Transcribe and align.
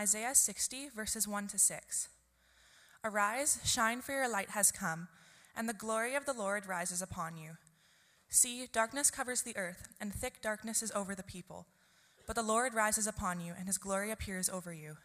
Isaiah 0.00 0.36
60, 0.36 0.90
verses 0.94 1.26
1 1.26 1.48
to 1.48 1.58
6. 1.58 2.08
Arise, 3.02 3.58
shine, 3.64 4.00
for 4.00 4.12
your 4.12 4.28
light 4.28 4.50
has 4.50 4.70
come, 4.70 5.08
and 5.56 5.68
the 5.68 5.72
glory 5.72 6.14
of 6.14 6.24
the 6.24 6.32
Lord 6.32 6.66
rises 6.68 7.02
upon 7.02 7.36
you. 7.36 7.56
See, 8.28 8.68
darkness 8.72 9.10
covers 9.10 9.42
the 9.42 9.56
earth, 9.56 9.88
and 10.00 10.14
thick 10.14 10.40
darkness 10.40 10.84
is 10.84 10.92
over 10.92 11.16
the 11.16 11.24
people. 11.24 11.66
But 12.28 12.36
the 12.36 12.44
Lord 12.44 12.74
rises 12.74 13.08
upon 13.08 13.40
you, 13.40 13.54
and 13.58 13.66
his 13.66 13.76
glory 13.76 14.12
appears 14.12 14.48
over 14.48 14.72
you. 14.72 14.98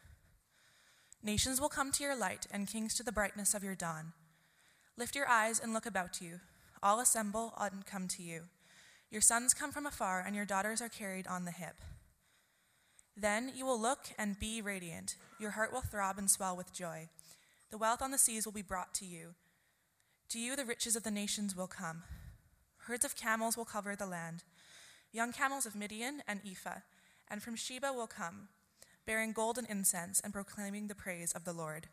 Nations 1.24 1.60
will 1.60 1.70
come 1.70 1.92
to 1.92 2.04
your 2.04 2.16
light, 2.16 2.46
and 2.52 2.68
kings 2.68 2.94
to 2.94 3.04
the 3.04 3.12
brightness 3.12 3.56
of 3.56 3.64
your 3.64 3.76
dawn. 3.76 4.14
Lift 4.96 5.16
your 5.16 5.28
eyes 5.28 5.60
and 5.60 5.74
look 5.74 5.88
about 5.88 6.22
you. 6.22 6.40
All 6.84 7.00
assemble 7.00 7.56
and 7.60 7.84
come 7.84 8.08
to 8.10 8.22
you. 8.22 8.44
Your 9.10 9.22
sons 9.22 9.56
come 9.56 9.72
from 9.72 9.88
afar, 9.88 10.24
and 10.24 10.36
your 10.36 10.46
daughters 10.46 10.84
are 10.84 10.90
carried 10.90 11.26
on 11.26 11.46
the 11.46 11.52
hip. 11.52 11.78
Then 13.16 13.52
you 13.56 13.66
will 13.66 13.80
look 13.80 14.08
and 14.18 14.40
be 14.40 14.62
radiant. 14.62 15.16
Your 15.40 15.52
heart 15.52 15.72
will 15.72 15.82
throb 15.82 16.18
and 16.18 16.30
swell 16.30 16.58
with 16.58 16.74
joy. 16.74 17.10
The 17.70 17.78
wealth 17.78 18.02
on 18.02 18.12
the 18.12 18.18
seas 18.18 18.46
will 18.46 18.54
be 18.54 18.62
brought 18.62 18.94
to 18.96 19.06
you. 19.06 19.36
To 20.30 20.40
you, 20.40 20.56
the 20.56 20.66
riches 20.66 20.96
of 20.96 21.04
the 21.04 21.12
nations 21.12 21.56
will 21.56 21.68
come. 21.68 22.04
Herds 22.88 23.06
of 23.06 23.16
camels 23.16 23.56
will 23.56 23.66
cover 23.66 23.96
the 23.96 24.06
land, 24.06 24.44
young 25.12 25.32
camels 25.32 25.66
of 25.66 25.76
Midian 25.76 26.22
and 26.28 26.42
Ephah, 26.46 26.82
and 27.30 27.42
from 27.42 27.56
Sheba 27.56 27.94
will 27.94 28.08
come, 28.08 28.50
bearing 29.06 29.32
gold 29.32 29.58
and 29.58 29.70
incense 29.70 30.20
and 30.20 30.34
proclaiming 30.34 30.88
the 30.88 30.96
praise 30.96 31.32
of 31.32 31.46
the 31.46 31.54
Lord. 31.54 31.88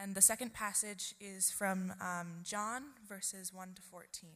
And 0.00 0.14
the 0.14 0.22
second 0.22 0.52
passage 0.52 1.14
is 1.20 1.50
from 1.50 1.94
um, 2.00 2.40
John, 2.44 2.82
verses 3.08 3.52
1 3.52 3.74
to 3.76 3.82
14. 3.82 4.30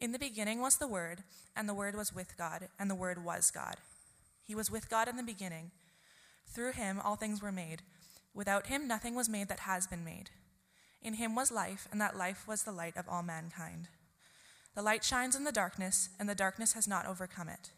In 0.00 0.12
the 0.12 0.18
beginning 0.18 0.62
was 0.62 0.78
the 0.78 0.88
Word, 0.88 1.24
and 1.54 1.68
the 1.68 1.74
Word 1.74 1.94
was 1.94 2.14
with 2.14 2.38
God, 2.38 2.68
and 2.78 2.90
the 2.90 2.94
Word 2.94 3.22
was 3.22 3.50
God. 3.50 3.76
He 4.42 4.54
was 4.54 4.70
with 4.70 4.88
God 4.88 5.08
in 5.08 5.16
the 5.16 5.22
beginning. 5.22 5.72
Through 6.46 6.72
him 6.72 6.98
all 7.04 7.16
things 7.16 7.42
were 7.42 7.52
made. 7.52 7.82
Without 8.32 8.68
him 8.68 8.88
nothing 8.88 9.14
was 9.14 9.28
made 9.28 9.48
that 9.48 9.60
has 9.60 9.86
been 9.86 10.02
made. 10.02 10.30
In 11.02 11.14
him 11.14 11.34
was 11.34 11.52
life, 11.52 11.86
and 11.92 12.00
that 12.00 12.16
life 12.16 12.48
was 12.48 12.62
the 12.62 12.72
light 12.72 12.96
of 12.96 13.08
all 13.08 13.22
mankind. 13.22 13.88
The 14.74 14.82
light 14.82 15.04
shines 15.04 15.36
in 15.36 15.44
the 15.44 15.52
darkness, 15.52 16.08
and 16.18 16.28
the 16.28 16.34
darkness 16.34 16.72
has 16.72 16.88
not 16.88 17.06
overcome 17.06 17.50
it. 17.50 17.70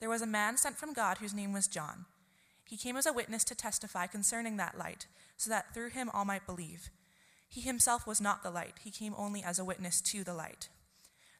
There 0.00 0.08
was 0.08 0.22
a 0.22 0.26
man 0.26 0.56
sent 0.56 0.76
from 0.76 0.94
God 0.94 1.18
whose 1.18 1.34
name 1.34 1.52
was 1.52 1.68
John. 1.68 2.06
He 2.64 2.78
came 2.78 2.96
as 2.96 3.06
a 3.06 3.12
witness 3.12 3.44
to 3.44 3.54
testify 3.54 4.06
concerning 4.06 4.56
that 4.56 4.78
light, 4.78 5.06
so 5.36 5.50
that 5.50 5.74
through 5.74 5.90
him 5.90 6.10
all 6.14 6.24
might 6.24 6.46
believe. 6.46 6.88
He 7.46 7.60
himself 7.60 8.06
was 8.06 8.22
not 8.22 8.42
the 8.42 8.50
light, 8.50 8.80
he 8.82 8.90
came 8.90 9.14
only 9.18 9.42
as 9.42 9.58
a 9.58 9.64
witness 9.64 10.00
to 10.00 10.24
the 10.24 10.34
light. 10.34 10.68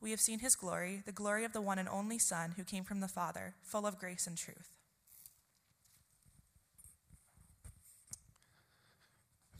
We 0.00 0.10
have 0.10 0.20
seen 0.20 0.40
his 0.40 0.54
glory, 0.54 1.02
the 1.06 1.12
glory 1.12 1.44
of 1.44 1.52
the 1.52 1.60
one 1.62 1.78
and 1.78 1.88
only 1.88 2.18
Son 2.18 2.54
who 2.56 2.64
came 2.64 2.84
from 2.84 3.00
the 3.00 3.08
Father, 3.08 3.54
full 3.62 3.86
of 3.86 3.98
grace 3.98 4.26
and 4.26 4.36
truth. 4.36 4.70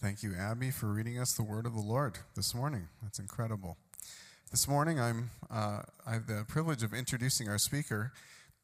Thank 0.00 0.22
you, 0.22 0.34
Abby, 0.38 0.70
for 0.70 0.92
reading 0.92 1.18
us 1.18 1.32
the 1.32 1.42
word 1.42 1.64
of 1.64 1.72
the 1.72 1.80
Lord 1.80 2.18
this 2.36 2.54
morning. 2.54 2.88
That's 3.02 3.18
incredible. 3.18 3.78
This 4.50 4.68
morning, 4.68 5.00
I'm, 5.00 5.30
uh, 5.50 5.80
I 6.06 6.12
have 6.12 6.26
the 6.26 6.44
privilege 6.46 6.82
of 6.82 6.92
introducing 6.92 7.48
our 7.48 7.56
speaker. 7.56 8.12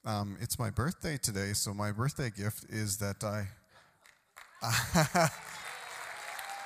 Um, 0.05 0.37
it's 0.41 0.59
my 0.59 0.69
birthday 0.69 1.17
today, 1.17 1.55
so 1.55 1.73
my 1.73 1.93
birthday 1.93 2.31
gift 2.31 2.67
is 2.69 2.99
that 2.99 3.25
I. 3.25 3.49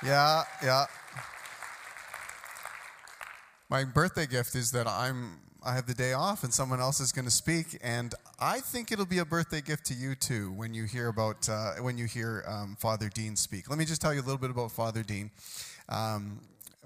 yeah, 0.03 0.43
yeah 0.61 0.85
my 3.75 3.83
birthday 3.83 4.25
gift 4.25 4.55
is 4.55 4.71
that 4.71 4.87
I'm 4.87 5.37
I 5.61 5.73
have 5.73 5.85
the 5.85 5.93
day 5.93 6.13
off 6.13 6.45
and 6.45 6.53
someone 6.53 6.79
else 6.79 7.01
is 7.01 7.11
going 7.11 7.25
to 7.25 7.37
speak, 7.45 7.77
and 7.83 8.15
I 8.39 8.61
think 8.61 8.93
it'll 8.93 9.05
be 9.05 9.17
a 9.17 9.25
birthday 9.25 9.59
gift 9.59 9.85
to 9.87 9.93
you 9.93 10.15
too 10.15 10.53
when 10.53 10.73
you 10.73 10.85
hear 10.85 11.09
about 11.09 11.49
uh, 11.49 11.73
when 11.81 11.97
you 11.97 12.05
hear 12.05 12.45
um, 12.47 12.77
Father 12.79 13.09
Dean 13.09 13.35
speak. 13.35 13.69
Let 13.69 13.77
me 13.77 13.83
just 13.83 14.01
tell 14.01 14.13
you 14.13 14.21
a 14.21 14.27
little 14.29 14.37
bit 14.37 14.49
about 14.49 14.71
Father 14.71 15.03
Dean. 15.03 15.29
Um, 15.89 16.39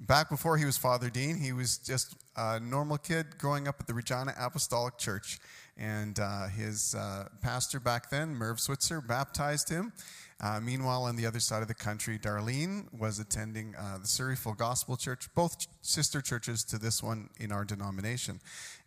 back 0.08 0.32
before 0.32 0.58
he 0.58 0.66
was 0.66 0.78
Father 0.78 1.12
Dean, 1.12 1.38
he 1.38 1.54
was 1.54 1.78
just 1.78 2.16
a 2.36 2.60
normal 2.60 2.98
kid 2.98 3.38
growing 3.38 3.68
up 3.68 3.76
at 3.80 3.86
the 3.86 3.94
Regina 3.94 4.34
Apostolic 4.40 4.98
Church, 4.98 5.38
and 5.78 6.20
uh, 6.20 6.48
his 6.48 6.96
uh, 6.96 7.28
pastor 7.40 7.80
back 7.80 8.10
then, 8.10 8.30
Merv 8.30 8.60
Switzer, 8.60 9.00
baptized 9.00 9.70
him. 9.70 9.94
Uh, 10.42 10.60
meanwhile, 10.62 11.04
on 11.04 11.18
the 11.18 11.26
other 11.26 11.40
side 11.40 11.62
of 11.62 11.68
the 11.68 11.74
country, 11.74 12.18
Darlene 12.18 12.86
was 12.98 13.20
attending 13.20 13.76
uh, 13.76 13.98
the 13.98 14.08
Surrey 14.08 14.38
Full 14.38 14.54
Gospel 14.54 14.96
Church, 14.96 15.28
both 15.36 15.68
sister 15.82 16.22
churches 16.22 16.64
to 16.66 16.78
this 16.78 17.04
one 17.04 17.30
in 17.40 17.52
our 17.52 17.66
denomination. 17.66 18.40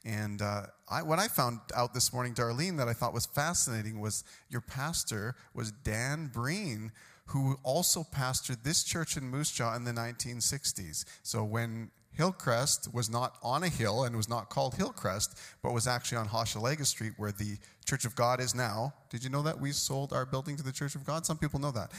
And 0.05 0.41
uh, 0.41 0.67
I, 0.89 1.03
what 1.03 1.19
I 1.19 1.29
found 1.29 1.61
out 1.77 1.93
this 1.93 2.13
morning, 2.13 2.33
Darlene, 2.33 2.79
that 2.79 2.89
I 2.89 2.95
thought 2.95 3.13
was 3.13 3.27
fascinating 3.27 4.01
was 4.01 4.25
your 4.49 4.63
pastor 4.63 5.35
was 5.53 5.73
Dan 5.73 6.31
Breen, 6.33 6.91
who 7.27 7.59
also 7.63 8.03
pastored 8.03 8.63
this 8.63 8.83
church 8.83 9.19
in 9.19 9.29
Moose 9.29 9.53
Jaw 9.53 9.77
in 9.77 9.85
the 9.85 9.93
1960s. 9.93 11.05
So 11.23 11.45
when 11.45 11.91
Hillcrest 12.15 12.93
was 12.93 13.09
not 13.09 13.37
on 13.43 13.63
a 13.63 13.69
hill 13.69 14.05
and 14.05 14.17
was 14.17 14.29
not 14.29 14.51
called 14.51 14.75
Hillcrest, 14.75 15.39
but 15.63 15.73
was 15.73 15.87
actually 15.87 16.19
on 16.19 16.29
Hochelaga 16.29 16.87
Street 16.87 17.13
where 17.17 17.33
the 17.33 17.57
Church 17.85 18.05
of 18.05 18.15
God 18.15 18.41
is 18.41 18.55
now. 18.55 18.95
Did 19.11 19.25
you 19.25 19.31
know 19.31 19.43
that 19.43 19.61
we 19.61 19.73
sold 19.73 20.13
our 20.13 20.27
building 20.27 20.57
to 20.57 20.63
the 20.63 20.73
Church 20.73 20.95
of 20.95 21.05
God? 21.05 21.27
Some 21.27 21.39
people 21.39 21.59
know 21.59 21.71
that. 21.73 21.91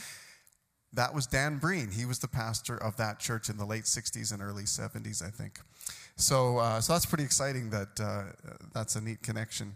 That 0.92 1.12
was 1.12 1.26
Dan 1.26 1.58
Breen. 1.58 1.90
He 1.90 2.06
was 2.06 2.20
the 2.20 2.28
pastor 2.28 2.76
of 2.76 2.96
that 2.96 3.18
church 3.18 3.48
in 3.48 3.56
the 3.56 3.64
late 3.64 3.84
60s 3.84 4.32
and 4.32 4.40
early 4.40 4.62
70s, 4.62 5.24
I 5.24 5.30
think. 5.30 5.58
So, 6.16 6.58
uh, 6.58 6.80
so 6.80 6.92
that's 6.92 7.06
pretty 7.06 7.24
exciting 7.24 7.70
that 7.70 8.00
uh, 8.00 8.22
that's 8.72 8.94
a 8.94 9.00
neat 9.00 9.20
connection. 9.20 9.74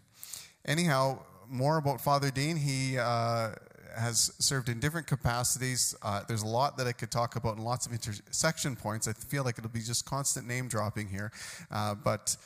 Anyhow, 0.65 1.19
more 1.49 1.79
about 1.79 2.01
Father 2.01 2.31
Dean. 2.31 2.57
He 2.57 2.99
uh, 2.99 3.51
has 3.99 4.33
served 4.39 4.69
in 4.69 4.81
different 4.81 5.07
capacities. 5.07 5.95
Uh, 6.03 6.23
there's 6.29 6.43
a 6.43 6.47
lot 6.47 6.77
that 6.79 6.87
I 6.87 6.93
could 6.93 7.11
talk 7.11 7.37
about 7.37 7.57
and 7.57 7.65
lots 7.65 7.87
of 7.87 7.93
intersection 7.93 8.77
points. 8.77 9.09
I 9.09 9.13
feel 9.13 9.45
like 9.45 9.59
it'll 9.59 9.71
be 9.71 9.81
just 9.81 10.05
constant 10.07 10.47
name 10.47 10.69
dropping 10.69 11.09
here. 11.09 11.33
Uh, 11.71 11.95
but 11.95 12.37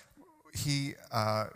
he, 0.54 0.94
uh, 1.12 1.46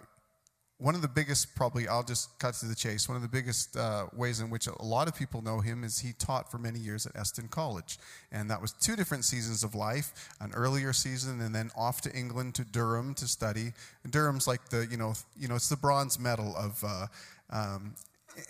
one 0.79 0.95
of 0.95 1.01
the 1.01 1.09
biggest, 1.09 1.55
probably, 1.55 1.89
I'll 1.89 2.03
just 2.03 2.39
cut 2.39 2.55
to 2.57 2.67
the 2.67 2.75
chase. 2.75 3.09
One 3.09 3.17
of 3.17 3.23
the 3.23 3.29
biggest 3.29 3.77
uh, 3.77 4.07
ways 4.15 4.41
in 4.41 4.51
which 4.51 4.67
a 4.67 4.83
lot 4.83 5.09
of 5.09 5.17
people 5.17 5.41
know 5.41 5.61
him 5.61 5.85
is 5.85 6.01
he 6.01 6.13
taught 6.13 6.51
for 6.51 6.59
many 6.59 6.79
years 6.79 7.07
at 7.07 7.17
Eston 7.17 7.49
College. 7.49 7.99
And 8.31 8.51
that 8.51 8.61
was 8.61 8.73
two 8.73 8.95
different 8.95 9.25
seasons 9.25 9.65
of 9.65 9.75
life 9.75 10.29
an 10.41 10.53
earlier 10.53 10.93
season 10.93 11.41
and 11.41 11.55
then 11.55 11.71
off 11.77 12.03
to 12.03 12.15
England 12.15 12.55
to 12.57 12.65
Durham 12.65 13.15
to 13.15 13.27
study. 13.27 13.73
And 14.05 14.13
Durham's 14.13 14.47
like 14.47 14.69
the, 14.69 14.87
you 14.91 14.99
know, 14.99 15.15
you 15.39 15.49
know, 15.49 15.55
it's 15.55 15.71
the 15.71 15.77
bronze 15.77 16.19
medal 16.19 16.55
of 16.57 16.85
uh, 16.87 17.07
um, 17.49 17.95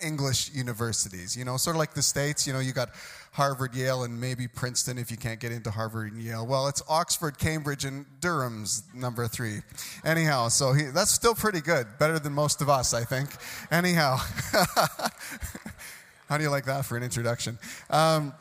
English 0.01 0.51
universities. 0.53 1.35
You 1.35 1.45
know, 1.45 1.57
sort 1.57 1.75
of 1.75 1.79
like 1.79 1.93
the 1.93 2.01
States, 2.01 2.47
you 2.47 2.53
know, 2.53 2.59
you 2.59 2.73
got 2.73 2.89
Harvard, 3.31 3.75
Yale, 3.75 4.03
and 4.03 4.19
maybe 4.19 4.47
Princeton 4.47 4.97
if 4.97 5.11
you 5.11 5.17
can't 5.17 5.39
get 5.39 5.51
into 5.51 5.69
Harvard 5.69 6.11
and 6.11 6.21
Yale. 6.21 6.45
Well, 6.45 6.67
it's 6.67 6.81
Oxford, 6.89 7.37
Cambridge, 7.37 7.85
and 7.85 8.05
Durham's 8.19 8.83
number 8.93 9.27
three. 9.27 9.61
Anyhow, 10.03 10.47
so 10.47 10.73
he, 10.73 10.85
that's 10.85 11.11
still 11.11 11.35
pretty 11.35 11.61
good. 11.61 11.87
Better 11.99 12.19
than 12.19 12.33
most 12.33 12.61
of 12.61 12.69
us, 12.69 12.93
I 12.93 13.03
think. 13.03 13.29
Anyhow. 13.71 14.17
How 16.27 16.37
do 16.37 16.43
you 16.43 16.49
like 16.49 16.65
that 16.65 16.85
for 16.85 16.97
an 16.97 17.03
introduction? 17.03 17.57
Um, 17.89 18.33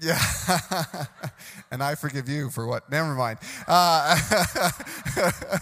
yeah. 0.00 0.18
and 1.70 1.82
I 1.82 1.94
forgive 1.94 2.28
you 2.28 2.50
for 2.50 2.66
what? 2.66 2.90
Never 2.90 3.14
mind. 3.14 3.38
Uh, 3.66 4.18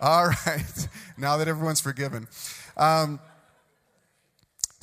all 0.00 0.28
right. 0.46 0.88
Now 1.18 1.36
that 1.36 1.48
everyone's 1.48 1.80
forgiven. 1.80 2.26
Um, 2.76 3.20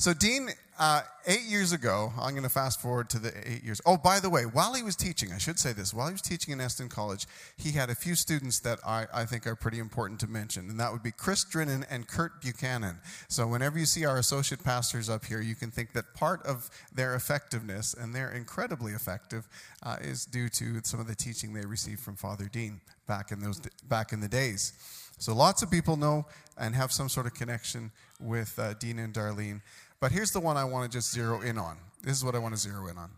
so, 0.01 0.15
Dean, 0.15 0.49
uh, 0.79 1.01
eight 1.27 1.43
years 1.43 1.73
ago, 1.73 2.11
I'm 2.19 2.31
going 2.31 2.41
to 2.41 2.49
fast 2.49 2.81
forward 2.81 3.07
to 3.11 3.19
the 3.19 3.31
eight 3.47 3.63
years. 3.63 3.79
Oh, 3.85 3.97
by 3.97 4.19
the 4.19 4.31
way, 4.31 4.47
while 4.47 4.73
he 4.73 4.81
was 4.81 4.95
teaching, 4.95 5.31
I 5.31 5.37
should 5.37 5.59
say 5.59 5.73
this, 5.73 5.93
while 5.93 6.07
he 6.07 6.13
was 6.13 6.23
teaching 6.23 6.53
in 6.53 6.59
Eston 6.59 6.89
College, 6.89 7.27
he 7.55 7.73
had 7.73 7.91
a 7.91 7.93
few 7.93 8.15
students 8.15 8.57
that 8.61 8.79
I, 8.83 9.05
I 9.13 9.25
think 9.25 9.45
are 9.45 9.55
pretty 9.55 9.77
important 9.77 10.19
to 10.21 10.27
mention, 10.27 10.71
and 10.71 10.79
that 10.79 10.91
would 10.91 11.03
be 11.03 11.11
Chris 11.11 11.45
Drinnen 11.45 11.85
and 11.87 12.07
Kurt 12.07 12.41
Buchanan. 12.41 12.97
So, 13.27 13.45
whenever 13.45 13.77
you 13.77 13.85
see 13.85 14.03
our 14.03 14.17
associate 14.17 14.63
pastors 14.63 15.07
up 15.07 15.23
here, 15.23 15.39
you 15.39 15.53
can 15.53 15.69
think 15.69 15.93
that 15.93 16.15
part 16.15 16.43
of 16.47 16.71
their 16.91 17.13
effectiveness, 17.13 17.93
and 17.93 18.15
they're 18.15 18.31
incredibly 18.31 18.93
effective, 18.93 19.47
uh, 19.83 19.97
is 20.01 20.25
due 20.25 20.49
to 20.49 20.81
some 20.83 20.99
of 20.99 21.05
the 21.05 21.13
teaching 21.13 21.53
they 21.53 21.63
received 21.63 21.99
from 21.99 22.15
Father 22.15 22.49
Dean 22.51 22.81
back 23.05 23.31
in, 23.31 23.39
those, 23.39 23.61
back 23.87 24.13
in 24.13 24.19
the 24.19 24.27
days. 24.27 24.73
So, 25.19 25.35
lots 25.35 25.61
of 25.61 25.69
people 25.69 25.95
know 25.95 26.25
and 26.57 26.73
have 26.73 26.91
some 26.91 27.07
sort 27.07 27.27
of 27.27 27.35
connection 27.35 27.91
with 28.19 28.57
uh, 28.57 28.73
Dean 28.73 28.97
and 28.97 29.13
Darlene. 29.13 29.61
But 30.01 30.11
here's 30.11 30.31
the 30.31 30.39
one 30.39 30.57
I 30.57 30.63
want 30.63 30.91
to 30.91 30.97
just 30.97 31.13
zero 31.13 31.41
in 31.41 31.59
on. 31.59 31.77
This 32.01 32.17
is 32.17 32.25
what 32.25 32.33
I 32.33 32.39
want 32.39 32.55
to 32.55 32.59
zero 32.59 32.87
in 32.87 32.97
on. 32.97 33.11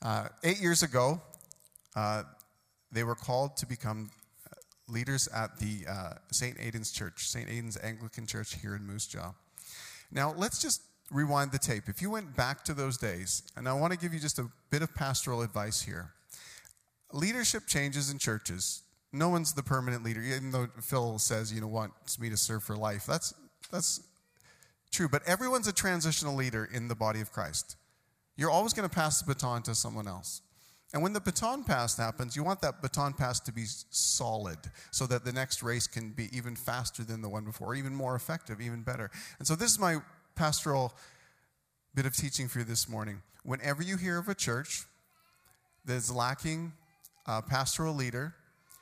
Uh, 0.00 0.28
eight 0.44 0.60
years 0.60 0.84
ago, 0.84 1.20
uh, 1.96 2.22
they 2.92 3.02
were 3.02 3.16
called 3.16 3.56
to 3.56 3.66
become 3.66 4.10
uh, 4.46 4.54
leaders 4.86 5.28
at 5.34 5.58
the 5.58 5.84
uh, 5.90 6.12
St. 6.30 6.56
Aidan's 6.60 6.92
Church, 6.92 7.28
St. 7.28 7.50
Aidan's 7.50 7.76
Anglican 7.82 8.26
Church 8.28 8.54
here 8.62 8.76
in 8.76 8.86
Moose 8.86 9.08
Jaw. 9.08 9.34
Now, 10.12 10.32
let's 10.36 10.62
just 10.62 10.82
rewind 11.10 11.50
the 11.50 11.58
tape. 11.58 11.88
If 11.88 12.00
you 12.00 12.10
went 12.10 12.36
back 12.36 12.62
to 12.64 12.74
those 12.74 12.96
days, 12.96 13.42
and 13.56 13.68
I 13.68 13.72
want 13.72 13.92
to 13.92 13.98
give 13.98 14.14
you 14.14 14.20
just 14.20 14.38
a 14.38 14.46
bit 14.70 14.82
of 14.82 14.94
pastoral 14.94 15.42
advice 15.42 15.82
here. 15.82 16.12
Leadership 17.12 17.64
changes 17.66 18.08
in 18.08 18.18
churches. 18.18 18.82
No 19.12 19.28
one's 19.30 19.52
the 19.52 19.64
permanent 19.64 20.04
leader, 20.04 20.20
even 20.20 20.52
though 20.52 20.68
Phil 20.80 21.18
says, 21.18 21.52
you 21.52 21.60
know, 21.60 21.66
wants 21.66 22.20
me 22.20 22.30
to 22.30 22.36
serve 22.36 22.62
for 22.62 22.76
life. 22.76 23.04
That's, 23.04 23.34
that's 23.72 24.00
true, 24.90 25.08
but 25.08 25.22
everyone's 25.26 25.68
a 25.68 25.72
transitional 25.72 26.34
leader 26.34 26.68
in 26.72 26.88
the 26.88 26.94
body 26.94 27.20
of 27.20 27.32
Christ. 27.32 27.76
You're 28.36 28.50
always 28.50 28.72
going 28.72 28.88
to 28.88 28.94
pass 28.94 29.20
the 29.20 29.26
baton 29.26 29.62
to 29.64 29.74
someone 29.74 30.08
else. 30.08 30.42
And 30.92 31.02
when 31.02 31.12
the 31.12 31.20
baton 31.20 31.62
pass 31.62 31.96
happens, 31.96 32.34
you 32.34 32.42
want 32.42 32.60
that 32.62 32.82
baton 32.82 33.12
pass 33.12 33.38
to 33.40 33.52
be 33.52 33.64
solid 33.90 34.58
so 34.90 35.06
that 35.06 35.24
the 35.24 35.32
next 35.32 35.62
race 35.62 35.86
can 35.86 36.10
be 36.10 36.28
even 36.36 36.56
faster 36.56 37.04
than 37.04 37.22
the 37.22 37.28
one 37.28 37.44
before, 37.44 37.74
even 37.74 37.94
more 37.94 38.16
effective, 38.16 38.60
even 38.60 38.82
better. 38.82 39.10
And 39.38 39.46
so, 39.46 39.54
this 39.54 39.70
is 39.70 39.78
my 39.78 39.98
pastoral 40.34 40.92
bit 41.94 42.06
of 42.06 42.16
teaching 42.16 42.48
for 42.48 42.58
you 42.58 42.64
this 42.64 42.88
morning. 42.88 43.22
Whenever 43.44 43.82
you 43.82 43.96
hear 43.96 44.18
of 44.18 44.28
a 44.28 44.34
church 44.34 44.84
that 45.84 45.94
is 45.94 46.10
lacking 46.10 46.72
a 47.26 47.40
pastoral 47.40 47.94
leader, 47.94 48.34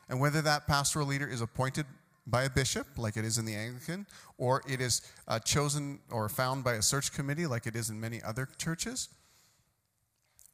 and 0.08 0.18
whether 0.18 0.40
that 0.40 0.66
pastoral 0.66 1.06
leader 1.06 1.26
is 1.26 1.42
appointed 1.42 1.84
by 2.28 2.44
a 2.44 2.50
bishop, 2.50 2.86
like 2.96 3.16
it 3.16 3.24
is 3.24 3.38
in 3.38 3.44
the 3.44 3.54
Anglican, 3.54 4.06
or 4.36 4.62
it 4.68 4.80
is 4.80 5.02
uh, 5.26 5.38
chosen 5.38 6.00
or 6.10 6.28
found 6.28 6.62
by 6.62 6.74
a 6.74 6.82
search 6.82 7.12
committee, 7.12 7.46
like 7.46 7.66
it 7.66 7.74
is 7.74 7.90
in 7.90 7.98
many 7.98 8.22
other 8.22 8.48
churches, 8.58 9.08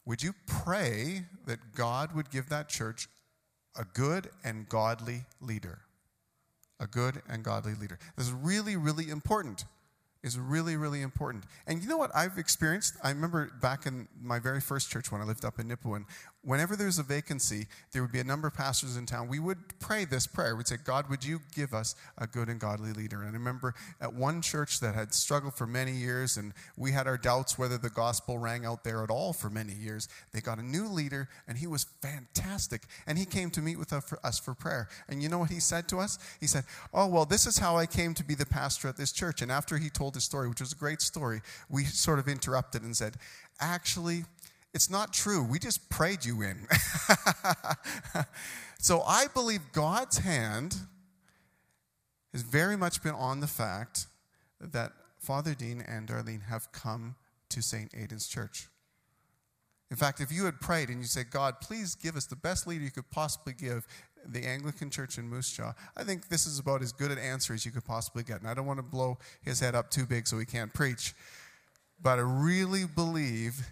would 0.06 0.22
you 0.22 0.34
pray 0.46 1.24
that 1.46 1.74
God 1.74 2.14
would 2.14 2.30
give 2.30 2.48
that 2.50 2.68
church 2.68 3.08
a 3.76 3.84
good 3.84 4.30
and 4.44 4.68
godly 4.68 5.24
leader? 5.40 5.80
A 6.78 6.86
good 6.86 7.22
and 7.28 7.42
godly 7.42 7.74
leader. 7.74 7.98
This 8.16 8.26
is 8.26 8.32
really, 8.32 8.76
really 8.76 9.08
important 9.08 9.64
is 10.24 10.38
really, 10.38 10.74
really 10.76 11.02
important. 11.02 11.44
And 11.66 11.82
you 11.82 11.88
know 11.88 11.98
what 11.98 12.10
I've 12.16 12.38
experienced? 12.38 12.94
I 13.04 13.10
remember 13.10 13.50
back 13.60 13.86
in 13.86 14.08
my 14.20 14.38
very 14.38 14.60
first 14.60 14.90
church 14.90 15.12
when 15.12 15.20
I 15.20 15.24
lived 15.24 15.44
up 15.44 15.60
in 15.60 15.68
Nipawin, 15.68 16.06
whenever 16.44 16.76
there 16.76 16.86
was 16.86 16.98
a 16.98 17.02
vacancy, 17.02 17.66
there 17.92 18.02
would 18.02 18.12
be 18.12 18.20
a 18.20 18.24
number 18.24 18.46
of 18.48 18.54
pastors 18.54 18.96
in 18.96 19.06
town. 19.06 19.28
We 19.28 19.38
would 19.38 19.58
pray 19.80 20.04
this 20.04 20.26
prayer. 20.26 20.54
We'd 20.54 20.68
say, 20.68 20.76
God, 20.82 21.08
would 21.08 21.24
you 21.24 21.40
give 21.54 21.72
us 21.72 21.94
a 22.18 22.26
good 22.26 22.48
and 22.48 22.60
godly 22.60 22.92
leader? 22.92 23.22
And 23.22 23.30
I 23.30 23.32
remember 23.32 23.74
at 24.00 24.12
one 24.12 24.42
church 24.42 24.80
that 24.80 24.94
had 24.94 25.14
struggled 25.14 25.54
for 25.54 25.66
many 25.66 25.92
years, 25.92 26.36
and 26.36 26.52
we 26.76 26.92
had 26.92 27.06
our 27.06 27.16
doubts 27.16 27.58
whether 27.58 27.78
the 27.78 27.90
gospel 27.90 28.38
rang 28.38 28.64
out 28.64 28.84
there 28.84 29.02
at 29.02 29.10
all 29.10 29.32
for 29.32 29.48
many 29.48 29.72
years. 29.72 30.08
They 30.32 30.40
got 30.40 30.58
a 30.58 30.62
new 30.62 30.86
leader, 30.86 31.28
and 31.48 31.58
he 31.58 31.66
was 31.66 31.84
fantastic. 32.02 32.82
And 33.06 33.18
he 33.18 33.24
came 33.24 33.50
to 33.50 33.62
meet 33.62 33.78
with 33.78 33.92
us 33.92 34.38
for 34.38 34.54
prayer. 34.54 34.88
And 35.08 35.22
you 35.22 35.28
know 35.28 35.38
what 35.38 35.50
he 35.50 35.60
said 35.60 35.88
to 35.88 35.98
us? 35.98 36.18
He 36.40 36.46
said, 36.46 36.64
Oh, 36.92 37.06
well, 37.06 37.24
this 37.24 37.46
is 37.46 37.58
how 37.58 37.76
I 37.76 37.86
came 37.86 38.14
to 38.14 38.24
be 38.24 38.34
the 38.34 38.46
pastor 38.46 38.88
at 38.88 38.96
this 38.96 39.12
church. 39.12 39.42
And 39.42 39.50
after 39.50 39.78
he 39.78 39.88
told 39.88 40.14
his 40.14 40.24
story, 40.24 40.48
which 40.48 40.60
was 40.60 40.72
a 40.72 40.76
great 40.76 41.00
story, 41.00 41.40
we 41.70 41.84
sort 41.84 42.18
of 42.18 42.28
interrupted 42.28 42.82
and 42.82 42.96
said, 42.96 43.16
Actually, 43.60 44.24
it's 44.74 44.90
not 44.90 45.12
true. 45.12 45.42
We 45.42 45.60
just 45.60 45.88
prayed 45.88 46.24
you 46.24 46.42
in. 46.42 46.66
so 48.78 49.02
I 49.02 49.28
believe 49.32 49.60
God's 49.72 50.18
hand 50.18 50.76
has 52.32 52.42
very 52.42 52.76
much 52.76 53.02
been 53.02 53.14
on 53.14 53.38
the 53.38 53.46
fact 53.46 54.06
that 54.60 54.92
Father 55.18 55.54
Dean 55.54 55.80
and 55.86 56.08
Darlene 56.08 56.42
have 56.48 56.72
come 56.72 57.14
to 57.50 57.62
St. 57.62 57.90
Aidan's 57.96 58.26
Church. 58.26 58.68
In 59.90 59.96
fact, 59.96 60.20
if 60.20 60.32
you 60.32 60.44
had 60.44 60.60
prayed 60.60 60.88
and 60.88 60.98
you 60.98 61.06
said, 61.06 61.30
God, 61.30 61.60
please 61.60 61.94
give 61.94 62.16
us 62.16 62.26
the 62.26 62.34
best 62.34 62.66
leader 62.66 62.82
you 62.82 62.90
could 62.90 63.08
possibly 63.10 63.52
give 63.52 63.86
the 64.26 64.44
Anglican 64.44 64.90
Church 64.90 65.18
in 65.18 65.28
Moose 65.28 65.52
Jaw, 65.52 65.74
I 65.96 66.02
think 66.02 66.28
this 66.28 66.46
is 66.46 66.58
about 66.58 66.82
as 66.82 66.92
good 66.92 67.12
an 67.12 67.18
answer 67.18 67.54
as 67.54 67.64
you 67.64 67.70
could 67.70 67.84
possibly 67.84 68.24
get. 68.24 68.40
And 68.40 68.48
I 68.48 68.54
don't 68.54 68.66
want 68.66 68.78
to 68.78 68.84
blow 68.84 69.18
his 69.42 69.60
head 69.60 69.74
up 69.74 69.90
too 69.90 70.06
big 70.06 70.26
so 70.26 70.38
he 70.38 70.46
can't 70.46 70.72
preach, 70.72 71.14
but 72.02 72.18
I 72.18 72.22
really 72.22 72.86
believe 72.86 73.68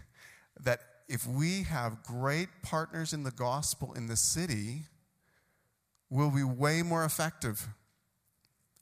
that 0.61 0.79
if 1.07 1.27
we 1.27 1.63
have 1.63 2.03
great 2.03 2.49
partners 2.61 3.13
in 3.13 3.23
the 3.23 3.31
gospel 3.31 3.93
in 3.93 4.07
the 4.07 4.15
city, 4.15 4.83
we'll 6.09 6.31
be 6.31 6.43
way 6.43 6.81
more 6.81 7.03
effective. 7.03 7.67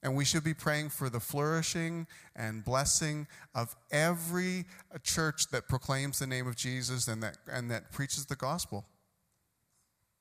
And 0.03 0.15
we 0.15 0.25
should 0.25 0.43
be 0.43 0.55
praying 0.55 0.89
for 0.89 1.09
the 1.09 1.19
flourishing 1.19 2.07
and 2.35 2.65
blessing 2.65 3.27
of 3.53 3.75
every 3.91 4.65
church 5.03 5.49
that 5.51 5.67
proclaims 5.67 6.19
the 6.19 6.27
name 6.27 6.47
of 6.47 6.55
Jesus 6.55 7.07
and 7.07 7.21
that, 7.21 7.37
and 7.51 7.69
that 7.69 7.91
preaches 7.91 8.25
the 8.25 8.35
gospel. 8.35 8.85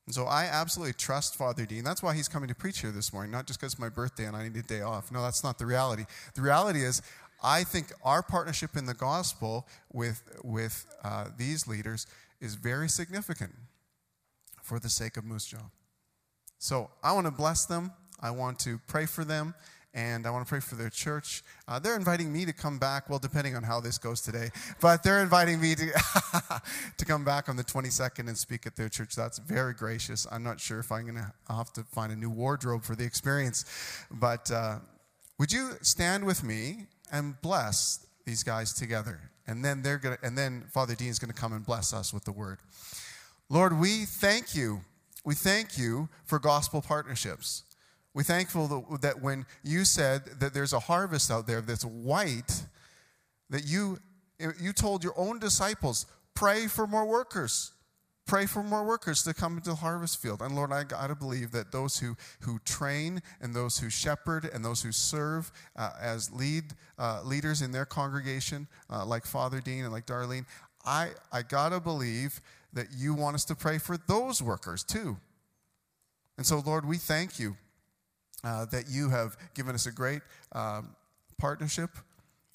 And 0.05 0.13
so 0.13 0.25
I 0.25 0.45
absolutely 0.45 0.93
trust 0.93 1.35
Father 1.35 1.65
Dean. 1.65 1.83
That's 1.83 2.03
why 2.03 2.15
he's 2.15 2.27
coming 2.27 2.49
to 2.49 2.55
preach 2.55 2.79
here 2.81 2.91
this 2.91 3.13
morning, 3.13 3.31
not 3.31 3.47
just 3.47 3.59
because 3.59 3.73
it's 3.73 3.79
my 3.79 3.89
birthday 3.89 4.25
and 4.25 4.35
I 4.35 4.43
need 4.43 4.57
a 4.57 4.61
day 4.61 4.81
off. 4.81 5.11
No, 5.11 5.21
that's 5.21 5.43
not 5.43 5.57
the 5.57 5.65
reality. 5.65 6.05
The 6.35 6.41
reality 6.41 6.83
is, 6.83 7.01
I 7.41 7.63
think 7.63 7.91
our 8.03 8.21
partnership 8.21 8.75
in 8.75 8.85
the 8.85 8.93
gospel 8.93 9.67
with, 9.91 10.21
with 10.43 10.85
uh, 11.03 11.27
these 11.37 11.67
leaders 11.67 12.07
is 12.39 12.55
very 12.55 12.89
significant 12.89 13.53
for 14.61 14.79
the 14.79 14.89
sake 14.89 15.17
of 15.17 15.25
Moose 15.25 15.45
Jaw. 15.45 15.69
So 16.59 16.89
I 17.03 17.13
want 17.13 17.25
to 17.25 17.31
bless 17.31 17.65
them. 17.65 17.91
I 18.19 18.31
want 18.31 18.59
to 18.59 18.79
pray 18.87 19.05
for 19.05 19.23
them. 19.23 19.55
And 19.93 20.25
I 20.25 20.29
want 20.29 20.45
to 20.45 20.49
pray 20.49 20.61
for 20.61 20.75
their 20.75 20.89
church. 20.89 21.43
Uh, 21.67 21.77
they're 21.77 21.97
inviting 21.97 22.31
me 22.31 22.45
to 22.45 22.53
come 22.53 22.79
back, 22.79 23.09
well, 23.09 23.19
depending 23.19 23.57
on 23.57 23.63
how 23.63 23.81
this 23.81 23.97
goes 23.97 24.21
today, 24.21 24.49
but 24.79 25.03
they're 25.03 25.21
inviting 25.21 25.59
me 25.59 25.75
to, 25.75 25.91
to 26.97 27.03
come 27.03 27.25
back 27.25 27.49
on 27.49 27.57
the 27.57 27.63
22nd 27.63 28.29
and 28.29 28.37
speak 28.37 28.65
at 28.65 28.77
their 28.77 28.87
church. 28.87 29.15
That's 29.17 29.37
very 29.39 29.73
gracious. 29.73 30.25
I'm 30.31 30.43
not 30.43 30.61
sure 30.61 30.79
if 30.79 30.93
I'm 30.93 31.01
going 31.01 31.15
to 31.15 31.33
have 31.53 31.73
to 31.73 31.83
find 31.83 32.13
a 32.13 32.15
new 32.15 32.29
wardrobe 32.29 32.83
for 32.83 32.95
the 32.95 33.03
experience. 33.03 33.65
But 34.09 34.49
uh, 34.49 34.77
would 35.37 35.51
you 35.51 35.71
stand 35.81 36.23
with 36.23 36.41
me 36.41 36.87
and 37.11 37.39
bless 37.41 38.05
these 38.25 38.43
guys 38.43 38.73
together. 38.73 39.19
And 39.47 39.65
then 39.65 39.81
they're 39.81 39.97
going 39.97 40.17
to, 40.17 40.25
and 40.25 40.37
then 40.37 40.63
Father 40.71 40.95
Dean 40.95 41.09
is 41.09 41.19
going 41.19 41.33
to 41.33 41.39
come 41.39 41.53
and 41.53 41.65
bless 41.65 41.93
us 41.93 42.13
with 42.13 42.23
the 42.23 42.31
word. 42.31 42.59
Lord, 43.49 43.77
we 43.77 44.05
thank 44.05 44.55
you. 44.55 44.81
We 45.25 45.35
thank 45.35 45.77
you 45.77 46.09
for 46.25 46.39
gospel 46.39 46.81
partnerships. 46.81 47.63
We're 48.13 48.23
thankful 48.23 48.97
that 49.01 49.21
when 49.21 49.45
you 49.63 49.85
said 49.85 50.25
that 50.39 50.53
there's 50.53 50.73
a 50.73 50.79
harvest 50.79 51.31
out 51.31 51.47
there 51.47 51.61
that's 51.61 51.85
white, 51.85 52.63
that 53.49 53.65
you, 53.65 53.99
you 54.59 54.73
told 54.73 55.03
your 55.03 55.13
own 55.17 55.39
disciples, 55.39 56.05
pray 56.33 56.67
for 56.67 56.87
more 56.87 57.05
workers 57.05 57.73
pray 58.25 58.45
for 58.45 58.63
more 58.63 58.85
workers 58.85 59.23
to 59.23 59.33
come 59.33 59.57
into 59.57 59.69
the 59.71 59.75
harvest 59.75 60.21
field. 60.21 60.41
And 60.41 60.55
Lord, 60.55 60.71
I 60.71 60.83
got 60.83 61.07
to 61.07 61.15
believe 61.15 61.51
that 61.51 61.71
those 61.71 61.99
who, 61.99 62.15
who 62.41 62.59
train 62.59 63.21
and 63.41 63.53
those 63.53 63.77
who 63.77 63.89
shepherd 63.89 64.49
and 64.53 64.63
those 64.63 64.81
who 64.81 64.91
serve 64.91 65.51
uh, 65.75 65.91
as 65.99 66.31
lead 66.31 66.63
uh, 66.97 67.21
leaders 67.23 67.61
in 67.61 67.71
their 67.71 67.85
congregation, 67.85 68.67
uh, 68.89 69.05
like 69.05 69.25
Father 69.25 69.59
Dean 69.59 69.83
and 69.83 69.91
like 69.91 70.05
Darlene, 70.05 70.45
I, 70.85 71.09
I 71.31 71.41
got 71.41 71.69
to 71.69 71.79
believe 71.79 72.41
that 72.73 72.87
you 72.95 73.13
want 73.13 73.35
us 73.35 73.45
to 73.45 73.55
pray 73.55 73.77
for 73.77 73.97
those 73.97 74.41
workers 74.41 74.83
too. 74.83 75.17
And 76.37 76.45
so, 76.45 76.61
Lord, 76.65 76.85
we 76.85 76.97
thank 76.97 77.37
you 77.37 77.57
uh, 78.43 78.65
that 78.65 78.89
you 78.89 79.09
have 79.09 79.37
given 79.53 79.75
us 79.75 79.85
a 79.85 79.91
great 79.91 80.21
um, 80.53 80.95
partnership. 81.37 81.91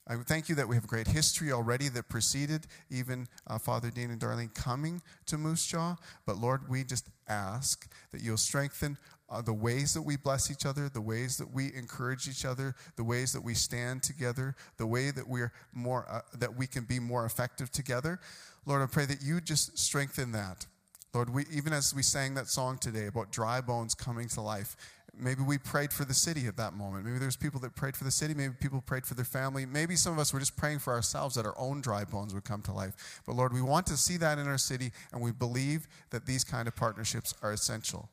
I 0.08 0.14
thank 0.16 0.48
you 0.48 0.54
that 0.54 0.68
we 0.68 0.76
have 0.76 0.86
great 0.86 1.08
history 1.08 1.50
already 1.50 1.88
that 1.88 2.08
preceded 2.08 2.68
even 2.90 3.26
uh, 3.48 3.58
Father 3.58 3.90
Dean 3.90 4.10
and 4.10 4.20
Darlene 4.20 4.54
coming 4.54 5.02
to 5.26 5.36
Moose 5.36 5.66
Jaw. 5.66 5.96
But 6.24 6.36
Lord, 6.38 6.68
we 6.68 6.84
just 6.84 7.08
ask 7.28 7.92
that 8.12 8.22
you'll 8.22 8.36
strengthen 8.36 8.98
uh, 9.28 9.42
the 9.42 9.52
ways 9.52 9.94
that 9.94 10.02
we 10.02 10.16
bless 10.16 10.48
each 10.48 10.64
other, 10.64 10.88
the 10.88 11.00
ways 11.00 11.36
that 11.38 11.52
we 11.52 11.74
encourage 11.74 12.28
each 12.28 12.44
other, 12.44 12.76
the 12.94 13.02
ways 13.02 13.32
that 13.32 13.42
we 13.42 13.54
stand 13.54 14.04
together, 14.04 14.54
the 14.76 14.86
way 14.86 15.10
that 15.10 15.26
we're 15.26 15.52
more 15.72 16.06
uh, 16.08 16.20
that 16.38 16.56
we 16.56 16.68
can 16.68 16.84
be 16.84 17.00
more 17.00 17.24
effective 17.24 17.72
together. 17.72 18.20
Lord, 18.64 18.82
I 18.82 18.86
pray 18.86 19.06
that 19.06 19.22
you 19.22 19.40
just 19.40 19.76
strengthen 19.76 20.30
that. 20.32 20.66
Lord, 21.12 21.30
we, 21.30 21.46
even 21.50 21.72
as 21.72 21.94
we 21.94 22.02
sang 22.02 22.34
that 22.34 22.46
song 22.46 22.78
today 22.78 23.06
about 23.06 23.32
dry 23.32 23.60
bones 23.60 23.94
coming 23.94 24.28
to 24.28 24.42
life, 24.42 24.76
maybe 25.18 25.42
we 25.42 25.58
prayed 25.58 25.92
for 25.92 26.04
the 26.04 26.14
city 26.14 26.46
at 26.46 26.56
that 26.56 26.74
moment. 26.74 27.04
Maybe 27.04 27.18
there's 27.18 27.36
people 27.36 27.60
that 27.60 27.74
prayed 27.74 27.96
for 27.96 28.04
the 28.04 28.10
city. 28.10 28.34
Maybe 28.34 28.54
people 28.58 28.80
prayed 28.80 29.06
for 29.06 29.14
their 29.14 29.24
family. 29.24 29.66
Maybe 29.66 29.96
some 29.96 30.12
of 30.12 30.18
us 30.18 30.32
were 30.32 30.40
just 30.40 30.56
praying 30.56 30.80
for 30.80 30.92
ourselves 30.92 31.34
that 31.36 31.46
our 31.46 31.58
own 31.58 31.80
dry 31.80 32.04
bones 32.04 32.34
would 32.34 32.44
come 32.44 32.62
to 32.62 32.72
life. 32.72 33.22
But 33.26 33.36
Lord, 33.36 33.52
we 33.52 33.62
want 33.62 33.86
to 33.86 33.96
see 33.96 34.16
that 34.18 34.38
in 34.38 34.46
our 34.46 34.58
city, 34.58 34.92
and 35.12 35.22
we 35.22 35.32
believe 35.32 35.88
that 36.10 36.26
these 36.26 36.44
kind 36.44 36.68
of 36.68 36.76
partnerships 36.76 37.34
are 37.42 37.52
essential. 37.52 38.10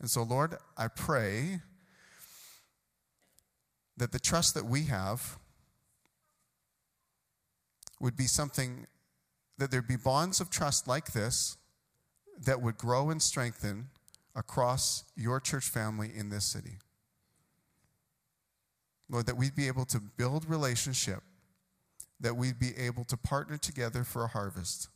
And 0.00 0.10
so, 0.10 0.22
Lord, 0.22 0.56
I 0.76 0.88
pray 0.88 1.60
that 3.96 4.12
the 4.12 4.18
trust 4.18 4.54
that 4.54 4.64
we 4.64 4.84
have 4.84 5.38
would 8.00 8.16
be 8.16 8.26
something 8.26 8.86
that 9.58 9.70
there'd 9.70 9.86
be 9.86 9.96
bonds 9.96 10.40
of 10.40 10.50
trust 10.50 10.88
like 10.88 11.12
this 11.12 11.56
that 12.44 12.60
would 12.60 12.76
grow 12.76 13.10
and 13.10 13.22
strengthen 13.22 13.88
across 14.34 15.04
your 15.16 15.40
church 15.40 15.68
family 15.68 16.10
in 16.14 16.30
this 16.30 16.44
city. 16.44 16.78
Lord, 19.08 19.26
that 19.26 19.36
we'd 19.36 19.54
be 19.54 19.68
able 19.68 19.84
to 19.86 20.00
build 20.00 20.48
relationship 20.48 21.22
that 22.20 22.36
we'd 22.36 22.58
be 22.58 22.70
able 22.78 23.04
to 23.04 23.16
partner 23.16 23.58
together 23.58 24.04
for 24.04 24.22
a 24.22 24.28
harvest 24.28 24.88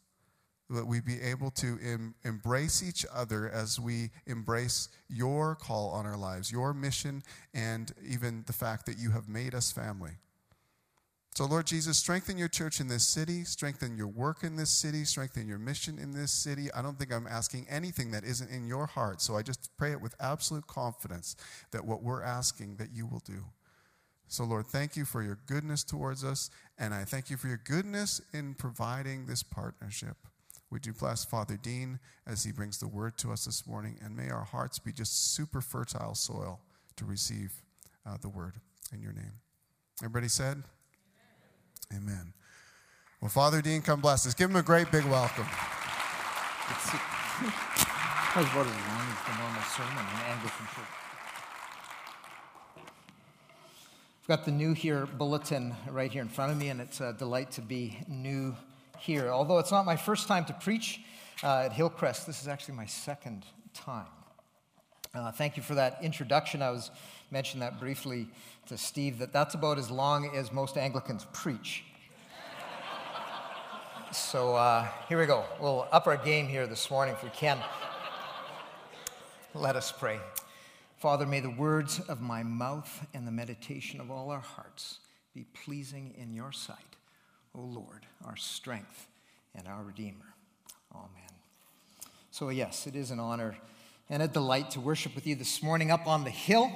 that 0.68 0.86
we'd 0.86 1.04
be 1.04 1.20
able 1.22 1.50
to 1.52 1.78
em- 1.82 2.14
embrace 2.24 2.82
each 2.82 3.06
other 3.14 3.48
as 3.48 3.78
we 3.78 4.10
embrace 4.26 4.88
your 5.08 5.54
call 5.54 5.90
on 5.90 6.06
our 6.06 6.16
lives, 6.16 6.50
your 6.50 6.74
mission, 6.74 7.22
and 7.54 7.92
even 8.04 8.42
the 8.46 8.52
fact 8.52 8.86
that 8.86 8.98
you 8.98 9.10
have 9.12 9.28
made 9.28 9.54
us 9.54 9.70
family. 9.70 10.12
So, 11.36 11.44
Lord 11.44 11.66
Jesus, 11.66 11.98
strengthen 11.98 12.38
your 12.38 12.48
church 12.48 12.80
in 12.80 12.88
this 12.88 13.06
city, 13.06 13.44
strengthen 13.44 13.94
your 13.94 14.06
work 14.06 14.42
in 14.42 14.56
this 14.56 14.70
city, 14.70 15.04
strengthen 15.04 15.46
your 15.46 15.58
mission 15.58 15.98
in 15.98 16.12
this 16.12 16.32
city. 16.32 16.72
I 16.72 16.80
don't 16.80 16.98
think 16.98 17.12
I'm 17.12 17.26
asking 17.26 17.66
anything 17.68 18.10
that 18.12 18.24
isn't 18.24 18.48
in 18.50 18.66
your 18.66 18.86
heart. 18.86 19.20
So 19.20 19.36
I 19.36 19.42
just 19.42 19.68
pray 19.76 19.92
it 19.92 20.00
with 20.00 20.14
absolute 20.18 20.66
confidence 20.66 21.36
that 21.72 21.84
what 21.84 22.02
we're 22.02 22.22
asking 22.22 22.76
that 22.76 22.88
you 22.90 23.06
will 23.06 23.20
do. 23.26 23.44
So, 24.28 24.44
Lord, 24.44 24.66
thank 24.68 24.96
you 24.96 25.04
for 25.04 25.22
your 25.22 25.38
goodness 25.44 25.84
towards 25.84 26.24
us, 26.24 26.48
and 26.78 26.94
I 26.94 27.04
thank 27.04 27.28
you 27.28 27.36
for 27.36 27.48
your 27.48 27.60
goodness 27.62 28.22
in 28.32 28.54
providing 28.54 29.26
this 29.26 29.42
partnership. 29.42 30.16
Would 30.70 30.86
you 30.86 30.94
bless 30.94 31.26
Father 31.26 31.58
Dean 31.58 31.98
as 32.26 32.44
he 32.44 32.50
brings 32.50 32.78
the 32.78 32.88
word 32.88 33.18
to 33.18 33.30
us 33.30 33.44
this 33.44 33.66
morning? 33.66 33.98
And 34.02 34.16
may 34.16 34.30
our 34.30 34.44
hearts 34.44 34.78
be 34.78 34.90
just 34.90 35.34
super 35.34 35.60
fertile 35.60 36.14
soil 36.14 36.60
to 36.96 37.04
receive 37.04 37.62
uh, 38.06 38.16
the 38.22 38.30
word 38.30 38.54
in 38.90 39.02
your 39.02 39.12
name. 39.12 39.34
Everybody 40.02 40.28
said? 40.28 40.62
Amen. 41.94 42.32
Well, 43.20 43.30
Father 43.30 43.62
Dean, 43.62 43.82
come 43.82 44.00
bless 44.00 44.26
us. 44.26 44.34
Give 44.34 44.50
him 44.50 44.56
a 44.56 44.62
great 44.62 44.90
big 44.90 45.04
welcome. 45.04 45.46
That 48.36 48.42
was 48.42 48.48
as 48.48 48.52
the 48.54 49.38
normal 49.38 49.62
sermon 49.62 49.98
in 49.98 50.20
Anglican 50.30 50.66
Church. 50.74 50.84
I've 54.22 54.28
got 54.28 54.44
the 54.44 54.50
new 54.50 54.74
here 54.74 55.06
bulletin 55.06 55.74
right 55.88 56.10
here 56.10 56.22
in 56.22 56.28
front 56.28 56.52
of 56.52 56.58
me, 56.58 56.68
and 56.68 56.80
it's 56.80 57.00
a 57.00 57.12
delight 57.12 57.52
to 57.52 57.62
be 57.62 57.98
new 58.08 58.54
here. 58.98 59.28
Although 59.28 59.58
it's 59.58 59.70
not 59.70 59.86
my 59.86 59.96
first 59.96 60.28
time 60.28 60.44
to 60.46 60.52
preach 60.52 61.00
uh, 61.42 61.66
at 61.66 61.72
Hillcrest, 61.72 62.26
this 62.26 62.42
is 62.42 62.48
actually 62.48 62.74
my 62.74 62.86
second 62.86 63.46
time. 63.72 64.06
Uh, 65.14 65.30
thank 65.32 65.56
you 65.56 65.62
for 65.62 65.74
that 65.76 65.98
introduction. 66.02 66.60
I 66.60 66.70
was 66.70 66.90
mentioned 67.30 67.62
that 67.62 67.80
briefly 67.80 68.28
to 68.66 68.78
Steve 68.78 69.18
that 69.18 69.32
that's 69.32 69.54
about 69.54 69.78
as 69.78 69.90
long 69.90 70.34
as 70.36 70.52
most 70.52 70.76
Anglicans 70.76 71.26
preach. 71.32 71.84
so 74.12 74.54
uh, 74.54 74.88
here 75.08 75.18
we 75.18 75.26
go. 75.26 75.44
We'll 75.60 75.86
up 75.92 76.06
our 76.06 76.16
game 76.16 76.48
here 76.48 76.66
this 76.66 76.90
morning 76.90 77.14
if 77.14 77.22
we 77.22 77.30
can. 77.30 77.58
Let 79.54 79.76
us 79.76 79.92
pray. 79.92 80.20
Father, 80.98 81.26
may 81.26 81.40
the 81.40 81.50
words 81.50 82.00
of 82.00 82.20
my 82.20 82.42
mouth 82.42 83.06
and 83.14 83.26
the 83.26 83.32
meditation 83.32 84.00
of 84.00 84.10
all 84.10 84.30
our 84.30 84.40
hearts 84.40 84.98
be 85.34 85.44
pleasing 85.64 86.14
in 86.18 86.32
your 86.32 86.52
sight. 86.52 86.96
O 87.54 87.60
Lord, 87.60 88.06
our 88.24 88.36
strength 88.36 89.06
and 89.54 89.66
our 89.68 89.82
Redeemer. 89.82 90.34
Amen. 90.94 91.10
So, 92.30 92.48
yes, 92.50 92.86
it 92.86 92.94
is 92.94 93.10
an 93.10 93.20
honor 93.20 93.56
and 94.08 94.22
a 94.22 94.28
delight 94.28 94.70
to 94.72 94.80
worship 94.80 95.14
with 95.14 95.26
you 95.26 95.34
this 95.34 95.62
morning 95.62 95.90
up 95.90 96.06
on 96.06 96.24
the 96.24 96.30
hill. 96.30 96.70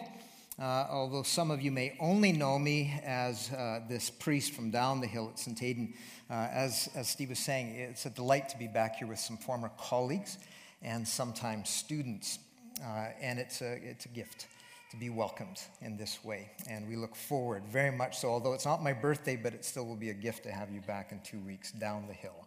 Uh, 0.61 0.87
although 0.91 1.23
some 1.23 1.51
of 1.51 1.63
you 1.63 1.73
may 1.73 1.97
only 2.01 2.33
know 2.33 2.59
me 2.59 3.01
as 3.03 3.51
uh, 3.53 3.81
this 3.89 4.11
priest 4.11 4.53
from 4.53 4.71
down 4.71 5.01
the 5.01 5.07
hill 5.07 5.31
at 5.33 5.39
St. 5.39 5.63
Aidan, 5.63 5.95
uh, 6.29 6.49
as, 6.53 6.91
as 6.95 7.09
Steve 7.09 7.31
was 7.31 7.39
saying, 7.39 7.75
it's 7.77 8.05
a 8.05 8.11
delight 8.11 8.51
to 8.51 8.59
be 8.59 8.67
back 8.67 8.97
here 8.97 9.09
with 9.09 9.19
some 9.19 9.39
former 9.39 9.71
colleagues 9.79 10.37
and 10.83 11.09
sometimes 11.09 11.71
students. 11.71 12.41
Uh, 12.85 13.07
and 13.23 13.39
it's 13.39 13.63
a, 13.63 13.73
it's 13.83 14.05
a 14.05 14.11
gift 14.11 14.49
to 14.91 14.99
be 14.99 15.09
welcomed 15.09 15.63
in 15.81 15.97
this 15.97 16.23
way. 16.23 16.51
And 16.69 16.87
we 16.87 16.97
look 16.97 17.17
forward 17.17 17.63
very 17.65 17.91
much 17.91 18.19
so, 18.19 18.29
although 18.29 18.53
it's 18.53 18.67
not 18.67 18.83
my 18.83 18.93
birthday, 18.93 19.37
but 19.37 19.55
it 19.55 19.65
still 19.65 19.87
will 19.87 19.97
be 19.97 20.11
a 20.11 20.15
gift 20.15 20.43
to 20.43 20.53
have 20.53 20.71
you 20.71 20.83
back 20.83 21.11
in 21.11 21.21
two 21.21 21.41
weeks 21.41 21.73
down 21.73 22.07
the 22.07 22.13
hill. 22.13 22.47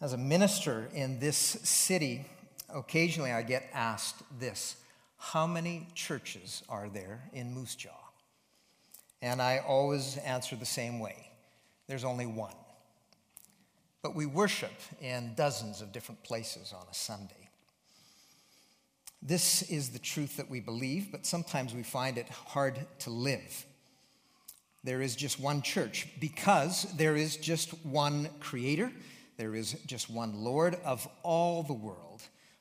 As 0.00 0.14
a 0.14 0.18
minister 0.18 0.88
in 0.94 1.20
this 1.20 1.36
city, 1.36 2.24
occasionally 2.74 3.32
I 3.32 3.42
get 3.42 3.68
asked 3.74 4.22
this 4.40 4.76
How 5.18 5.46
many 5.46 5.88
churches 5.94 6.62
are 6.68 6.88
there 6.88 7.22
in 7.32 7.54
Moose 7.54 7.74
Jaw? 7.74 7.90
And 9.22 9.40
I 9.40 9.58
always 9.58 10.16
answer 10.18 10.56
the 10.56 10.66
same 10.66 10.98
way 11.00 11.30
there's 11.88 12.04
only 12.04 12.26
one. 12.26 12.54
But 14.02 14.14
we 14.14 14.26
worship 14.26 14.72
in 15.00 15.34
dozens 15.34 15.80
of 15.80 15.92
different 15.92 16.22
places 16.22 16.72
on 16.72 16.84
a 16.90 16.94
Sunday. 16.94 17.48
This 19.22 19.62
is 19.62 19.90
the 19.90 19.98
truth 19.98 20.36
that 20.36 20.48
we 20.48 20.60
believe, 20.60 21.10
but 21.10 21.26
sometimes 21.26 21.74
we 21.74 21.82
find 21.82 22.18
it 22.18 22.28
hard 22.28 22.78
to 23.00 23.10
live. 23.10 23.66
There 24.84 25.02
is 25.02 25.16
just 25.16 25.40
one 25.40 25.62
church 25.62 26.06
because 26.20 26.84
there 26.96 27.16
is 27.16 27.36
just 27.36 27.70
one 27.84 28.28
creator, 28.38 28.92
there 29.36 29.56
is 29.56 29.72
just 29.86 30.08
one 30.08 30.44
Lord 30.44 30.76
of 30.84 31.08
all 31.24 31.64
the 31.64 31.72
world, 31.72 32.05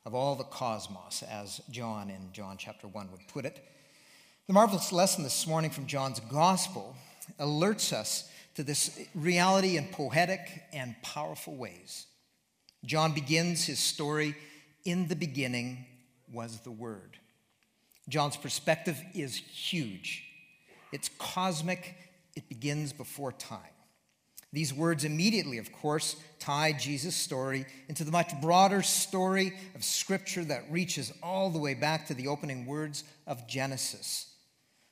of 0.06 0.14
all 0.14 0.36
the 0.36 0.44
cosmos, 0.44 1.24
as 1.24 1.62
John 1.72 2.10
in 2.10 2.32
John 2.32 2.58
chapter 2.58 2.88
1 2.88 3.12
would 3.12 3.28
put 3.28 3.46
it. 3.46 3.68
The 4.48 4.54
marvelous 4.54 4.92
lesson 4.92 5.24
this 5.24 5.48
morning 5.48 5.72
from 5.72 5.88
John's 5.88 6.20
gospel 6.20 6.96
alerts 7.40 7.92
us 7.92 8.30
to 8.54 8.64
this 8.64 9.00
reality 9.16 9.78
in 9.78 9.88
poetic 9.88 10.40
and 10.72 10.96
powerful 11.02 11.56
ways. 11.56 12.06
John 12.86 13.14
begins 13.14 13.66
his 13.66 13.80
story 13.80 14.36
in 14.86 15.08
the 15.08 15.16
beginning 15.16 15.86
was 16.32 16.60
the 16.60 16.72
Word. 16.72 17.18
John's 18.08 18.38
perspective 18.38 19.02
is 19.16 19.36
huge. 19.36 20.24
It's 20.92 21.10
cosmic, 21.18 21.96
it 22.36 22.48
begins 22.48 22.94
before 22.94 23.32
time. 23.32 23.60
These 24.56 24.74
words 24.74 25.04
immediately, 25.04 25.58
of 25.58 25.74
course, 25.74 26.16
tie 26.40 26.72
Jesus' 26.72 27.14
story 27.14 27.66
into 27.90 28.06
the 28.06 28.12
much 28.12 28.32
broader 28.42 28.82
story 28.82 29.52
of 29.76 29.84
Scripture 29.84 30.46
that 30.46 30.72
reaches 30.72 31.12
all 31.22 31.50
the 31.50 31.60
way 31.60 31.74
back 31.74 32.08
to 32.08 32.14
the 32.14 32.30
opening 32.30 32.66
words 32.66 33.04
of 33.28 33.50
Genesis. 33.50 34.34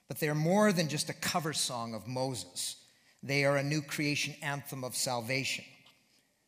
But 0.09 0.19
they 0.19 0.27
are 0.27 0.35
more 0.35 0.73
than 0.73 0.89
just 0.89 1.09
a 1.09 1.13
cover 1.13 1.53
song 1.53 1.93
of 1.93 2.09
Moses, 2.09 2.75
they 3.23 3.45
are 3.45 3.55
a 3.55 3.63
new 3.63 3.81
creation 3.81 4.35
anthem 4.41 4.83
of 4.83 4.97
salvation. 4.97 5.63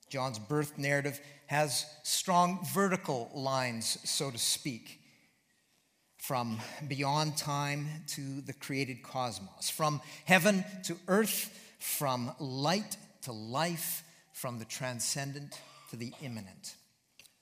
John's 0.09 0.37
birth 0.37 0.77
narrative 0.77 1.21
has 1.47 1.85
strong 2.03 2.67
vertical 2.73 3.31
lines, 3.33 3.97
so 4.03 4.29
to 4.29 4.37
speak, 4.37 4.99
from 6.17 6.59
beyond 6.89 7.37
time 7.37 7.87
to 8.07 8.41
the 8.41 8.51
created 8.51 9.03
cosmos, 9.03 9.69
from 9.69 10.01
heaven 10.25 10.65
to 10.83 10.97
earth, 11.07 11.61
from 11.79 12.35
light 12.39 12.97
to 13.25 13.31
life, 13.31 14.03
from 14.33 14.59
the 14.59 14.65
transcendent 14.65 15.59
to 15.89 15.95
the 15.95 16.13
immanent. 16.21 16.75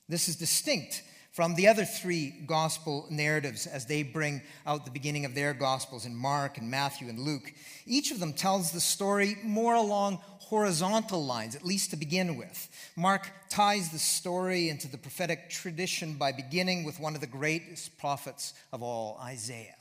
This 0.07 0.29
is 0.29 0.35
distinct 0.35 1.01
from 1.31 1.55
the 1.55 1.67
other 1.67 1.85
three 1.85 2.29
gospel 2.45 3.07
narratives 3.09 3.65
as 3.65 3.87
they 3.87 4.03
bring 4.03 4.41
out 4.67 4.85
the 4.85 4.91
beginning 4.91 5.25
of 5.25 5.33
their 5.33 5.55
gospels 5.55 6.05
in 6.05 6.15
Mark 6.15 6.59
and 6.59 6.69
Matthew 6.69 7.09
and 7.09 7.17
Luke. 7.17 7.51
Each 7.87 8.11
of 8.11 8.19
them 8.19 8.33
tells 8.33 8.71
the 8.71 8.79
story 8.79 9.37
more 9.43 9.73
along 9.73 10.19
horizontal 10.39 11.25
lines, 11.25 11.55
at 11.55 11.65
least 11.65 11.89
to 11.89 11.95
begin 11.95 12.37
with. 12.37 12.69
Mark 12.95 13.27
ties 13.49 13.89
the 13.89 13.97
story 13.97 14.69
into 14.69 14.87
the 14.87 14.99
prophetic 14.99 15.49
tradition 15.49 16.13
by 16.13 16.31
beginning 16.31 16.83
with 16.83 16.99
one 16.99 17.15
of 17.15 17.21
the 17.21 17.27
greatest 17.27 17.97
prophets 17.97 18.53
of 18.71 18.83
all, 18.83 19.17
Isaiah. 19.19 19.75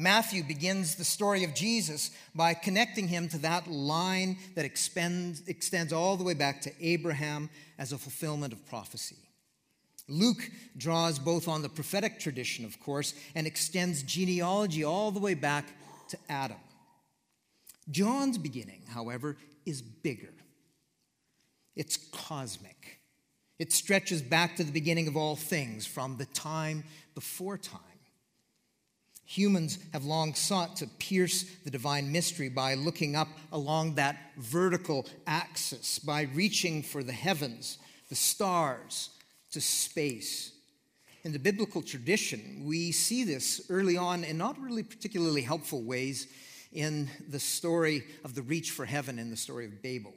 Matthew 0.00 0.42
begins 0.42 0.94
the 0.94 1.04
story 1.04 1.44
of 1.44 1.54
Jesus 1.54 2.10
by 2.34 2.54
connecting 2.54 3.06
him 3.06 3.28
to 3.28 3.38
that 3.38 3.66
line 3.70 4.38
that 4.54 4.64
expends, 4.64 5.46
extends 5.46 5.92
all 5.92 6.16
the 6.16 6.24
way 6.24 6.32
back 6.32 6.62
to 6.62 6.72
Abraham 6.80 7.50
as 7.78 7.92
a 7.92 7.98
fulfillment 7.98 8.54
of 8.54 8.66
prophecy. 8.66 9.18
Luke 10.08 10.50
draws 10.74 11.18
both 11.18 11.48
on 11.48 11.60
the 11.60 11.68
prophetic 11.68 12.18
tradition, 12.18 12.64
of 12.64 12.80
course, 12.80 13.12
and 13.34 13.46
extends 13.46 14.02
genealogy 14.02 14.82
all 14.84 15.10
the 15.10 15.20
way 15.20 15.34
back 15.34 15.66
to 16.08 16.16
Adam. 16.30 16.56
John's 17.90 18.38
beginning, 18.38 18.80
however, 18.88 19.36
is 19.66 19.82
bigger. 19.82 20.32
It's 21.76 21.98
cosmic. 21.98 23.00
It 23.58 23.70
stretches 23.70 24.22
back 24.22 24.56
to 24.56 24.64
the 24.64 24.72
beginning 24.72 25.08
of 25.08 25.16
all 25.18 25.36
things, 25.36 25.86
from 25.86 26.16
the 26.16 26.24
time 26.24 26.84
before 27.14 27.58
time. 27.58 27.89
Humans 29.30 29.78
have 29.92 30.04
long 30.04 30.34
sought 30.34 30.74
to 30.78 30.88
pierce 30.88 31.44
the 31.62 31.70
divine 31.70 32.10
mystery 32.10 32.48
by 32.48 32.74
looking 32.74 33.14
up 33.14 33.28
along 33.52 33.94
that 33.94 34.16
vertical 34.36 35.06
axis, 35.24 36.00
by 36.00 36.22
reaching 36.34 36.82
for 36.82 37.04
the 37.04 37.12
heavens, 37.12 37.78
the 38.08 38.16
stars, 38.16 39.10
to 39.52 39.60
space. 39.60 40.50
In 41.22 41.30
the 41.30 41.38
biblical 41.38 41.80
tradition, 41.80 42.64
we 42.64 42.90
see 42.90 43.22
this 43.22 43.64
early 43.70 43.96
on 43.96 44.24
in 44.24 44.36
not 44.36 44.60
really 44.60 44.82
particularly 44.82 45.42
helpful 45.42 45.80
ways 45.80 46.26
in 46.72 47.08
the 47.28 47.38
story 47.38 48.02
of 48.24 48.34
the 48.34 48.42
reach 48.42 48.72
for 48.72 48.84
heaven 48.84 49.16
in 49.20 49.30
the 49.30 49.36
story 49.36 49.66
of 49.66 49.80
Babel. 49.80 50.14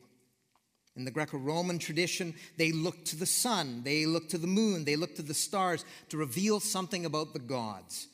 In 0.96 1.06
the 1.06 1.12
Greco 1.12 1.38
Roman 1.38 1.78
tradition, 1.78 2.34
they 2.58 2.72
looked 2.72 3.06
to 3.10 3.16
the 3.16 3.28
sun, 3.28 3.84
they 3.84 4.08
looked 4.08 4.32
to 4.32 4.40
the 4.40 4.48
moon, 4.48 4.86
they 4.86 4.96
looked 4.96 5.18
to 5.18 5.22
the 5.22 5.36
stars 5.36 5.86
to 6.10 6.18
reveal 6.18 6.60
something 6.60 7.06
about 7.06 7.34
the 7.34 7.40
gods. 7.40 8.08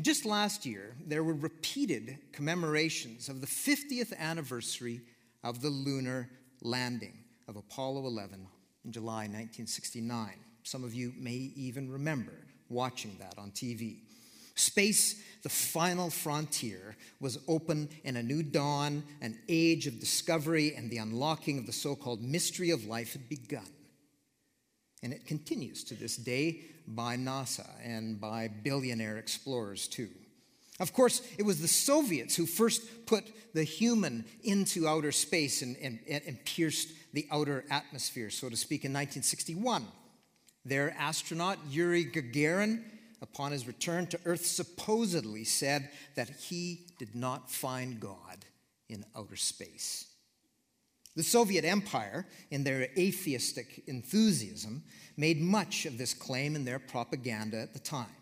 And 0.00 0.04
just 0.06 0.24
last 0.24 0.64
year, 0.64 0.94
there 1.06 1.22
were 1.22 1.34
repeated 1.34 2.16
commemorations 2.32 3.28
of 3.28 3.42
the 3.42 3.46
50th 3.46 4.16
anniversary 4.16 5.02
of 5.44 5.60
the 5.60 5.68
lunar 5.68 6.30
landing 6.62 7.12
of 7.46 7.56
Apollo 7.56 8.06
11 8.06 8.46
in 8.86 8.92
July 8.92 9.24
1969. 9.24 10.32
Some 10.62 10.84
of 10.84 10.94
you 10.94 11.12
may 11.18 11.52
even 11.54 11.92
remember 11.92 12.32
watching 12.70 13.14
that 13.20 13.34
on 13.36 13.50
TV. 13.50 13.98
Space, 14.54 15.22
the 15.42 15.50
final 15.50 16.08
frontier, 16.08 16.96
was 17.20 17.36
open 17.46 17.86
and 18.02 18.16
a 18.16 18.22
new 18.22 18.42
dawn, 18.42 19.02
an 19.20 19.38
age 19.50 19.86
of 19.86 20.00
discovery, 20.00 20.74
and 20.74 20.90
the 20.90 20.96
unlocking 20.96 21.58
of 21.58 21.66
the 21.66 21.74
so 21.74 21.94
called 21.94 22.22
mystery 22.22 22.70
of 22.70 22.86
life 22.86 23.12
had 23.12 23.28
begun. 23.28 23.68
And 25.02 25.12
it 25.12 25.26
continues 25.26 25.84
to 25.84 25.94
this 25.94 26.16
day 26.16 26.60
by 26.94 27.16
NASA 27.16 27.66
and 27.84 28.20
by 28.20 28.48
billionaire 28.48 29.16
explorers, 29.16 29.88
too. 29.88 30.08
Of 30.78 30.94
course, 30.94 31.20
it 31.38 31.42
was 31.42 31.60
the 31.60 31.68
Soviets 31.68 32.34
who 32.34 32.46
first 32.46 33.06
put 33.06 33.24
the 33.54 33.64
human 33.64 34.24
into 34.42 34.88
outer 34.88 35.12
space 35.12 35.60
and, 35.62 35.76
and, 35.82 36.00
and 36.08 36.44
pierced 36.44 36.88
the 37.12 37.26
outer 37.30 37.64
atmosphere, 37.70 38.30
so 38.30 38.48
to 38.48 38.56
speak, 38.56 38.84
in 38.84 38.92
1961. 38.92 39.86
Their 40.64 40.94
astronaut, 40.98 41.58
Yuri 41.68 42.04
Gagarin, 42.04 42.82
upon 43.20 43.52
his 43.52 43.66
return 43.66 44.06
to 44.08 44.20
Earth, 44.24 44.46
supposedly 44.46 45.44
said 45.44 45.90
that 46.14 46.30
he 46.30 46.86
did 46.98 47.14
not 47.14 47.50
find 47.50 48.00
God 48.00 48.44
in 48.88 49.04
outer 49.14 49.36
space. 49.36 50.09
The 51.20 51.24
Soviet 51.24 51.66
Empire, 51.66 52.26
in 52.50 52.64
their 52.64 52.88
atheistic 52.96 53.82
enthusiasm, 53.86 54.82
made 55.18 55.38
much 55.38 55.84
of 55.84 55.98
this 55.98 56.14
claim 56.14 56.56
in 56.56 56.64
their 56.64 56.78
propaganda 56.78 57.58
at 57.58 57.74
the 57.74 57.78
time. 57.78 58.16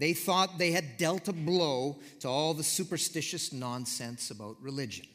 They 0.00 0.12
thought 0.12 0.58
they 0.58 0.72
had 0.72 0.96
dealt 0.96 1.28
a 1.28 1.32
blow 1.32 2.00
to 2.18 2.28
all 2.28 2.52
the 2.52 2.64
superstitious 2.64 3.52
nonsense 3.52 4.32
about 4.32 4.60
religion. 4.60 5.06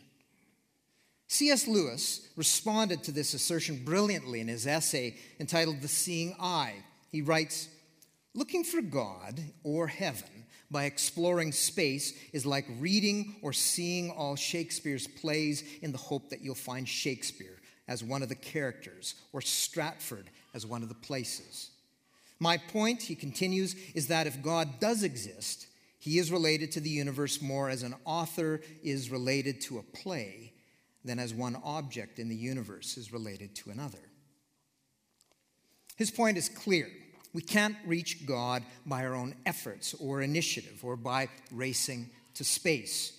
C.S. 1.27 1.67
Lewis 1.67 2.29
responded 2.37 3.03
to 3.03 3.11
this 3.11 3.33
assertion 3.33 3.83
brilliantly 3.83 4.39
in 4.39 4.47
his 4.47 4.65
essay 4.65 5.17
entitled 5.37 5.81
The 5.81 5.89
Seeing 5.89 6.33
Eye. 6.39 6.75
He 7.11 7.21
writes 7.21 7.67
Looking 8.35 8.63
for 8.63 8.81
God 8.81 9.43
or 9.65 9.87
heaven 9.87 10.36
by 10.69 10.85
exploring 10.85 11.51
space 11.51 12.13
is 12.33 12.45
like 12.45 12.65
reading 12.79 13.35
or 13.41 13.53
seeing 13.53 14.11
all 14.11 14.35
Shakespeare's 14.35 15.07
plays 15.07 15.63
in 15.81 15.91
the 15.91 15.97
hope 15.97 16.29
that 16.29 16.41
you'll 16.41 16.55
find 16.55 16.87
Shakespeare 16.87 17.59
as 17.87 18.03
one 18.03 18.21
of 18.21 18.29
the 18.29 18.35
characters 18.35 19.15
or 19.31 19.41
Stratford 19.41 20.29
as 20.53 20.65
one 20.65 20.83
of 20.83 20.89
the 20.89 20.95
places. 20.95 21.69
My 22.39 22.57
point, 22.57 23.01
he 23.01 23.15
continues, 23.15 23.75
is 23.95 24.07
that 24.07 24.27
if 24.27 24.43
God 24.43 24.79
does 24.79 25.03
exist, 25.03 25.67
he 25.99 26.19
is 26.19 26.31
related 26.31 26.71
to 26.73 26.79
the 26.79 26.89
universe 26.89 27.41
more 27.41 27.69
as 27.69 27.83
an 27.83 27.95
author 28.05 28.61
is 28.83 29.09
related 29.09 29.61
to 29.61 29.79
a 29.79 29.83
play 29.83 30.53
than 31.03 31.17
as 31.17 31.33
one 31.33 31.57
object 31.63 32.19
in 32.19 32.29
the 32.29 32.35
universe 32.35 32.97
is 32.97 33.13
related 33.13 33.55
to 33.55 33.71
another. 33.71 33.97
His 35.95 36.11
point 36.11 36.37
is 36.37 36.49
clear. 36.49 36.89
We 37.37 37.43
can't 37.43 37.77
reach 37.85 38.25
God 38.25 38.63
by 38.83 39.05
our 39.05 39.13
own 39.13 39.35
efforts 39.45 39.93
or 39.99 40.23
initiative 40.23 40.83
or 40.83 40.95
by 40.95 41.29
racing 41.51 42.09
to 42.33 42.43
space. 42.43 43.13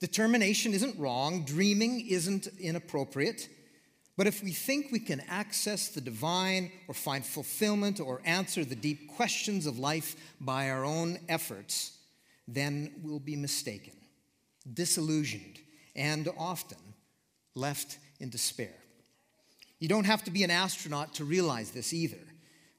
Determination 0.00 0.72
isn't 0.72 0.98
wrong, 0.98 1.44
dreaming 1.44 2.06
isn't 2.08 2.48
inappropriate. 2.58 3.50
But 4.16 4.26
if 4.26 4.42
we 4.42 4.52
think 4.52 4.86
we 4.90 4.98
can 4.98 5.20
access 5.28 5.88
the 5.88 6.00
divine 6.00 6.72
or 6.88 6.94
find 6.94 7.22
fulfillment 7.22 8.00
or 8.00 8.22
answer 8.24 8.64
the 8.64 8.74
deep 8.74 9.14
questions 9.14 9.66
of 9.66 9.78
life 9.78 10.16
by 10.40 10.70
our 10.70 10.86
own 10.86 11.18
efforts, 11.28 11.98
then 12.48 12.94
we'll 13.02 13.20
be 13.20 13.36
mistaken, 13.36 13.92
disillusioned, 14.72 15.58
and 15.94 16.30
often 16.38 16.78
left 17.54 17.98
in 18.20 18.30
despair. 18.30 18.72
You 19.80 19.88
don't 19.88 20.04
have 20.04 20.24
to 20.24 20.30
be 20.30 20.44
an 20.44 20.50
astronaut 20.50 21.12
to 21.16 21.26
realize 21.26 21.72
this 21.72 21.92
either. 21.92 22.29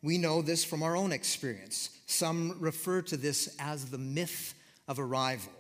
We 0.04 0.18
know 0.18 0.42
this 0.42 0.64
from 0.64 0.82
our 0.84 0.96
own 0.96 1.12
experience. 1.12 1.90
Some 2.08 2.58
refer 2.60 3.02
to 3.04 3.18
this 3.18 3.56
as 3.60 3.86
the 3.86 3.98
myth 3.98 4.54
of 4.88 5.00
arrival. 5.00 5.52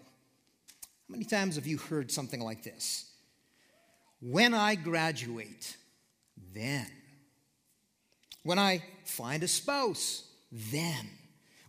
How 1.08 1.13
many 1.13 1.26
times 1.26 1.56
have 1.56 1.68
you 1.68 1.78
heard 1.78 2.12
something 2.12 2.39
like 2.39 2.63
this? 2.63 3.06
When 4.22 4.54
I 4.54 4.76
graduate, 4.76 5.76
then. 6.54 6.88
When 8.44 8.58
I 8.58 8.84
find 9.06 9.44
a 9.44 9.48
spouse, 9.48 10.24
then. 10.52 11.10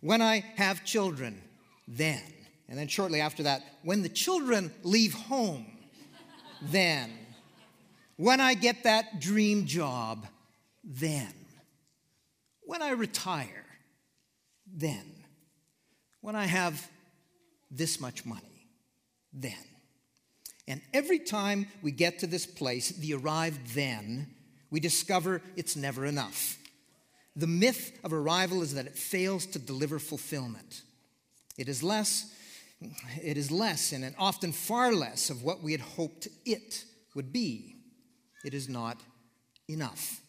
When 0.01 0.21
I 0.21 0.43
have 0.55 0.83
children, 0.83 1.41
then. 1.87 2.21
And 2.67 2.77
then 2.77 2.87
shortly 2.87 3.21
after 3.21 3.43
that, 3.43 3.63
when 3.83 4.01
the 4.01 4.09
children 4.09 4.73
leave 4.83 5.13
home, 5.13 5.65
then. 6.61 7.11
When 8.17 8.39
I 8.39 8.53
get 8.53 8.83
that 8.83 9.19
dream 9.19 9.65
job, 9.65 10.25
then. 10.83 11.33
When 12.65 12.81
I 12.81 12.91
retire, 12.91 13.65
then. 14.65 15.05
When 16.21 16.35
I 16.35 16.45
have 16.45 16.89
this 17.69 17.99
much 17.99 18.25
money, 18.25 18.69
then. 19.33 19.53
And 20.67 20.81
every 20.93 21.19
time 21.19 21.67
we 21.81 21.91
get 21.91 22.19
to 22.19 22.27
this 22.27 22.45
place, 22.45 22.89
the 22.89 23.13
arrived 23.13 23.75
then, 23.75 24.33
we 24.71 24.79
discover 24.79 25.41
it's 25.55 25.75
never 25.75 26.05
enough. 26.05 26.57
The 27.35 27.47
myth 27.47 27.99
of 28.03 28.13
arrival 28.13 28.61
is 28.61 28.75
that 28.75 28.85
it 28.85 28.97
fails 28.97 29.45
to 29.47 29.59
deliver 29.59 29.99
fulfillment. 29.99 30.83
It 31.57 31.67
is 31.67 31.83
less, 31.83 32.33
it 33.21 33.37
is 33.37 33.51
less, 33.51 33.91
and 33.91 34.15
often 34.17 34.51
far 34.51 34.93
less 34.93 35.29
of 35.29 35.43
what 35.43 35.61
we 35.61 35.73
had 35.73 35.81
hoped 35.81 36.27
it 36.45 36.85
would 37.15 37.33
be. 37.33 37.75
It 38.45 38.53
is 38.53 38.69
not 38.69 39.01
enough. 39.67 40.21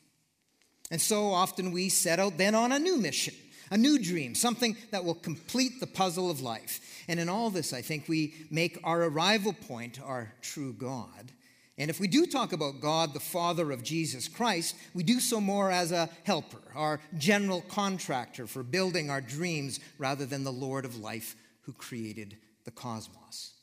And 0.90 1.01
so 1.01 1.33
often 1.33 1.73
we 1.73 1.88
set 1.88 2.20
out 2.20 2.37
then 2.37 2.55
on 2.55 2.73
a 2.73 2.79
new 2.79 2.97
mission, 2.97 3.35
a 3.70 3.77
new 3.77 3.99
dream, 3.99 4.35
something 4.35 4.77
that 4.90 5.05
will 5.05 5.14
complete 5.14 5.81
the 5.81 5.87
puzzle 5.87 6.31
of 6.31 6.40
life. 6.40 6.81
And 7.09 7.18
in 7.18 7.29
all 7.29 7.51
this, 7.51 7.73
I 7.73 7.83
think 7.83 8.09
we 8.09 8.35
make 8.51 8.79
our 8.85 9.05
arrival 9.05 9.53
point 9.53 10.01
our 10.05 10.33
true 10.42 10.73
God. 10.73 11.33
And 11.77 11.90
if 11.90 11.99
we 11.99 12.07
do 12.07 12.27
talk 12.27 12.53
about 12.53 12.81
God, 12.81 13.12
the 13.12 13.20
Father 13.20 13.73
of 13.73 13.83
Jesus 13.83 14.29
Christ, 14.29 14.77
we 14.94 15.03
do 15.03 15.18
so 15.18 15.40
more 15.40 15.73
as 15.73 15.90
a 15.90 16.09
helper, 16.23 16.62
our 16.75 17.01
general 17.18 17.62
contractor 17.62 18.47
for 18.47 18.62
building 18.62 19.11
our 19.11 19.20
dreams 19.20 19.81
rather 19.99 20.25
than 20.25 20.44
the 20.44 20.53
Lord 20.53 20.85
of 20.85 20.99
life 20.99 21.35
who 21.62 21.73
created 21.73 22.37
the 22.64 22.70
cosmos. 22.70 23.55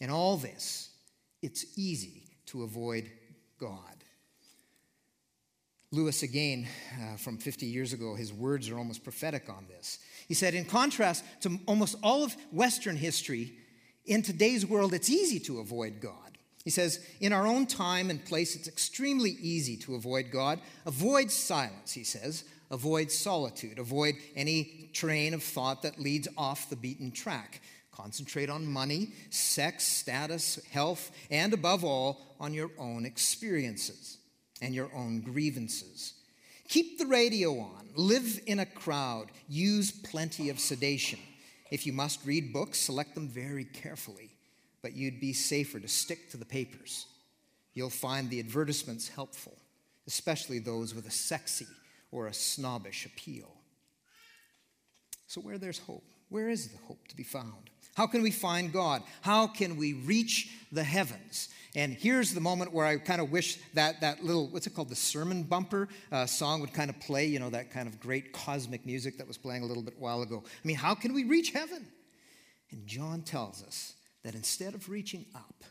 In 0.00 0.10
all 0.10 0.36
this, 0.36 0.90
it's 1.42 1.76
easy 1.76 2.22
to 2.46 2.62
avoid 2.62 3.10
God. 3.58 3.93
Lewis, 5.94 6.22
again, 6.22 6.66
uh, 7.00 7.16
from 7.16 7.38
50 7.38 7.66
years 7.66 7.92
ago, 7.92 8.14
his 8.14 8.32
words 8.32 8.68
are 8.68 8.76
almost 8.76 9.04
prophetic 9.04 9.48
on 9.48 9.66
this. 9.68 9.98
He 10.26 10.34
said, 10.34 10.54
in 10.54 10.64
contrast 10.64 11.24
to 11.42 11.58
almost 11.66 11.96
all 12.02 12.24
of 12.24 12.36
Western 12.50 12.96
history, 12.96 13.52
in 14.04 14.22
today's 14.22 14.66
world, 14.66 14.92
it's 14.92 15.08
easy 15.08 15.38
to 15.40 15.60
avoid 15.60 16.00
God. 16.00 16.38
He 16.64 16.70
says, 16.70 16.98
in 17.20 17.32
our 17.32 17.46
own 17.46 17.66
time 17.66 18.10
and 18.10 18.24
place, 18.24 18.56
it's 18.56 18.68
extremely 18.68 19.36
easy 19.40 19.76
to 19.78 19.94
avoid 19.94 20.30
God. 20.30 20.60
Avoid 20.84 21.30
silence, 21.30 21.92
he 21.92 22.04
says. 22.04 22.44
Avoid 22.70 23.12
solitude. 23.12 23.78
Avoid 23.78 24.16
any 24.34 24.90
train 24.92 25.32
of 25.32 25.42
thought 25.42 25.82
that 25.82 26.00
leads 26.00 26.26
off 26.36 26.70
the 26.70 26.76
beaten 26.76 27.12
track. 27.12 27.60
Concentrate 27.92 28.50
on 28.50 28.66
money, 28.66 29.12
sex, 29.30 29.84
status, 29.84 30.58
health, 30.72 31.12
and 31.30 31.52
above 31.52 31.84
all, 31.84 32.34
on 32.40 32.52
your 32.52 32.70
own 32.78 33.06
experiences 33.06 34.18
and 34.64 34.74
your 34.74 34.90
own 34.94 35.20
grievances. 35.20 36.14
Keep 36.68 36.98
the 36.98 37.06
radio 37.06 37.58
on, 37.58 37.90
live 37.94 38.40
in 38.46 38.60
a 38.60 38.66
crowd, 38.66 39.26
use 39.46 39.90
plenty 39.90 40.48
of 40.48 40.58
sedation. 40.58 41.18
If 41.70 41.86
you 41.86 41.92
must 41.92 42.24
read 42.24 42.52
books, 42.52 42.80
select 42.80 43.14
them 43.14 43.28
very 43.28 43.64
carefully, 43.64 44.30
but 44.80 44.94
you'd 44.96 45.20
be 45.20 45.34
safer 45.34 45.78
to 45.78 45.88
stick 45.88 46.30
to 46.30 46.38
the 46.38 46.46
papers. 46.46 47.06
You'll 47.74 47.90
find 47.90 48.30
the 48.30 48.40
advertisements 48.40 49.08
helpful, 49.08 49.58
especially 50.06 50.60
those 50.60 50.94
with 50.94 51.06
a 51.06 51.10
sexy 51.10 51.66
or 52.10 52.26
a 52.26 52.34
snobbish 52.34 53.04
appeal. 53.04 53.52
So, 55.26 55.42
where 55.42 55.58
there's 55.58 55.80
hope, 55.80 56.04
where 56.30 56.48
is 56.48 56.68
the 56.68 56.78
hope 56.86 57.06
to 57.08 57.16
be 57.16 57.24
found? 57.24 57.70
How 57.94 58.06
can 58.06 58.22
we 58.22 58.30
find 58.30 58.72
God? 58.72 59.02
How 59.20 59.46
can 59.46 59.76
we 59.76 59.92
reach 59.92 60.48
the 60.72 60.84
heavens? 60.84 61.48
And 61.76 61.92
here's 61.92 62.32
the 62.32 62.40
moment 62.40 62.72
where 62.72 62.86
I 62.86 62.98
kind 62.98 63.20
of 63.20 63.32
wish 63.32 63.58
that 63.74 64.00
that 64.02 64.22
little, 64.24 64.46
what's 64.48 64.66
it 64.66 64.74
called, 64.74 64.90
the 64.90 64.96
sermon 64.96 65.42
bumper 65.42 65.88
uh, 66.12 66.24
song 66.24 66.60
would 66.60 66.72
kind 66.72 66.88
of 66.88 67.00
play, 67.00 67.26
you 67.26 67.40
know, 67.40 67.50
that 67.50 67.72
kind 67.72 67.88
of 67.88 67.98
great 67.98 68.32
cosmic 68.32 68.86
music 68.86 69.18
that 69.18 69.26
was 69.26 69.36
playing 69.36 69.62
a 69.62 69.66
little 69.66 69.82
bit 69.82 69.98
while 69.98 70.22
ago. 70.22 70.42
I 70.46 70.66
mean, 70.66 70.76
how 70.76 70.94
can 70.94 71.12
we 71.14 71.24
reach 71.24 71.50
heaven? 71.50 71.86
And 72.70 72.86
John 72.86 73.22
tells 73.22 73.62
us 73.64 73.94
that 74.22 74.34
instead 74.34 74.74
of 74.74 74.88
reaching 74.88 75.26
up, 75.34 75.64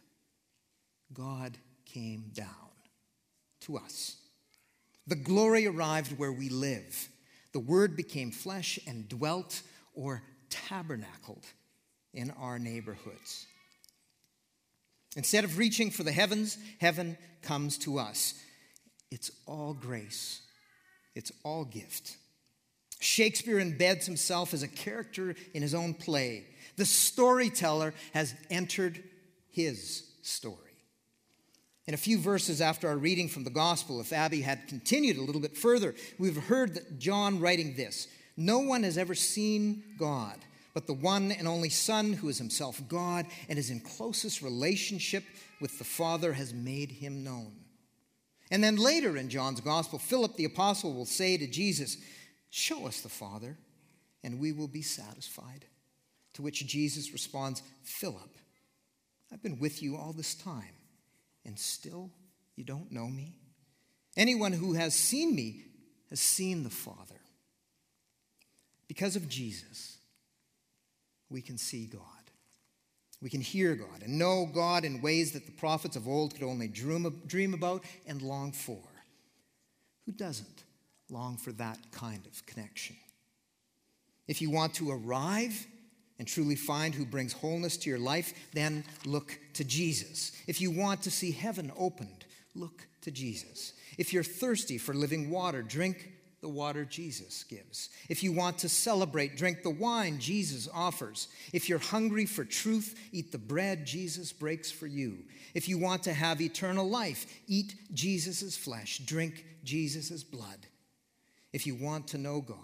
God 1.14 1.58
came 1.86 2.32
down 2.34 2.48
to 3.62 3.78
us. 3.78 4.18
The 5.08 5.16
glory 5.16 5.68
arrived 5.68 6.18
where 6.18 6.32
we 6.32 6.50
live. 6.50 7.10
The 7.54 7.60
Word 7.60 7.96
became 7.96 8.32
flesh 8.32 8.80
and 8.88 9.08
dwelt 9.08 9.62
or 9.94 10.22
tabernacled 10.50 11.46
in 12.14 12.32
our 12.32 12.60
neighborhoods. 12.60 13.48
Instead 15.16 15.44
of 15.44 15.58
reaching 15.58 15.92
for 15.92 16.04
the 16.04 16.12
heavens, 16.12 16.58
heaven 16.80 17.18
comes 17.42 17.78
to 17.80 18.00
us. 18.00 18.34
It's 19.12 19.32
all 19.46 19.74
grace, 19.74 20.42
it's 21.16 21.32
all 21.44 21.66
gift. 21.66 22.18
Shakespeare 23.00 23.58
embeds 23.58 24.06
himself 24.06 24.54
as 24.54 24.64
a 24.64 24.68
character 24.68 25.36
in 25.54 25.62
his 25.62 25.76
own 25.76 25.94
play. 25.94 26.46
The 26.78 26.86
storyteller 26.86 27.94
has 28.14 28.34
entered 28.50 29.04
his 29.52 30.10
story. 30.22 30.58
In 31.86 31.94
a 31.94 31.98
few 31.98 32.18
verses 32.18 32.62
after 32.62 32.88
our 32.88 32.98
reading 32.98 33.28
from 33.28 33.44
the 33.44 33.50
gospel, 33.50 34.00
if 34.00 34.14
Abby 34.14 34.42
had 34.42 34.68
continued 34.70 35.18
a 35.18 35.22
little 35.22 35.42
bit 35.42 35.58
further, 35.58 35.96
we've 36.18 36.38
heard 36.38 36.76
that 36.76 36.98
John 36.98 37.42
writing 37.42 37.76
this 37.76 38.08
No 38.38 38.60
one 38.60 38.84
has 38.84 38.98
ever 38.98 39.16
seen 39.16 39.84
God, 40.00 40.38
but 40.74 40.88
the 40.88 40.94
one 40.94 41.32
and 41.32 41.48
only 41.48 41.70
Son, 41.70 42.14
who 42.14 42.30
is 42.30 42.38
himself 42.38 42.82
God 42.88 43.28
and 43.48 43.60
is 43.60 43.70
in 43.70 43.80
closest 43.80 44.42
relationship 44.42 45.24
with 45.62 45.78
the 45.78 45.84
Father, 45.84 46.34
has 46.34 46.54
made 46.54 46.92
him 46.92 47.24
known. 47.24 47.54
And 48.50 48.64
then 48.64 48.76
later 48.76 49.18
in 49.18 49.30
John's 49.30 49.62
gospel, 49.62 50.00
Philip 50.00 50.36
the 50.36 50.46
apostle 50.46 50.94
will 50.94 51.06
say 51.06 51.38
to 51.38 51.48
Jesus, 51.48 51.98
Show 52.50 52.86
us 52.86 53.02
the 53.02 53.10
Father, 53.10 53.58
and 54.24 54.40
we 54.40 54.52
will 54.52 54.68
be 54.68 54.82
satisfied. 54.82 55.66
To 56.34 56.42
which 56.42 56.66
Jesus 56.66 57.14
responds, 57.14 57.62
Philip, 57.84 58.36
I've 59.32 59.44
been 59.44 59.60
with 59.60 59.82
you 59.82 59.98
all 59.98 60.14
this 60.14 60.36
time, 60.36 60.76
and 61.46 61.58
still 61.58 62.12
you 62.56 62.64
don't 62.64 62.92
know 62.92 63.08
me? 63.08 63.36
Anyone 64.16 64.52
who 64.52 64.74
has 64.74 64.94
seen 64.94 65.36
me 65.36 65.64
has 66.10 66.20
seen 66.20 66.64
the 66.64 66.70
Father. 66.70 67.20
Because 68.88 69.16
of 69.16 69.28
Jesus, 69.28 69.93
we 71.34 71.42
can 71.42 71.58
see 71.58 71.88
God. 71.88 72.02
We 73.22 73.30
can 73.30 73.42
hear 73.42 73.76
God 73.76 74.04
and 74.04 74.18
know 74.18 74.50
God 74.54 74.86
in 74.86 75.02
ways 75.02 75.32
that 75.34 75.46
the 75.46 75.52
prophets 75.52 75.96
of 75.96 76.08
old 76.08 76.34
could 76.34 76.44
only 76.44 76.68
dream 76.68 77.54
about 77.54 77.84
and 78.08 78.22
long 78.22 78.52
for. 78.52 78.82
Who 80.06 80.12
doesn't? 80.12 80.64
long 81.14 81.38
for 81.38 81.52
that 81.54 81.78
kind 81.92 82.26
of 82.26 82.46
connection. 82.46 82.96
If 84.28 84.42
you 84.42 84.50
want 84.50 84.74
to 84.76 84.92
arrive 84.92 85.68
and 86.20 86.28
truly 86.28 86.56
find 86.56 86.94
who 86.94 87.06
brings 87.06 87.34
wholeness 87.34 87.78
to 87.78 87.90
your 87.90 88.00
life, 88.00 88.34
then 88.54 88.84
look 89.06 89.38
to 89.54 89.64
Jesus. 89.64 90.32
If 90.48 90.60
you 90.60 90.72
want 90.72 91.02
to 91.04 91.12
see 91.12 91.32
heaven 91.32 91.72
opened, 91.78 92.26
look 92.56 92.88
to 93.02 93.12
Jesus. 93.12 93.74
If 93.98 94.12
you're 94.12 94.24
thirsty 94.24 94.78
for 94.78 94.94
living 94.94 95.30
water, 95.30 95.62
drink 95.62 96.13
the 96.44 96.50
water 96.50 96.84
Jesus 96.84 97.46
gives. 97.46 97.90
If 98.10 98.22
you 98.22 98.34
want 98.34 98.60
to 98.60 98.70
celebrate, 98.70 99.38
drink 99.38 99.64
the 99.64 99.70
wine 99.70 100.20
Jesus 100.20 100.68
offers. 100.72 101.30
If 101.54 101.70
you're 101.70 101.80
hungry 101.80 102.26
for 102.26 102.44
truth, 102.44 103.00
eat 103.14 103.32
the 103.32 103.38
bread 103.38 103.86
Jesus 103.88 104.34
breaks 104.34 104.70
for 104.70 104.86
you. 104.86 105.20
If 105.54 105.70
you 105.70 105.78
want 105.78 106.04
to 106.04 106.14
have 106.14 106.42
eternal 106.42 106.88
life, 106.88 107.26
eat 107.48 107.76
Jesus' 107.94 108.58
flesh, 108.58 109.00
drink 109.00 109.46
Jesus' 109.64 110.22
blood 110.22 110.68
if 111.54 111.66
you 111.66 111.76
want 111.76 112.10
to 112.10 112.18
know 112.18 112.42
God. 112.42 112.58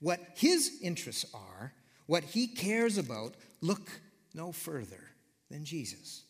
What 0.00 0.18
his 0.34 0.80
interests 0.82 1.24
are, 1.32 1.72
what 2.06 2.24
he 2.24 2.48
cares 2.48 2.98
about, 2.98 3.34
look 3.60 3.88
no 4.34 4.50
further 4.50 5.04
than 5.52 5.64
Jesus. 5.64 6.24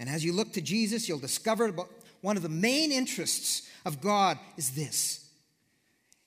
And 0.00 0.08
as 0.08 0.24
you 0.24 0.32
look 0.32 0.54
to 0.54 0.60
Jesus, 0.60 1.08
you'll 1.08 1.20
discover 1.20 1.72
one 2.20 2.36
of 2.36 2.42
the 2.42 2.48
main 2.48 2.90
interests 2.90 3.70
of 3.84 4.00
God 4.00 4.40
is 4.56 4.70
this. 4.70 5.25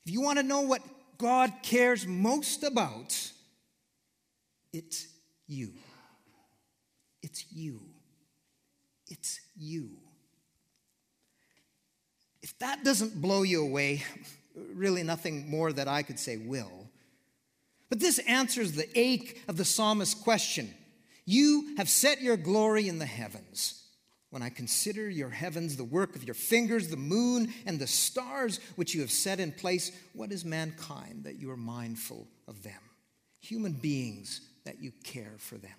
If 0.05 0.11
you 0.11 0.21
want 0.21 0.39
to 0.39 0.43
know 0.43 0.61
what 0.61 0.81
God 1.17 1.51
cares 1.61 2.07
most 2.07 2.63
about, 2.63 3.15
it's 4.71 5.07
you. 5.47 5.73
It's 7.21 7.45
you. 7.51 7.81
It's 9.07 9.39
you. 9.57 9.89
If 12.41 12.57
that 12.59 12.83
doesn't 12.83 13.21
blow 13.21 13.43
you 13.43 13.61
away, 13.61 14.03
really 14.55 15.03
nothing 15.03 15.49
more 15.49 15.73
that 15.73 15.87
I 15.87 16.03
could 16.03 16.19
say 16.19 16.37
will. 16.37 16.89
But 17.89 17.99
this 17.99 18.19
answers 18.19 18.73
the 18.73 18.87
ache 18.97 19.41
of 19.47 19.57
the 19.57 19.65
psalmist's 19.65 20.13
question 20.13 20.73
You 21.25 21.75
have 21.77 21.89
set 21.89 22.21
your 22.21 22.37
glory 22.37 22.87
in 22.87 22.99
the 22.99 23.05
heavens. 23.05 23.78
When 24.29 24.43
I 24.43 24.49
consider 24.49 25.09
your 25.09 25.29
heavens, 25.29 25.75
the 25.75 25.83
work 25.83 26.15
of 26.15 26.23
your 26.23 26.35
fingers, 26.35 26.87
the 26.87 26.97
moon 26.97 27.51
and 27.65 27.79
the 27.79 27.87
stars 27.87 28.59
which 28.75 28.93
you 28.93 29.01
have 29.01 29.11
set 29.11 29.39
in 29.39 29.51
place, 29.51 29.91
what 30.13 30.31
is 30.31 30.45
mankind 30.45 31.23
that 31.23 31.39
you 31.39 31.49
are 31.49 31.57
mindful 31.57 32.27
of 32.47 32.61
them? 32.61 32.79
Human 33.39 33.73
beings 33.73 34.41
that 34.65 34.81
you 34.81 34.91
care 35.03 35.33
for 35.37 35.55
them. 35.57 35.71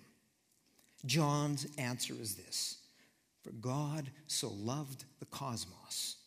John's 1.05 1.65
answer 1.77 2.13
is 2.19 2.35
this 2.35 2.77
For 3.43 3.51
God 3.51 4.11
so 4.27 4.49
loved 4.49 5.05
the 5.19 5.25
cosmos. 5.25 6.17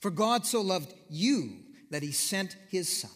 For 0.00 0.10
God 0.10 0.44
so 0.44 0.60
loved 0.60 0.92
you 1.08 1.58
that 1.90 2.02
he 2.02 2.10
sent 2.10 2.56
his 2.70 2.88
Son. 2.88 3.10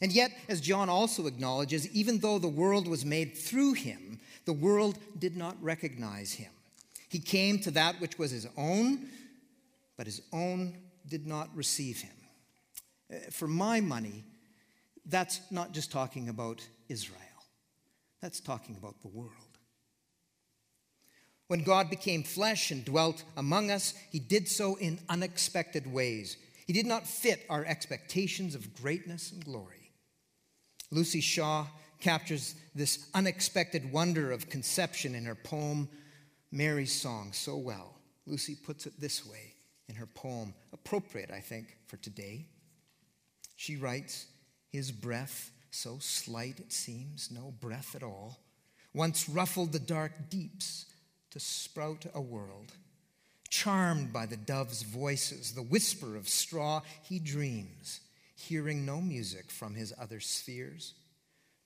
And 0.00 0.12
yet, 0.12 0.32
as 0.48 0.60
John 0.60 0.88
also 0.88 1.26
acknowledges, 1.26 1.88
even 1.90 2.18
though 2.18 2.38
the 2.38 2.48
world 2.48 2.88
was 2.88 3.04
made 3.04 3.36
through 3.36 3.74
him, 3.74 4.20
the 4.44 4.52
world 4.52 4.98
did 5.18 5.36
not 5.36 5.60
recognize 5.62 6.32
him. 6.32 6.50
He 7.08 7.18
came 7.18 7.58
to 7.60 7.70
that 7.72 8.00
which 8.00 8.18
was 8.18 8.30
his 8.30 8.46
own, 8.56 9.08
but 9.96 10.06
his 10.06 10.22
own 10.32 10.76
did 11.06 11.26
not 11.26 11.48
receive 11.54 12.00
him. 12.00 12.12
Uh, 13.12 13.16
for 13.30 13.48
my 13.48 13.80
money, 13.80 14.24
that's 15.06 15.40
not 15.50 15.72
just 15.72 15.90
talking 15.90 16.28
about 16.28 16.66
Israel, 16.88 17.18
that's 18.20 18.40
talking 18.40 18.76
about 18.76 19.00
the 19.00 19.08
world. 19.08 19.32
When 21.46 21.62
God 21.62 21.88
became 21.88 22.22
flesh 22.22 22.70
and 22.70 22.84
dwelt 22.84 23.24
among 23.36 23.70
us, 23.70 23.94
he 24.12 24.18
did 24.18 24.48
so 24.48 24.76
in 24.76 25.00
unexpected 25.08 25.90
ways. 25.90 26.36
He 26.66 26.74
did 26.74 26.84
not 26.84 27.06
fit 27.06 27.46
our 27.48 27.64
expectations 27.64 28.54
of 28.54 28.74
greatness 28.74 29.32
and 29.32 29.42
glory. 29.42 29.92
Luci 30.92 31.22
Shaw 31.22 31.66
captures 32.00 32.54
this 32.74 33.08
unexpected 33.14 33.90
wonder 33.90 34.30
of 34.30 34.50
conception 34.50 35.14
in 35.14 35.24
her 35.24 35.34
poem, 35.34 35.88
Mary's 36.50 36.92
Song, 36.92 37.32
so 37.32 37.56
well. 37.56 37.94
Luci 38.28 38.62
puts 38.62 38.86
it 38.86 39.00
this 39.00 39.26
way 39.26 39.54
in 39.88 39.94
her 39.94 40.06
poem, 40.06 40.54
appropriate, 40.72 41.30
I 41.30 41.40
think, 41.40 41.76
for 41.86 41.96
today. 41.96 42.46
She 43.56 43.76
writes, 43.76 44.26
His 44.70 44.92
breath, 44.92 45.50
so 45.70 45.98
slight 46.00 46.60
it 46.60 46.72
seems, 46.72 47.30
no 47.30 47.54
breath 47.60 47.94
at 47.94 48.02
all, 48.02 48.38
once 48.94 49.28
ruffled 49.28 49.72
the 49.72 49.78
dark 49.78 50.30
deeps 50.30 50.86
to 51.30 51.40
sprout 51.40 52.06
a 52.14 52.20
world. 52.20 52.72
Charmed 53.50 54.12
by 54.12 54.26
the 54.26 54.36
dove's 54.36 54.82
voices, 54.82 55.52
the 55.52 55.62
whisper 55.62 56.16
of 56.16 56.28
straw, 56.28 56.82
he 57.02 57.18
dreams, 57.18 58.00
hearing 58.34 58.84
no 58.84 59.00
music 59.00 59.50
from 59.50 59.74
his 59.74 59.92
other 59.98 60.20
spheres. 60.20 60.94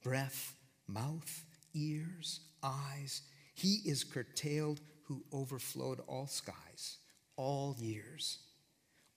Breath, 0.03 0.55
mouth, 0.87 1.45
ears, 1.75 2.41
eyes, 2.63 3.23
he 3.63 3.81
is 3.89 4.05
curtailed 4.05 4.81
who 5.05 5.23
overflowed 5.33 6.01
all 6.07 6.27
skies, 6.27 6.99
all 7.37 7.77
years. 7.79 8.39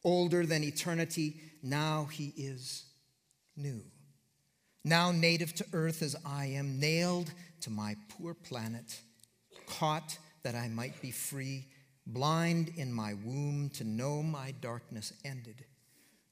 Older 0.04 0.46
than 0.46 0.64
eternity, 0.64 1.42
now 1.64 2.06
he 2.12 2.32
is 2.38 2.86
new. 3.58 3.82
Now 4.84 5.12
native 5.12 5.56
to 5.56 5.66
earth 5.74 6.04
as 6.04 6.16
I 6.24 6.46
am, 6.46 6.80
nailed 6.80 7.32
to 7.62 7.72
my 7.72 7.96
poor 8.10 8.36
planet, 8.36 9.02
caught 9.66 10.18
that 10.44 10.54
I 10.54 10.68
might 10.68 11.02
be 11.02 11.10
free 11.10 11.66
blind 12.06 12.72
in 12.78 12.94
my 12.94 13.16
womb 13.26 13.70
to 13.74 13.84
know 13.84 14.22
my 14.22 14.54
darkness 14.62 15.12
ended, 15.24 15.66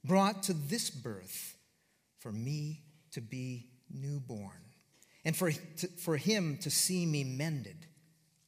brought 0.04 0.44
to 0.44 0.54
this 0.54 0.90
birth 0.90 1.56
for 2.20 2.32
me 2.32 2.84
to 3.12 3.22
be 3.22 3.68
newborn, 3.90 4.62
and 5.26 5.36
for, 5.36 5.52
to, 5.52 5.88
for 5.88 6.18
him 6.18 6.58
to 6.62 6.70
see 6.70 7.06
me 7.06 7.24
mended, 7.24 7.88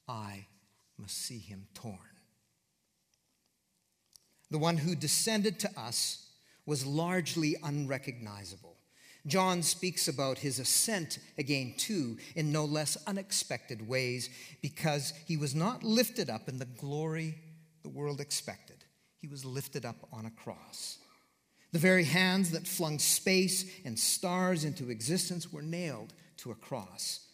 I 0.07 0.47
must 0.97 1.17
see 1.17 1.39
him 1.39 1.67
torn. 1.73 1.97
The 4.51 4.57
one 4.57 4.77
who 4.77 4.95
descended 4.95 5.59
to 5.59 5.79
us 5.79 6.27
was 6.65 6.85
largely 6.85 7.55
unrecognizable. 7.63 8.77
John 9.27 9.63
speaks 9.63 10.07
about 10.07 10.37
his 10.37 10.59
ascent 10.59 11.17
again, 11.37 11.73
too, 11.77 12.17
in 12.35 12.51
no 12.51 12.65
less 12.65 12.95
unexpected 13.07 13.87
ways, 13.87 14.29
because 14.61 15.13
he 15.27 15.35
was 15.35 15.55
not 15.55 15.83
lifted 15.83 16.29
up 16.29 16.47
in 16.47 16.59
the 16.59 16.65
glory 16.65 17.35
the 17.81 17.89
world 17.89 18.21
expected. 18.21 18.83
He 19.19 19.27
was 19.27 19.43
lifted 19.43 19.85
up 19.85 20.07
on 20.13 20.25
a 20.25 20.31
cross. 20.31 20.99
The 21.71 21.79
very 21.79 22.03
hands 22.03 22.51
that 22.51 22.67
flung 22.67 22.99
space 22.99 23.65
and 23.83 23.97
stars 23.97 24.63
into 24.63 24.89
existence 24.89 25.51
were 25.51 25.61
nailed 25.61 26.13
to 26.37 26.51
a 26.51 26.55
cross. 26.55 27.24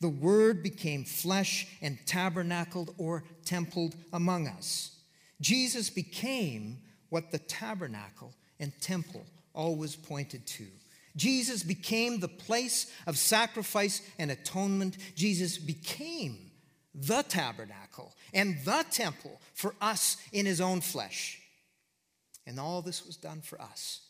The 0.00 0.08
Word 0.08 0.62
became 0.62 1.04
flesh 1.04 1.66
and 1.80 1.98
tabernacled 2.06 2.94
or 2.98 3.24
templed 3.44 3.94
among 4.12 4.46
us. 4.46 4.96
Jesus 5.40 5.90
became 5.90 6.78
what 7.08 7.30
the 7.30 7.38
tabernacle 7.38 8.34
and 8.58 8.72
temple 8.80 9.24
always 9.54 9.96
pointed 9.96 10.46
to 10.46 10.66
Jesus 11.16 11.62
became 11.62 12.20
the 12.20 12.28
place 12.28 12.92
of 13.06 13.16
sacrifice 13.16 14.02
and 14.18 14.30
atonement. 14.30 14.98
Jesus 15.14 15.56
became 15.56 16.50
the 16.94 17.22
tabernacle, 17.22 18.14
and 18.32 18.56
the 18.64 18.84
temple 18.90 19.40
for 19.54 19.74
us 19.80 20.16
in 20.32 20.46
his 20.46 20.60
own 20.60 20.80
flesh. 20.80 21.40
And 22.46 22.60
all 22.60 22.80
this 22.80 23.04
was 23.04 23.16
done 23.16 23.40
for 23.40 23.60
us. 23.60 24.00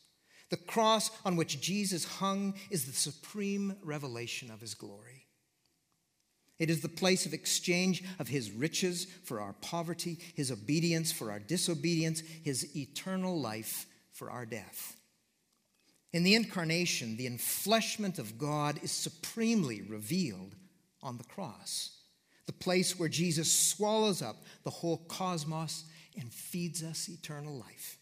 The 0.51 0.57
cross 0.57 1.11
on 1.25 1.35
which 1.35 1.61
Jesus 1.61 2.05
hung 2.05 2.55
is 2.71 2.85
the 2.85 2.93
supreme 2.93 3.77
revelation 3.83 4.51
of 4.51 4.61
his 4.61 4.75
glory. 4.75 5.16
It 6.59 6.71
is 6.71 6.81
the 6.81 6.89
place 6.89 7.27
of 7.27 7.35
exchange 7.35 8.03
of 8.19 8.29
his 8.29 8.51
riches 8.51 9.07
for 9.25 9.41
our 9.41 9.53
poverty, 9.55 10.19
his 10.35 10.51
obedience 10.51 11.13
for 11.13 11.31
our 11.31 11.39
disobedience, 11.39 12.23
his 12.43 12.75
eternal 12.75 13.39
life 13.39 13.87
for 14.13 14.31
our 14.31 14.47
death. 14.47 14.97
In 16.13 16.23
the 16.23 16.35
incarnation, 16.35 17.17
the 17.17 17.29
enfleshment 17.29 18.19
of 18.19 18.39
God 18.39 18.83
is 18.83 18.91
supremely 18.91 19.83
revealed 19.83 20.55
on 21.03 21.19
the 21.19 21.25
cross, 21.25 21.91
the 22.47 22.53
place 22.53 22.99
where 22.99 23.09
Jesus 23.09 23.53
swallows 23.53 24.23
up 24.23 24.37
the 24.65 24.71
whole 24.71 24.99
cosmos 25.09 25.85
and 26.19 26.33
feeds 26.33 26.83
us 26.83 27.11
eternal 27.11 27.55
life. 27.55 27.99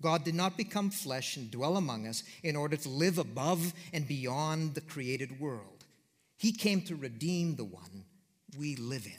God 0.00 0.24
did 0.24 0.34
not 0.34 0.56
become 0.56 0.90
flesh 0.90 1.36
and 1.36 1.50
dwell 1.50 1.76
among 1.76 2.06
us 2.06 2.22
in 2.42 2.56
order 2.56 2.76
to 2.76 2.88
live 2.88 3.18
above 3.18 3.74
and 3.92 4.08
beyond 4.08 4.74
the 4.74 4.80
created 4.80 5.40
world. 5.40 5.77
He 6.38 6.52
came 6.52 6.82
to 6.82 6.96
redeem 6.96 7.56
the 7.56 7.64
one 7.64 8.04
we 8.56 8.76
live 8.76 9.06
in. 9.06 9.12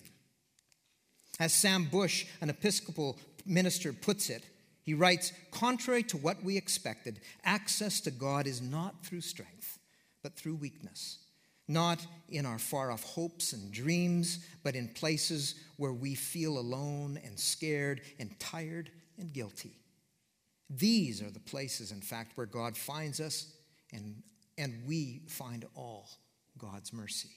As 1.40 1.54
Sam 1.54 1.86
Bush, 1.86 2.26
an 2.42 2.50
Episcopal 2.50 3.20
minister, 3.46 3.94
puts 3.94 4.30
it, 4.30 4.44
he 4.84 4.94
writes 4.94 5.34
Contrary 5.52 6.04
to 6.04 6.18
what 6.18 6.44
we 6.44 6.58
expected, 6.58 7.20
access 7.44 8.02
to 8.02 8.12
God 8.12 8.48
is 8.48 8.62
not 8.62 9.06
through 9.06 9.22
strength, 9.22 9.80
but 10.24 10.36
through 10.36 10.56
weakness. 10.56 11.20
Not 11.68 12.06
in 12.30 12.46
our 12.46 12.58
far 12.58 12.92
off 12.92 13.04
hopes 13.04 13.54
and 13.54 13.72
dreams, 13.72 14.40
but 14.64 14.76
in 14.76 14.88
places 14.88 15.56
where 15.78 15.94
we 15.94 16.16
feel 16.16 16.58
alone 16.58 17.20
and 17.24 17.40
scared 17.40 18.02
and 18.18 18.38
tired 18.40 18.90
and 19.20 19.32
guilty. 19.32 19.78
These 20.70 21.22
are 21.22 21.30
the 21.30 21.40
places, 21.40 21.92
in 21.92 22.02
fact, 22.02 22.36
where 22.36 22.48
God 22.48 22.76
finds 22.76 23.20
us 23.20 23.54
and, 23.94 24.24
and 24.58 24.82
we 24.88 25.22
find 25.28 25.66
all 25.76 26.10
God's 26.60 26.94
mercy. 26.94 27.30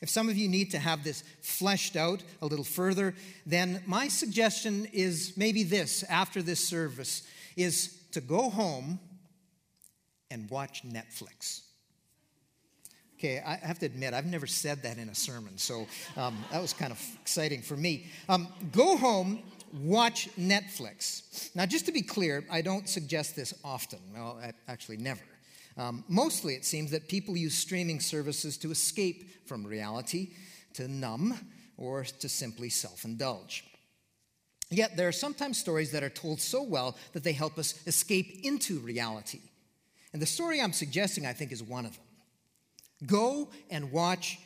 If 0.00 0.08
some 0.08 0.28
of 0.28 0.36
you 0.36 0.48
need 0.48 0.70
to 0.72 0.78
have 0.78 1.02
this 1.02 1.24
fleshed 1.42 1.96
out 1.96 2.22
a 2.40 2.46
little 2.46 2.64
further, 2.64 3.14
then 3.46 3.82
my 3.86 4.08
suggestion 4.08 4.86
is 4.92 5.32
maybe 5.36 5.64
this 5.64 6.04
after 6.04 6.40
this 6.40 6.60
service 6.60 7.22
is 7.56 7.98
to 8.12 8.20
go 8.20 8.48
home 8.48 9.00
and 10.30 10.48
watch 10.50 10.82
Netflix. 10.84 11.62
Okay, 13.18 13.42
I 13.44 13.56
have 13.56 13.80
to 13.80 13.86
admit, 13.86 14.14
I've 14.14 14.26
never 14.26 14.46
said 14.46 14.84
that 14.84 14.96
in 14.98 15.08
a 15.08 15.14
sermon, 15.14 15.58
so 15.58 15.88
um, 16.16 16.38
that 16.52 16.62
was 16.62 16.72
kind 16.72 16.92
of 16.92 17.02
exciting 17.20 17.62
for 17.62 17.76
me. 17.76 18.06
Um, 18.28 18.46
go 18.70 18.96
home, 18.96 19.40
watch 19.72 20.28
Netflix. 20.38 21.52
Now, 21.56 21.66
just 21.66 21.86
to 21.86 21.92
be 21.92 22.02
clear, 22.02 22.44
I 22.48 22.62
don't 22.62 22.88
suggest 22.88 23.34
this 23.34 23.52
often. 23.64 23.98
Well, 24.14 24.40
actually, 24.68 24.98
never. 24.98 25.20
Um, 25.78 26.04
mostly, 26.08 26.54
it 26.54 26.64
seems 26.64 26.90
that 26.90 27.08
people 27.08 27.36
use 27.36 27.54
streaming 27.54 28.00
services 28.00 28.58
to 28.58 28.72
escape 28.72 29.46
from 29.46 29.64
reality, 29.64 30.30
to 30.74 30.88
numb, 30.88 31.38
or 31.76 32.04
to 32.04 32.28
simply 32.28 32.68
self 32.68 33.04
indulge. 33.04 33.64
Yet, 34.70 34.96
there 34.96 35.08
are 35.08 35.12
sometimes 35.12 35.56
stories 35.56 35.92
that 35.92 36.02
are 36.02 36.10
told 36.10 36.40
so 36.40 36.62
well 36.62 36.96
that 37.12 37.22
they 37.24 37.32
help 37.32 37.58
us 37.58 37.74
escape 37.86 38.40
into 38.42 38.80
reality. 38.80 39.40
And 40.12 40.20
the 40.20 40.26
story 40.26 40.60
I'm 40.60 40.72
suggesting, 40.72 41.26
I 41.26 41.32
think, 41.32 41.52
is 41.52 41.62
one 41.62 41.86
of 41.86 41.92
them. 41.92 42.04
Go 43.06 43.50
and 43.70 43.92
watch 43.92 44.38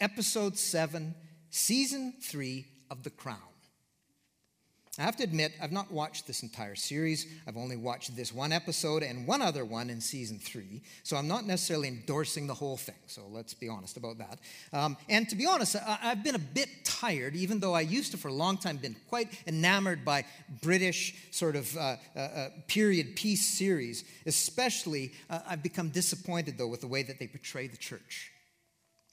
episode 0.00 0.56
7, 0.56 1.14
season 1.50 2.14
3 2.22 2.64
of 2.90 3.02
The 3.02 3.10
Crown. 3.10 3.49
I 5.00 5.04
have 5.04 5.16
to 5.16 5.24
admit, 5.24 5.54
I've 5.62 5.72
not 5.72 5.90
watched 5.90 6.26
this 6.26 6.42
entire 6.42 6.74
series. 6.74 7.26
I've 7.46 7.56
only 7.56 7.76
watched 7.76 8.14
this 8.14 8.34
one 8.34 8.52
episode 8.52 9.02
and 9.02 9.26
one 9.26 9.40
other 9.40 9.64
one 9.64 9.88
in 9.88 9.98
season 9.98 10.38
three. 10.38 10.82
So 11.04 11.16
I'm 11.16 11.26
not 11.26 11.46
necessarily 11.46 11.88
endorsing 11.88 12.46
the 12.46 12.52
whole 12.52 12.76
thing. 12.76 12.96
So 13.06 13.22
let's 13.30 13.54
be 13.54 13.66
honest 13.66 13.96
about 13.96 14.18
that. 14.18 14.38
Um, 14.74 14.98
and 15.08 15.26
to 15.30 15.36
be 15.36 15.46
honest, 15.46 15.74
I, 15.74 15.96
have 16.02 16.22
been 16.22 16.34
a 16.34 16.38
bit 16.38 16.68
tired, 16.84 17.34
even 17.34 17.60
though 17.60 17.72
I 17.72 17.80
used 17.80 18.12
to, 18.12 18.18
for 18.18 18.28
a 18.28 18.32
long 18.32 18.58
time, 18.58 18.76
been 18.76 18.94
quite 19.08 19.28
enamored 19.46 20.04
by 20.04 20.26
British 20.60 21.14
sort 21.30 21.56
of 21.56 21.74
uh, 21.78 21.96
uh, 22.14 22.18
uh, 22.18 22.48
period 22.68 23.16
piece 23.16 23.46
series. 23.46 24.04
Especially, 24.26 25.12
uh, 25.30 25.40
I've 25.48 25.62
become 25.62 25.88
disappointed, 25.88 26.58
though, 26.58 26.68
with 26.68 26.82
the 26.82 26.88
way 26.88 27.02
that 27.04 27.18
they 27.18 27.26
portray 27.26 27.68
the 27.68 27.78
church. 27.78 28.32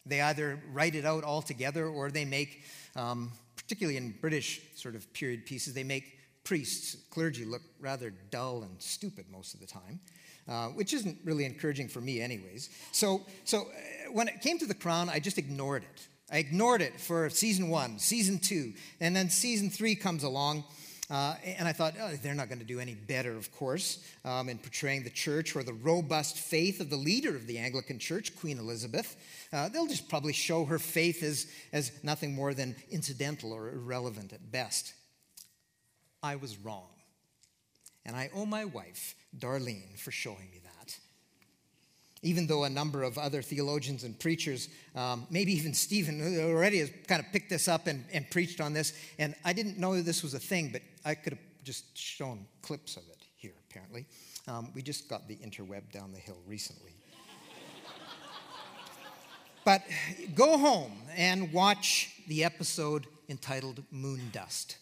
They 0.06 0.20
either 0.20 0.60
write 0.74 0.96
it 0.96 1.06
out 1.06 1.24
altogether 1.24 1.88
or 1.88 2.12
they 2.12 2.26
make. 2.26 2.64
Um, 2.98 3.32
particularly 3.68 3.98
in 3.98 4.16
British 4.22 4.62
sort 4.76 4.96
of 4.96 5.12
period 5.12 5.46
pieces, 5.46 5.74
they 5.74 5.84
make 5.84 6.20
priests, 6.46 6.96
clergy, 7.10 7.44
look 7.44 7.62
rather 7.82 8.14
dull 8.32 8.64
and 8.64 8.82
stupid 8.82 9.26
most 9.30 9.54
of 9.54 9.60
the 9.60 9.66
time, 9.68 10.00
uh, 10.48 10.68
which 10.68 10.94
isn't 10.94 11.18
really 11.26 11.44
encouraging 11.44 11.90
for 11.90 12.00
me, 12.00 12.22
anyways. 12.22 12.70
So, 12.94 13.26
so 13.44 13.64
uh, 13.64 14.12
when 14.14 14.30
it 14.30 14.40
came 14.40 14.58
to 14.60 14.66
the 14.66 14.74
crown, 14.74 15.10
I 15.10 15.20
just 15.20 15.38
ignored 15.38 15.84
it. 15.84 16.08
I 16.32 16.38
ignored 16.38 16.82
it 16.82 16.98
for 16.98 17.30
season 17.30 17.68
one, 17.68 18.00
season 18.00 18.40
two, 18.40 18.72
and 19.02 19.14
then 19.14 19.30
season 19.30 19.70
three 19.70 19.96
comes 19.96 20.24
along. 20.24 20.64
Uh, 21.10 21.36
and 21.46 21.68
I 21.68 21.72
thought, 21.72 21.94
oh, 22.02 22.12
they're 22.22 22.34
not 22.34 22.50
going 22.50 22.60
to 22.60 22.66
do 22.66 22.82
any 22.82 22.94
better, 22.94 23.38
of 23.38 23.50
course, 23.56 24.04
um, 24.26 24.50
in 24.50 24.58
portraying 24.58 25.04
the 25.04 25.10
church 25.10 25.56
or 25.56 25.64
the 25.64 25.72
robust 25.72 26.38
faith 26.38 26.82
of 26.82 26.90
the 26.90 26.98
leader 26.98 27.34
of 27.34 27.48
the 27.48 27.58
Anglican 27.58 27.98
Church, 27.98 28.36
Queen 28.36 28.60
Elizabeth. 28.60 29.16
Uh, 29.54 29.70
they'll 29.70 29.88
just 29.88 30.10
probably 30.10 30.34
show 30.34 30.66
her 30.66 30.78
faith 30.78 31.24
as, 31.24 31.48
as 31.72 31.92
nothing 32.04 32.36
more 32.36 32.54
than 32.54 32.76
incidental 32.92 33.54
or 33.54 33.70
irrelevant 33.70 34.34
at 34.34 34.52
best. 34.52 34.94
I 36.22 36.36
was 36.36 36.58
wrong. 36.58 36.90
And 38.06 38.16
I 38.16 38.30
owe 38.36 38.46
my 38.46 38.66
wife, 38.66 39.16
Darlene, 39.38 39.98
for 39.98 40.12
showing 40.12 40.50
me 40.52 40.60
that. 40.64 40.67
Even 42.28 42.46
though 42.46 42.66
a 42.66 42.70
number 42.70 43.04
of 43.04 43.18
other 43.18 43.42
theologians 43.42 44.04
and 44.04 44.20
preachers, 44.20 44.68
um, 44.96 45.26
maybe 45.30 45.54
even 45.54 45.74
Stephen 45.74 46.22
already 46.44 46.80
has 46.80 46.92
kind 47.08 47.24
of 47.24 47.32
picked 47.32 47.50
this 47.50 47.70
up 47.70 47.88
and, 47.88 48.04
and 48.12 48.30
preached 48.30 48.60
on 48.60 48.74
this, 48.74 48.92
and 49.18 49.34
I 49.46 49.54
didn't 49.54 49.78
know 49.78 50.02
this 50.02 50.24
was 50.24 50.34
a 50.34 50.40
thing, 50.40 50.70
but 50.74 50.82
I 51.06 51.16
could 51.16 51.34
have 51.34 51.42
just 51.64 51.98
shown 51.98 52.46
clips 52.62 52.98
of 52.98 53.04
it 53.10 53.24
here, 53.38 53.54
apparently. 53.70 54.06
Um, 54.46 54.72
we 54.76 54.82
just 54.82 55.08
got 55.08 55.26
the 55.30 55.38
interweb 55.38 55.90
down 55.94 56.12
the 56.12 56.20
hill 56.20 56.42
recently. 56.46 56.92
But 59.64 59.82
go 60.34 60.58
home 60.58 60.94
and 61.16 61.52
watch 61.52 62.10
the 62.28 62.46
episode 62.46 63.06
entitled 63.28 63.84
Moon 63.92 64.30
Dust. 64.32 64.78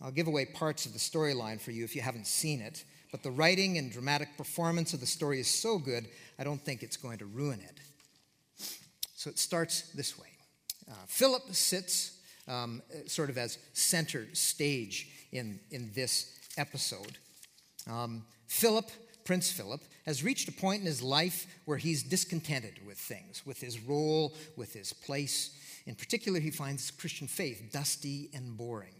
I'll 0.00 0.10
give 0.12 0.28
away 0.28 0.46
parts 0.46 0.86
of 0.86 0.92
the 0.92 0.98
storyline 0.98 1.60
for 1.60 1.70
you 1.70 1.84
if 1.84 1.94
you 1.96 2.02
haven't 2.02 2.26
seen 2.26 2.60
it, 2.60 2.84
but 3.10 3.22
the 3.22 3.30
writing 3.30 3.78
and 3.78 3.90
dramatic 3.90 4.36
performance 4.36 4.92
of 4.92 5.00
the 5.00 5.06
story 5.06 5.40
is 5.40 5.48
so 5.48 5.78
good, 5.78 6.06
I 6.38 6.44
don't 6.44 6.60
think 6.60 6.82
it's 6.82 6.96
going 6.96 7.18
to 7.18 7.26
ruin 7.26 7.60
it. 7.60 7.80
So 9.14 9.30
it 9.30 9.38
starts 9.38 9.90
this 9.92 10.18
way 10.18 10.28
uh, 10.90 10.94
Philip 11.06 11.42
sits 11.54 12.18
um, 12.46 12.82
sort 13.06 13.30
of 13.30 13.36
as 13.36 13.58
center 13.72 14.26
stage 14.32 15.08
in, 15.32 15.60
in 15.70 15.90
this 15.94 16.34
episode. 16.56 17.18
Um, 17.90 18.24
Philip 18.46 18.90
Prince 19.28 19.52
Philip, 19.52 19.82
has 20.06 20.24
reached 20.24 20.48
a 20.48 20.52
point 20.52 20.80
in 20.80 20.86
his 20.86 21.02
life 21.02 21.46
where 21.66 21.76
he's 21.76 22.02
discontented 22.02 22.80
with 22.86 22.96
things, 22.96 23.44
with 23.44 23.60
his 23.60 23.78
role, 23.78 24.34
with 24.56 24.72
his 24.72 24.94
place. 24.94 25.50
In 25.84 25.94
particular, 25.94 26.40
he 26.40 26.50
finds 26.50 26.90
Christian 26.90 27.26
faith 27.26 27.68
dusty 27.70 28.30
and 28.32 28.56
boring. 28.56 28.97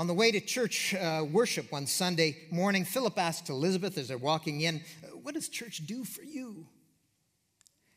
On 0.00 0.06
the 0.06 0.14
way 0.14 0.30
to 0.30 0.40
church 0.40 0.94
uh, 0.94 1.26
worship 1.30 1.70
one 1.70 1.86
Sunday 1.86 2.34
morning, 2.50 2.86
Philip 2.86 3.18
asks 3.18 3.50
Elizabeth 3.50 3.98
as 3.98 4.08
they're 4.08 4.16
walking 4.16 4.62
in, 4.62 4.80
What 5.22 5.34
does 5.34 5.50
church 5.50 5.86
do 5.86 6.04
for 6.04 6.22
you? 6.22 6.66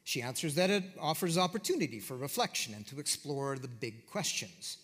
She 0.03 0.21
answers 0.21 0.55
that 0.55 0.69
it 0.69 0.83
offers 0.99 1.37
opportunity 1.37 2.01
for 2.01 2.17
reflection 2.17 2.73
and 2.73 2.85
to 2.87 2.99
explore 2.99 3.57
the 3.57 3.69
big 3.69 4.05
questions. 4.05 4.79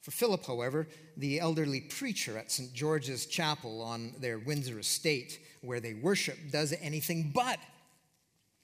For 0.00 0.10
Philip, 0.10 0.46
however, 0.46 0.88
the 1.16 1.38
elderly 1.38 1.80
preacher 1.80 2.36
at 2.36 2.50
St. 2.50 2.74
George's 2.74 3.26
Chapel 3.26 3.80
on 3.80 4.14
their 4.18 4.40
Windsor 4.40 4.80
estate, 4.80 5.38
where 5.60 5.78
they 5.78 5.94
worship, 5.94 6.38
does 6.50 6.74
anything 6.80 7.30
but. 7.32 7.60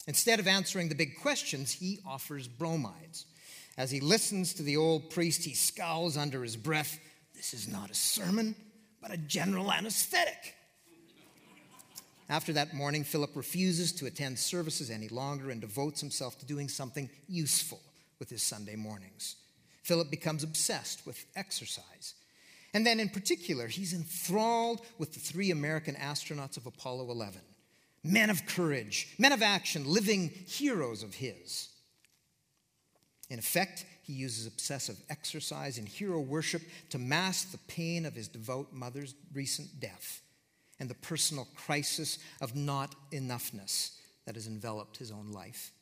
Instead 0.09 0.41
of 0.41 0.49
answering 0.49 0.89
the 0.89 0.97
big 0.97 1.21
questions, 1.23 1.71
he 1.71 2.01
offers 2.05 2.49
bromides. 2.49 3.27
As 3.79 3.93
he 3.93 4.01
listens 4.01 4.53
to 4.55 4.65
the 4.65 4.77
old 4.77 5.11
priest, 5.11 5.45
he 5.45 5.55
scowls 5.55 6.17
under 6.17 6.43
his 6.43 6.57
breath. 6.57 6.99
This 7.45 7.67
is 7.67 7.71
not 7.71 7.91
a 7.91 7.95
sermon, 7.95 8.55
but 9.03 9.13
a 9.13 9.19
general 9.19 9.71
anesthetic. 9.71 10.55
After 12.31 12.55
that 12.55 12.73
morning, 12.73 13.05
Philip 13.05 13.37
refuses 13.37 13.93
to 13.93 14.07
attend 14.07 14.39
services 14.39 14.89
any 14.89 15.09
longer 15.09 15.51
and 15.51 15.61
devotes 15.61 16.01
himself 16.01 16.39
to 16.39 16.47
doing 16.47 16.71
something 16.71 17.11
useful 17.29 17.83
with 18.19 18.31
his 18.31 18.43
Sunday 18.43 18.77
mornings. 18.77 19.37
Philip 19.83 20.11
becomes 20.11 20.43
obsessed 20.43 21.05
with 21.05 21.27
exercise. 21.37 22.15
And 22.73 22.87
then, 22.87 22.99
in 22.99 23.11
particular, 23.11 23.67
he's 23.67 23.93
enthralled 23.93 24.81
with 24.97 25.13
the 25.13 25.21
three 25.21 25.51
American 25.51 25.97
astronauts 25.97 26.57
of 26.57 26.65
Apollo 26.65 27.11
11 27.11 27.43
men 28.05 28.31
of 28.31 28.47
courage, 28.47 29.15
men 29.19 29.33
of 29.33 29.43
action, 29.43 29.85
living 29.85 30.31
heroes 30.47 31.03
of 31.03 31.13
his. 31.13 31.69
In 33.29 33.39
effect, 33.39 33.85
he 34.05 34.13
uses 34.13 34.47
obsessive 34.47 35.01
exercise 35.09 35.79
and 35.79 35.89
hero 35.89 36.21
worship 36.21 36.63
to 36.91 36.99
mask 36.99 37.51
the 37.53 37.59
pain 37.69 38.05
of 38.05 38.15
his 38.15 38.29
devout 38.29 38.73
mother's 38.73 39.15
recent 39.33 39.81
death 39.81 40.21
and 40.79 40.91
the 40.91 40.95
personal 40.95 41.49
crisis 41.57 42.19
of 42.41 42.55
not 42.55 42.95
enoughness 43.13 43.93
that 44.27 44.35
has 44.35 44.47
enveloped 44.47 44.99
his 44.99 45.11
own 45.11 45.33
life. 45.33 45.73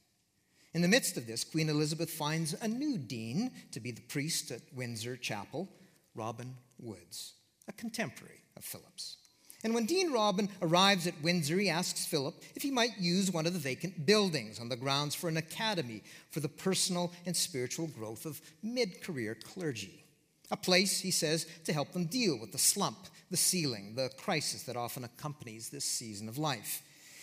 In 0.75 0.83
the 0.83 0.89
midst 0.89 1.17
of 1.17 1.27
this, 1.27 1.45
Queen 1.45 1.69
Elizabeth 1.69 2.11
finds 2.11 2.55
a 2.55 2.69
new 2.69 2.97
dean 2.97 3.51
to 3.73 3.81
be 3.81 3.91
the 3.91 4.01
priest 4.03 4.51
at 4.53 4.63
Windsor 4.73 5.17
Chapel, 5.17 5.69
Robin 6.15 6.55
Woods, 6.79 7.35
a 7.69 7.73
contemporary 7.73 8.43
of 8.57 8.65
Philip's. 8.65 9.17
And 9.64 9.75
when 9.75 9.87
Dean 9.87 10.12
Robin 10.12 10.48
arrives 10.61 11.07
at 11.07 11.22
Windsor, 11.22 11.59
he 11.59 11.70
asks 11.70 12.05
Philip 12.05 12.35
if 12.57 12.62
he 12.62 12.70
might 12.70 12.98
use 12.98 13.31
one 13.31 13.46
of 13.46 13.53
the 13.53 13.59
vacant 13.61 14.05
buildings 14.05 14.59
on 14.59 14.68
the 14.68 14.77
grounds 14.77 15.14
for 15.14 15.29
an 15.29 15.37
academy 15.37 16.03
for 16.31 16.40
the 16.40 16.48
personal 16.48 17.12
and 17.27 17.37
spiritual 17.37 17.87
growth 17.87 18.27
of 18.27 18.40
mid 18.62 19.03
career 19.03 19.37
clergy. 19.37 20.05
A 20.51 20.57
place, 20.57 21.01
he 21.01 21.12
says, 21.12 21.46
to 21.64 21.72
help 21.72 21.92
them 21.92 22.07
deal 22.07 22.37
with 22.38 22.53
the 22.53 22.59
slump, 22.59 22.98
the 23.31 23.37
ceiling, 23.37 23.94
the 23.94 24.11
crisis 24.18 24.64
that 24.64 24.77
often 24.77 25.05
accompanies 25.05 25.70
this 25.70 25.85
season 25.85 26.29
of 26.29 26.38
life. 26.38 26.83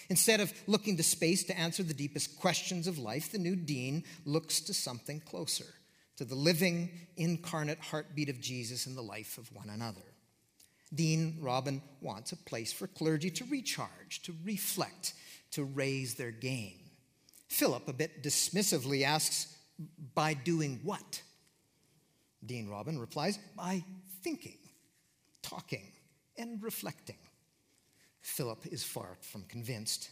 Instead 0.10 0.39
of 0.39 0.52
looking 0.65 0.97
to 0.97 1.04
space 1.04 1.43
to 1.43 1.60
answer 1.60 1.84
the 1.84 1.93
deepest 1.93 2.39
questions 2.39 2.88
of 2.88 2.97
life, 2.97 3.32
the 3.32 3.38
new 3.38 3.56
dean 3.56 4.04
looks 4.25 4.62
to 4.62 4.73
something 4.73 5.19
closer, 5.19 5.67
to 6.17 6.25
the 6.25 6.36
living, 6.36 6.89
incarnate 7.17 7.80
heartbeat 7.80 8.30
of 8.30 8.41
Jesus 8.41 8.88
in 8.88 8.95
the 8.95 9.04
life 9.04 9.38
of 9.38 9.54
one 9.54 9.69
another. 9.69 10.02
Dean 10.93 11.38
Robin 11.39 11.82
wants 12.02 12.32
a 12.32 12.38
place 12.38 12.73
for 12.73 12.88
clergy 12.88 13.30
to 13.30 13.45
recharge, 13.45 14.21
to 14.23 14.34
reflect, 14.43 15.13
to 15.52 15.63
raise 15.63 16.15
their 16.15 16.32
game. 16.32 16.80
Philip, 17.47 17.88
a 17.88 17.93
bit 17.93 18.23
dismissively, 18.23 19.04
asks, 19.04 19.56
By 20.15 20.34
doing 20.34 20.80
what? 20.84 21.21
Dean 22.45 22.69
Robin 22.69 22.97
replies, 22.97 23.38
By 23.56 23.84
thinking, 24.23 24.58
talking, 25.41 25.91
and 26.38 26.62
reflecting. 26.63 27.17
Philip 28.21 28.65
is 28.67 28.84
far 28.84 29.17
from 29.21 29.43
convinced. 29.43 30.12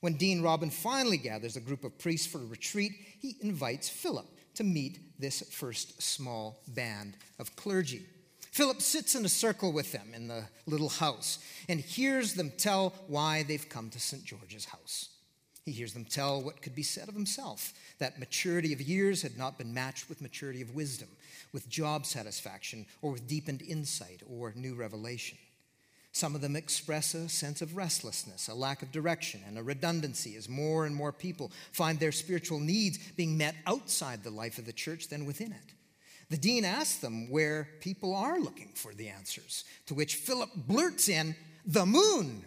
When 0.00 0.14
Dean 0.14 0.42
Robin 0.42 0.70
finally 0.70 1.16
gathers 1.16 1.56
a 1.56 1.60
group 1.60 1.84
of 1.84 1.98
priests 1.98 2.26
for 2.26 2.38
a 2.38 2.46
retreat, 2.46 2.92
he 3.20 3.36
invites 3.40 3.88
Philip 3.88 4.26
to 4.54 4.64
meet 4.64 4.98
this 5.18 5.42
first 5.50 6.00
small 6.02 6.62
band 6.68 7.16
of 7.38 7.54
clergy. 7.56 8.06
Philip 8.58 8.82
sits 8.82 9.14
in 9.14 9.24
a 9.24 9.28
circle 9.28 9.70
with 9.70 9.92
them 9.92 10.08
in 10.12 10.26
the 10.26 10.42
little 10.66 10.88
house 10.88 11.38
and 11.68 11.78
hears 11.78 12.34
them 12.34 12.50
tell 12.58 12.92
why 13.06 13.44
they've 13.44 13.68
come 13.68 13.88
to 13.90 14.00
St. 14.00 14.24
George's 14.24 14.64
house. 14.64 15.10
He 15.64 15.70
hears 15.70 15.92
them 15.92 16.04
tell 16.04 16.42
what 16.42 16.60
could 16.60 16.74
be 16.74 16.82
said 16.82 17.08
of 17.08 17.14
himself 17.14 17.72
that 18.00 18.18
maturity 18.18 18.72
of 18.72 18.80
years 18.80 19.22
had 19.22 19.38
not 19.38 19.58
been 19.58 19.72
matched 19.72 20.08
with 20.08 20.20
maturity 20.20 20.60
of 20.60 20.74
wisdom, 20.74 21.06
with 21.52 21.68
job 21.68 22.04
satisfaction, 22.04 22.84
or 23.00 23.12
with 23.12 23.28
deepened 23.28 23.62
insight 23.62 24.22
or 24.28 24.52
new 24.56 24.74
revelation. 24.74 25.38
Some 26.10 26.34
of 26.34 26.40
them 26.40 26.56
express 26.56 27.14
a 27.14 27.28
sense 27.28 27.62
of 27.62 27.76
restlessness, 27.76 28.48
a 28.48 28.54
lack 28.54 28.82
of 28.82 28.90
direction, 28.90 29.40
and 29.46 29.56
a 29.56 29.62
redundancy 29.62 30.34
as 30.34 30.48
more 30.48 30.84
and 30.84 30.96
more 30.96 31.12
people 31.12 31.52
find 31.70 32.00
their 32.00 32.10
spiritual 32.10 32.58
needs 32.58 32.98
being 33.12 33.38
met 33.38 33.54
outside 33.68 34.24
the 34.24 34.30
life 34.30 34.58
of 34.58 34.66
the 34.66 34.72
church 34.72 35.06
than 35.06 35.26
within 35.26 35.52
it. 35.52 35.74
The 36.30 36.36
dean 36.36 36.64
asks 36.64 36.98
them 36.98 37.30
where 37.30 37.68
people 37.80 38.14
are 38.14 38.38
looking 38.38 38.68
for 38.74 38.92
the 38.92 39.08
answers, 39.08 39.64
to 39.86 39.94
which 39.94 40.16
Philip 40.16 40.50
blurts 40.54 41.08
in, 41.08 41.34
The 41.64 41.86
moon! 41.86 42.44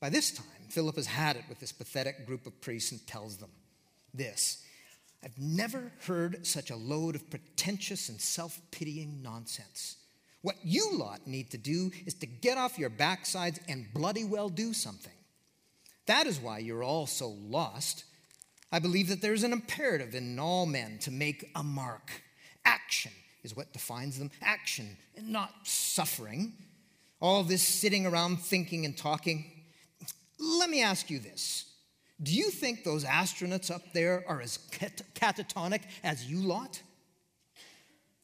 By 0.00 0.10
this 0.10 0.30
time, 0.30 0.46
Philip 0.68 0.96
has 0.96 1.06
had 1.06 1.36
it 1.36 1.44
with 1.48 1.60
this 1.60 1.72
pathetic 1.72 2.26
group 2.26 2.46
of 2.46 2.60
priests 2.60 2.92
and 2.92 3.04
tells 3.06 3.38
them 3.38 3.50
this 4.14 4.62
I've 5.24 5.38
never 5.38 5.90
heard 6.06 6.46
such 6.46 6.70
a 6.70 6.76
load 6.76 7.14
of 7.14 7.30
pretentious 7.30 8.08
and 8.08 8.20
self 8.20 8.60
pitying 8.70 9.22
nonsense. 9.22 9.96
What 10.42 10.56
you 10.62 10.92
lot 10.92 11.26
need 11.26 11.50
to 11.50 11.58
do 11.58 11.90
is 12.06 12.14
to 12.14 12.26
get 12.26 12.58
off 12.58 12.78
your 12.78 12.90
backsides 12.90 13.58
and 13.68 13.92
bloody 13.92 14.24
well 14.24 14.48
do 14.48 14.72
something. 14.72 15.12
That 16.06 16.26
is 16.26 16.38
why 16.38 16.58
you're 16.58 16.84
all 16.84 17.06
so 17.06 17.28
lost 17.28 18.04
I 18.70 18.78
believe 18.78 19.08
that 19.08 19.22
there's 19.22 19.44
an 19.44 19.52
imperative 19.52 20.14
in 20.14 20.38
all 20.38 20.66
men 20.66 20.98
to 21.00 21.10
make 21.10 21.50
a 21.54 21.62
mark. 21.62 22.22
Action 22.64 23.12
is 23.42 23.56
what 23.56 23.72
defines 23.72 24.18
them 24.18 24.30
action, 24.42 24.96
not 25.22 25.50
suffering. 25.62 26.52
All 27.20 27.42
this 27.42 27.62
sitting 27.62 28.06
around 28.06 28.40
thinking 28.40 28.84
and 28.84 28.96
talking. 28.96 29.50
Let 30.38 30.70
me 30.70 30.82
ask 30.82 31.10
you 31.10 31.18
this 31.18 31.64
Do 32.22 32.32
you 32.32 32.50
think 32.50 32.84
those 32.84 33.04
astronauts 33.04 33.70
up 33.70 33.92
there 33.92 34.22
are 34.28 34.40
as 34.40 34.58
cat- 34.70 35.02
catatonic 35.14 35.82
as 36.04 36.30
you 36.30 36.38
lot? 36.38 36.82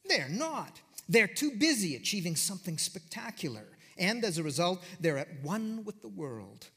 They're 0.07 0.29
not. 0.29 0.79
They're 1.09 1.27
too 1.27 1.51
busy 1.57 1.95
achieving 1.95 2.35
something 2.35 2.77
spectacular. 2.77 3.65
And 3.97 4.23
as 4.23 4.37
a 4.37 4.43
result, 4.43 4.83
they're 4.99 5.17
at 5.17 5.41
one 5.41 5.83
with 5.83 6.01
the 6.01 6.07
world. 6.07 6.67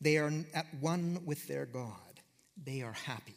They 0.00 0.16
are 0.16 0.32
at 0.54 0.66
one 0.80 1.20
with 1.24 1.46
their 1.46 1.66
God 1.66 2.09
they 2.64 2.82
are 2.82 2.92
happy. 2.92 3.34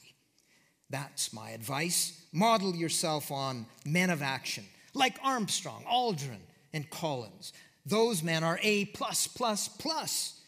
That's 0.89 1.33
my 1.33 1.51
advice. 1.51 2.21
Model 2.31 2.75
yourself 2.75 3.31
on 3.31 3.65
men 3.85 4.09
of 4.09 4.21
action, 4.21 4.65
like 4.93 5.17
Armstrong, 5.23 5.83
Aldrin, 5.91 6.41
and 6.73 6.89
Collins. 6.89 7.53
Those 7.85 8.23
men 8.23 8.43
are 8.43 8.59
A 8.61 8.85
plus 8.85 9.27
plus 9.27 9.67
plus. 9.67 10.39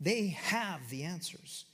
They 0.00 0.28
have 0.28 0.90
the 0.90 1.04
answers, 1.04 1.64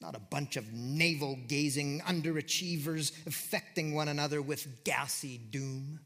not 0.00 0.14
a 0.14 0.20
bunch 0.20 0.56
of 0.56 0.72
navel 0.72 1.38
gazing 1.48 2.00
underachievers 2.00 3.12
affecting 3.26 3.94
one 3.94 4.08
another 4.08 4.40
with 4.40 4.84
gassy 4.84 5.38
doom. 5.38 5.98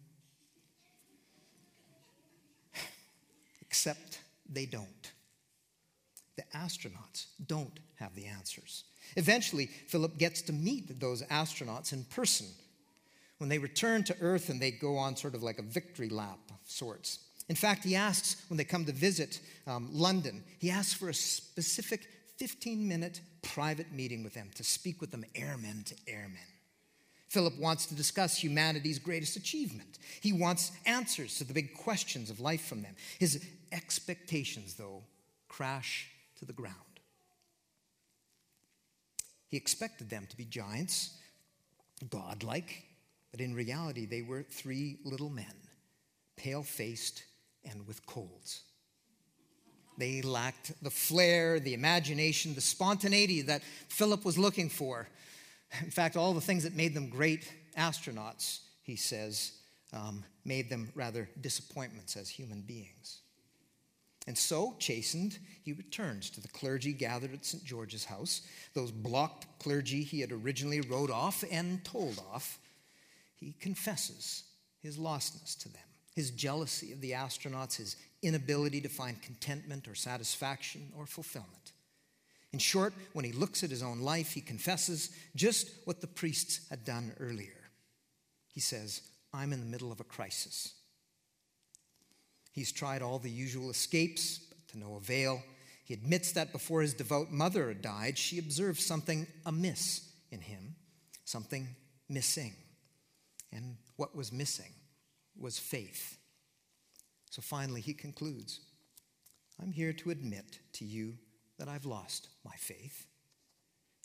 Except 3.61 4.21
they 4.49 4.67
don't. 4.67 5.13
The 6.37 6.45
astronauts 6.55 7.27
don't 7.45 7.79
have 7.97 8.15
the 8.15 8.27
answers. 8.27 8.85
Eventually, 9.17 9.67
Philip 9.67 10.19
gets 10.19 10.43
to 10.43 10.53
meet 10.53 11.01
those 11.01 11.23
astronauts 11.25 11.93
in 11.93 12.05
person 12.05 12.47
when 13.39 13.49
they 13.49 13.59
return 13.59 14.03
to 14.05 14.17
Earth 14.21 14.49
and 14.49 14.61
they 14.61 14.71
go 14.71 14.97
on 14.97 15.17
sort 15.17 15.35
of 15.35 15.43
like 15.43 15.59
a 15.59 15.63
victory 15.63 16.09
lap 16.09 16.39
of 16.51 16.57
sorts. 16.65 17.21
In 17.49 17.57
fact, 17.57 17.85
he 17.85 17.95
asks 17.95 18.43
when 18.49 18.57
they 18.57 18.65
come 18.65 18.85
to 18.87 18.93
visit 18.93 19.41
um, 19.67 19.89
London, 19.93 20.43
he 20.59 20.71
asks 20.71 20.95
for 20.95 21.09
a 21.09 21.15
specific 21.15 22.09
15 22.39 22.87
minute 22.87 23.21
private 23.43 23.93
meeting 23.93 24.25
with 24.25 24.35
them 24.35 24.51
to 24.57 24.65
speak 24.65 25.01
with 25.01 25.11
them 25.11 25.25
airmen 25.35 25.85
to 25.85 25.95
airmen. 26.09 26.39
Philip 27.29 27.59
wants 27.59 27.87
to 27.87 27.95
discuss 27.95 28.39
humanity's 28.39 28.99
greatest 28.99 29.37
achievement. 29.37 29.99
He 30.21 30.33
wants 30.33 30.73
answers 30.87 31.39
to 31.39 31.45
the 31.45 31.55
big 31.55 31.75
questions 31.75 32.31
of 32.31 32.41
life 32.41 32.65
from 32.65 32.83
them. 32.83 32.95
His 33.19 33.45
expectations, 33.73 34.75
though, 34.75 35.03
crash 35.49 36.09
to 36.39 36.45
the 36.45 36.53
ground. 36.53 36.86
He 39.49 39.57
expected 39.57 40.11
them 40.11 40.27
to 40.29 40.37
be 40.37 40.45
giants, 40.45 41.17
godlike, 42.11 42.83
but 43.31 43.41
in 43.41 43.55
reality, 43.55 44.07
they 44.07 44.23
were 44.23 44.43
three 44.43 44.99
little 45.05 45.31
men, 45.31 45.55
pale 46.37 46.63
faced 46.63 47.25
and 47.65 47.87
with 47.87 48.05
colds. 48.07 48.63
They 49.99 50.21
lacked 50.23 50.73
the 50.83 50.91
flair, 50.91 51.59
the 51.59 51.75
imagination, 51.75 52.55
the 52.55 52.61
spontaneity 52.61 53.43
that 53.43 53.63
Philip 53.89 54.25
was 54.25 54.37
looking 54.37 54.69
for. 54.69 55.09
In 55.83 55.91
fact, 55.91 56.17
all 56.17 56.35
the 56.35 56.41
things 56.41 56.65
that 56.65 56.75
made 56.75 56.95
them 56.95 57.09
great 57.09 57.51
astronauts, 57.79 58.61
he 58.83 58.97
says, 58.97 59.53
um, 59.93 60.25
made 60.45 60.69
them 60.69 60.91
rather 60.95 61.29
disappointments 61.41 62.17
as 62.17 62.29
human 62.29 62.61
beings. 62.61 63.21
And 64.27 64.37
so, 64.37 64.75
chastened, 64.79 65.39
he 65.63 65.73
returns 65.73 66.31
to 66.31 66.41
the 66.41 66.49
clergy 66.49 66.93
gathered 66.93 67.33
at 67.33 67.45
St. 67.45 67.65
George's 67.65 68.05
house, 68.05 68.43
those 68.75 68.91
blocked 68.91 69.47
clergy 69.61 70.03
he 70.03 70.21
had 70.21 70.33
originally 70.33 70.81
wrote 70.81 71.11
off 71.11 71.45
and 71.51 71.85
told 71.85 72.21
off. 72.33 72.59
He 73.37 73.55
confesses 73.61 74.45
his 74.83 74.99
lostness 74.99 75.57
to 75.59 75.69
them, 75.69 75.83
his 76.15 76.33
jealousy 76.33 76.93
of 76.93 77.01
the 77.01 77.13
astronauts, 77.13 77.77
his 77.77 77.97
inability 78.23 78.81
to 78.81 78.89
find 78.89 79.23
contentment 79.23 79.87
or 79.87 79.95
satisfaction 79.95 80.93
or 80.99 81.07
fulfillment. 81.07 81.73
In 82.53 82.59
short, 82.59 82.95
when 83.13 83.25
he 83.25 83.33
looks 83.33 83.63
at 83.63 83.71
his 83.71 83.83
own 83.83 84.01
life, 84.01 84.33
he 84.33 84.41
confesses 84.41 85.11
just 85.37 85.69
what 85.85 86.01
the 86.01 86.07
priests 86.07 86.67
had 86.71 86.85
done 86.85 87.13
earlier. 87.21 87.71
He 88.49 88.61
says, 88.61 89.03
I'm 89.33 89.53
in 89.53 89.61
the 89.61 89.67
middle 89.67 89.93
of 89.93 90.01
a 90.01 90.05
crisis. 90.05 90.73
He's 92.57 92.73
tried 92.73 93.03
all 93.03 93.19
the 93.19 93.31
usual 93.31 93.69
escapes, 93.69 94.39
but 94.39 94.67
to 94.69 94.79
no 94.79 94.97
avail. 94.97 95.43
He 95.85 95.93
admits 95.93 96.33
that 96.33 96.53
before 96.53 96.81
his 96.81 96.95
devout 96.95 97.31
mother 97.31 97.75
died, 97.75 98.17
she 98.17 98.39
observed 98.39 98.81
something 98.81 99.27
amiss 99.45 100.09
in 100.31 100.41
him, 100.41 100.75
something 101.27 101.69
missing. 102.09 102.55
And 103.53 103.77
what 103.97 104.17
was 104.17 104.33
missing 104.33 104.73
was 105.39 105.59
faith. 105.59 106.17
So 107.29 107.43
finally, 107.43 107.83
he 107.83 107.93
concludes 107.93 108.61
I'm 109.61 109.73
here 109.73 109.93
to 109.93 110.11
admit 110.11 110.59
to 110.75 110.87
you 110.87 111.19
that 111.59 111.69
I've 111.69 111.85
lost 111.85 112.31
my 112.43 112.57
faith. 112.57 113.07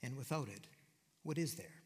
And 0.03 0.17
without 0.17 0.49
it, 0.49 0.67
what 1.23 1.37
is 1.37 1.55
there? 1.55 1.80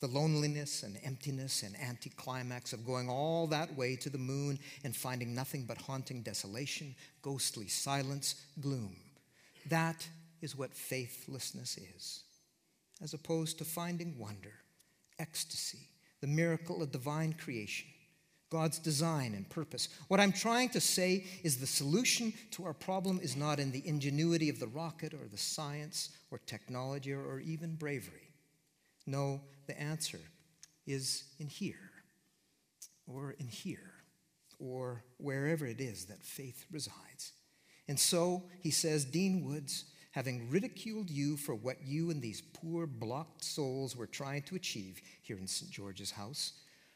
The 0.00 0.08
loneliness 0.08 0.82
and 0.82 0.98
emptiness 1.02 1.62
and 1.62 1.74
anticlimax 1.80 2.72
of 2.72 2.84
going 2.86 3.08
all 3.08 3.46
that 3.46 3.74
way 3.76 3.96
to 3.96 4.10
the 4.10 4.18
moon 4.18 4.58
and 4.84 4.94
finding 4.94 5.34
nothing 5.34 5.64
but 5.64 5.78
haunting 5.78 6.22
desolation, 6.22 6.94
ghostly 7.22 7.66
silence, 7.68 8.34
gloom. 8.60 8.96
That 9.68 10.06
is 10.42 10.56
what 10.56 10.74
faithlessness 10.74 11.78
is, 11.78 12.24
as 13.02 13.14
opposed 13.14 13.58
to 13.58 13.64
finding 13.64 14.18
wonder, 14.18 14.52
ecstasy, 15.18 15.88
the 16.20 16.26
miracle 16.26 16.82
of 16.82 16.92
divine 16.92 17.32
creation, 17.32 17.88
God's 18.50 18.78
design 18.78 19.34
and 19.34 19.48
purpose. 19.48 19.88
What 20.08 20.20
I'm 20.20 20.32
trying 20.32 20.68
to 20.70 20.80
say 20.80 21.24
is 21.42 21.56
the 21.56 21.66
solution 21.66 22.32
to 22.52 22.64
our 22.64 22.74
problem 22.74 23.18
is 23.22 23.34
not 23.34 23.58
in 23.58 23.72
the 23.72 23.86
ingenuity 23.88 24.48
of 24.48 24.60
the 24.60 24.68
rocket 24.68 25.14
or 25.14 25.26
the 25.28 25.38
science 25.38 26.10
or 26.30 26.38
technology 26.38 27.12
or, 27.12 27.40
even 27.40 27.74
bravery. 27.74 28.30
No, 29.06 29.40
the 29.66 29.80
answer 29.80 30.20
is 30.86 31.24
in 31.38 31.48
here, 31.48 31.90
or 33.06 33.34
in 33.38 33.48
here, 33.48 33.92
or 34.58 35.04
wherever 35.18 35.66
it 35.66 35.80
is 35.80 36.06
that 36.06 36.22
faith 36.22 36.64
resides. 36.70 37.32
And 37.88 37.98
so 37.98 38.44
he 38.60 38.70
says, 38.70 39.04
Dean 39.04 39.44
Woods, 39.44 39.84
having 40.12 40.48
ridiculed 40.50 41.10
you 41.10 41.36
for 41.36 41.54
what 41.54 41.84
you 41.84 42.10
and 42.10 42.22
these 42.22 42.40
poor 42.40 42.86
blocked 42.86 43.44
souls 43.44 43.96
were 43.96 44.06
trying 44.06 44.42
to 44.42 44.56
achieve 44.56 45.00
here 45.22 45.38
in 45.38 45.46
St. 45.46 45.70
George's 45.70 46.10
house, 46.10 46.52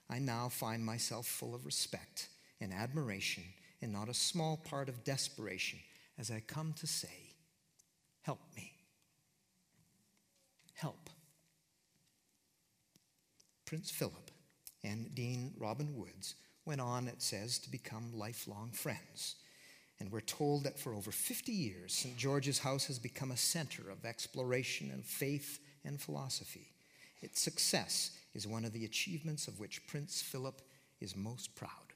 I 0.08 0.18
now 0.18 0.48
find 0.48 0.84
myself 0.84 1.26
full 1.26 1.54
of 1.54 1.66
respect 1.66 2.28
and 2.60 2.72
admiration, 2.72 3.44
and 3.80 3.92
not 3.92 4.08
a 4.08 4.14
small 4.14 4.56
part 4.56 4.88
of 4.88 5.04
desperation, 5.04 5.78
as 6.18 6.30
I 6.30 6.42
come 6.46 6.74
to 6.74 6.86
say, 6.86 7.08
Help 8.22 8.40
me. 8.54 8.72
Help. 10.74 11.08
Prince 13.70 13.92
Philip 13.92 14.32
and 14.82 15.14
Dean 15.14 15.54
Robin 15.56 15.94
Woods 15.96 16.34
went 16.64 16.80
on, 16.80 17.06
it 17.06 17.22
says, 17.22 17.56
to 17.60 17.70
become 17.70 18.10
lifelong 18.12 18.72
friends. 18.72 19.36
And 20.00 20.10
we're 20.10 20.22
told 20.22 20.64
that 20.64 20.76
for 20.76 20.92
over 20.92 21.12
50 21.12 21.52
years, 21.52 21.92
St. 21.92 22.16
George's 22.16 22.58
House 22.58 22.86
has 22.86 22.98
become 22.98 23.30
a 23.30 23.36
center 23.36 23.88
of 23.88 24.04
exploration 24.04 24.90
and 24.92 25.04
faith 25.04 25.60
and 25.84 26.00
philosophy. 26.00 26.72
Its 27.22 27.40
success 27.40 28.10
is 28.34 28.44
one 28.44 28.64
of 28.64 28.72
the 28.72 28.84
achievements 28.84 29.46
of 29.46 29.60
which 29.60 29.86
Prince 29.86 30.20
Philip 30.20 30.62
is 31.00 31.14
most 31.14 31.54
proud. 31.54 31.89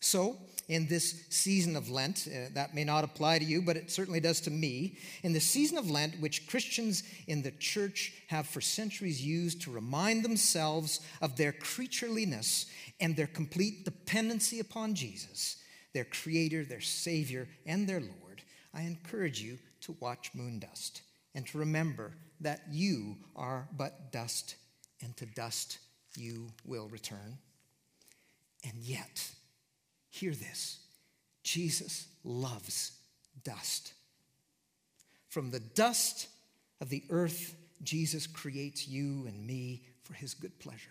So, 0.00 0.36
in 0.68 0.86
this 0.86 1.24
season 1.30 1.76
of 1.76 1.88
Lent, 1.88 2.28
uh, 2.28 2.50
that 2.52 2.74
may 2.74 2.84
not 2.84 3.02
apply 3.02 3.38
to 3.38 3.44
you, 3.44 3.62
but 3.62 3.76
it 3.76 3.90
certainly 3.90 4.20
does 4.20 4.40
to 4.42 4.50
me. 4.50 4.98
In 5.22 5.32
the 5.32 5.40
season 5.40 5.78
of 5.78 5.90
Lent, 5.90 6.20
which 6.20 6.46
Christians 6.46 7.02
in 7.26 7.42
the 7.42 7.52
church 7.52 8.12
have 8.28 8.46
for 8.46 8.60
centuries 8.60 9.24
used 9.24 9.62
to 9.62 9.70
remind 9.70 10.24
themselves 10.24 11.00
of 11.22 11.36
their 11.36 11.52
creatureliness 11.52 12.66
and 13.00 13.16
their 13.16 13.26
complete 13.26 13.86
dependency 13.86 14.60
upon 14.60 14.94
Jesus, 14.94 15.56
their 15.94 16.04
Creator, 16.04 16.64
their 16.64 16.82
Savior, 16.82 17.48
and 17.64 17.88
their 17.88 18.00
Lord, 18.00 18.42
I 18.74 18.82
encourage 18.82 19.40
you 19.40 19.58
to 19.82 19.96
watch 20.00 20.30
moon 20.34 20.58
dust 20.58 21.00
and 21.34 21.46
to 21.46 21.58
remember 21.58 22.12
that 22.40 22.62
you 22.70 23.16
are 23.34 23.68
but 23.76 24.12
dust, 24.12 24.56
and 25.02 25.16
to 25.16 25.26
dust 25.26 25.78
you 26.16 26.52
will 26.64 26.88
return. 26.88 27.38
And 28.64 28.74
yet, 28.82 29.30
Hear 30.10 30.32
this 30.32 30.78
Jesus 31.42 32.08
loves 32.24 32.92
dust. 33.44 33.92
From 35.28 35.50
the 35.50 35.60
dust 35.60 36.28
of 36.80 36.88
the 36.88 37.04
earth, 37.10 37.54
Jesus 37.82 38.26
creates 38.26 38.88
you 38.88 39.26
and 39.26 39.46
me 39.46 39.82
for 40.02 40.14
his 40.14 40.34
good 40.34 40.58
pleasure. 40.58 40.90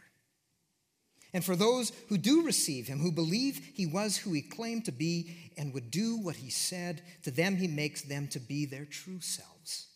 And 1.33 1.43
for 1.43 1.55
those 1.55 1.91
who 2.07 2.17
do 2.17 2.45
receive 2.45 2.87
him, 2.87 2.99
who 2.99 3.11
believe 3.11 3.59
he 3.73 3.85
was 3.85 4.17
who 4.17 4.31
he 4.31 4.41
claimed 4.41 4.85
to 4.85 4.91
be 4.91 5.51
and 5.57 5.73
would 5.73 5.91
do 5.91 6.17
what 6.17 6.37
he 6.37 6.49
said, 6.49 7.01
to 7.23 7.31
them 7.31 7.57
he 7.57 7.67
makes 7.67 8.03
them 8.03 8.27
to 8.29 8.39
be 8.39 8.65
their 8.65 8.85
true 8.85 9.19
selves, 9.19 9.87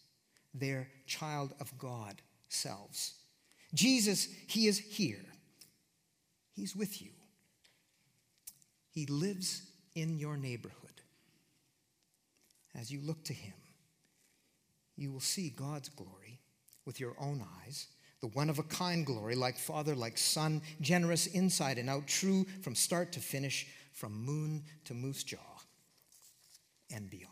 their 0.54 0.90
child 1.08 1.54
of 1.60 1.78
God 1.78 2.22
selves. 2.50 3.14
Jesus, 3.74 4.28
he 4.48 4.68
is 4.68 4.78
here. 4.78 5.26
He's 6.54 6.76
with 6.76 7.02
you. 7.02 7.12
He 8.92 9.06
lives 9.06 9.64
in 9.96 10.20
your 10.20 10.38
neighborhood. 10.38 10.78
As 12.80 12.92
you 12.92 13.02
look 13.02 13.24
to 13.26 13.34
Him, 13.34 13.54
you 14.96 15.12
will 15.12 15.20
see 15.20 15.50
God's 15.50 15.90
glory 15.90 16.40
with 16.86 17.00
your 17.00 17.16
own 17.20 17.44
eyes, 17.64 17.88
the 18.22 18.28
one 18.28 18.50
of 18.50 18.60
a 18.60 18.64
kind 18.64 19.06
glory, 19.06 19.36
like 19.36 19.58
Father, 19.58 19.96
like 19.96 20.18
Son, 20.18 20.62
generous 20.80 21.28
inside 21.28 21.78
and 21.78 21.90
out, 21.90 22.08
true 22.08 22.46
from 22.62 22.76
start 22.76 23.12
to 23.14 23.20
finish, 23.20 23.68
from 23.94 24.14
moon 24.14 24.64
to 24.86 24.94
Moose 24.94 25.24
Jaw 25.24 25.38
and 26.94 27.10
beyond. 27.10 27.31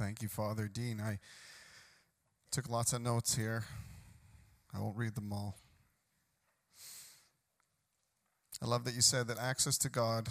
Thank 0.00 0.22
you, 0.22 0.28
Father 0.28 0.66
Dean. 0.66 0.98
I 0.98 1.18
took 2.50 2.70
lots 2.70 2.94
of 2.94 3.02
notes 3.02 3.34
here. 3.36 3.64
I 4.74 4.80
won't 4.80 4.96
read 4.96 5.14
them 5.14 5.30
all. 5.30 5.58
I 8.62 8.66
love 8.66 8.84
that 8.84 8.94
you 8.94 9.02
said 9.02 9.28
that 9.28 9.38
access 9.38 9.76
to 9.76 9.90
God 9.90 10.30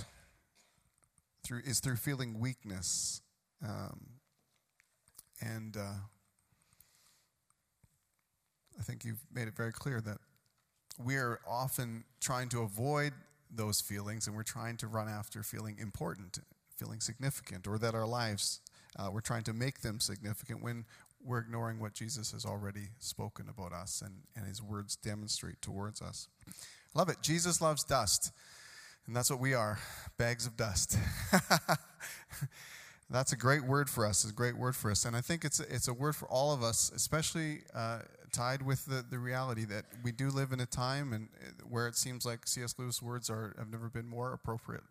through 1.44 1.62
is 1.66 1.80
through 1.82 1.98
feeling 1.98 2.40
weakness, 2.40 3.22
um, 3.64 4.08
and 5.40 5.78
uh, 5.78 6.00
I 8.80 8.82
think 8.82 9.06
you've 9.06 9.24
made 9.32 9.48
it 9.48 9.56
very 9.56 9.72
clear 9.72 10.02
that 10.02 10.18
we 10.98 11.16
are 11.18 11.42
often 11.48 12.06
trying 12.20 12.50
to 12.50 12.62
avoid 12.64 13.14
those 13.52 13.82
feelings, 13.82 14.26
and 14.26 14.36
we're 14.36 14.42
trying 14.42 14.78
to 14.78 14.88
run 14.88 15.08
after 15.08 15.44
feeling 15.44 15.78
important, 15.80 16.40
feeling 16.76 17.02
significant, 17.02 17.68
or 17.68 17.78
that 17.78 17.94
our 17.94 18.08
lives 18.08 18.62
uh, 18.98 19.10
we're 19.12 19.22
trying 19.22 19.44
to 19.44 19.54
make 19.54 19.82
them 19.82 20.00
significant 20.00 20.64
when 20.64 20.86
we're 21.24 21.40
ignoring 21.40 21.80
what 21.80 21.94
Jesus 21.94 22.32
has 22.32 22.46
already 22.46 22.90
spoken 23.00 23.48
about 23.50 23.74
us 23.74 24.02
and, 24.04 24.16
and 24.36 24.46
his 24.46 24.62
words 24.62 24.96
demonstrate 24.96 25.62
towards 25.62 26.02
us. 26.02 26.28
Love 26.96 27.10
it. 27.10 27.18
Jesus 27.22 27.62
loves 27.62 27.84
dust. 27.84 28.32
And 29.06 29.16
that's 29.16 29.30
what 29.30 29.40
we 29.40 29.54
are 29.54 29.80
bags 30.18 30.46
of 30.46 30.56
dust. 30.56 30.98
that's 33.10 33.34
a 33.34 33.36
great 33.36 33.64
word 33.64 33.90
for 33.90 34.06
us. 34.06 34.24
It's 34.24 34.32
a 34.32 34.36
great 34.36 34.58
word 34.58 34.76
for 34.76 34.92
us. 34.92 35.06
And 35.06 35.16
I 35.16 35.22
think 35.22 35.44
it's 35.44 35.60
a, 35.60 35.64
it's 35.64 35.88
a 35.88 35.94
word 35.94 36.16
for 36.16 36.28
all 36.28 36.54
of 36.54 36.64
us, 36.64 36.92
especially 36.96 37.62
uh, 37.74 38.00
tied 38.32 38.62
with 38.62 38.86
the, 38.86 39.04
the 39.10 39.18
reality 39.18 39.66
that 39.66 39.86
we 40.04 40.12
do 40.12 40.30
live 40.30 40.52
in 40.52 40.60
a 40.60 40.66
time 40.66 41.14
and 41.14 41.30
uh, 41.42 41.64
where 41.68 41.88
it 41.88 41.96
seems 41.96 42.26
like 42.26 42.48
C.S. 42.48 42.76
Lewis' 42.78 43.02
words 43.02 43.30
are, 43.30 43.56
have 43.58 43.72
never 43.72 43.90
been 43.90 44.08
more 44.08 44.32
appropriate. 44.32 44.84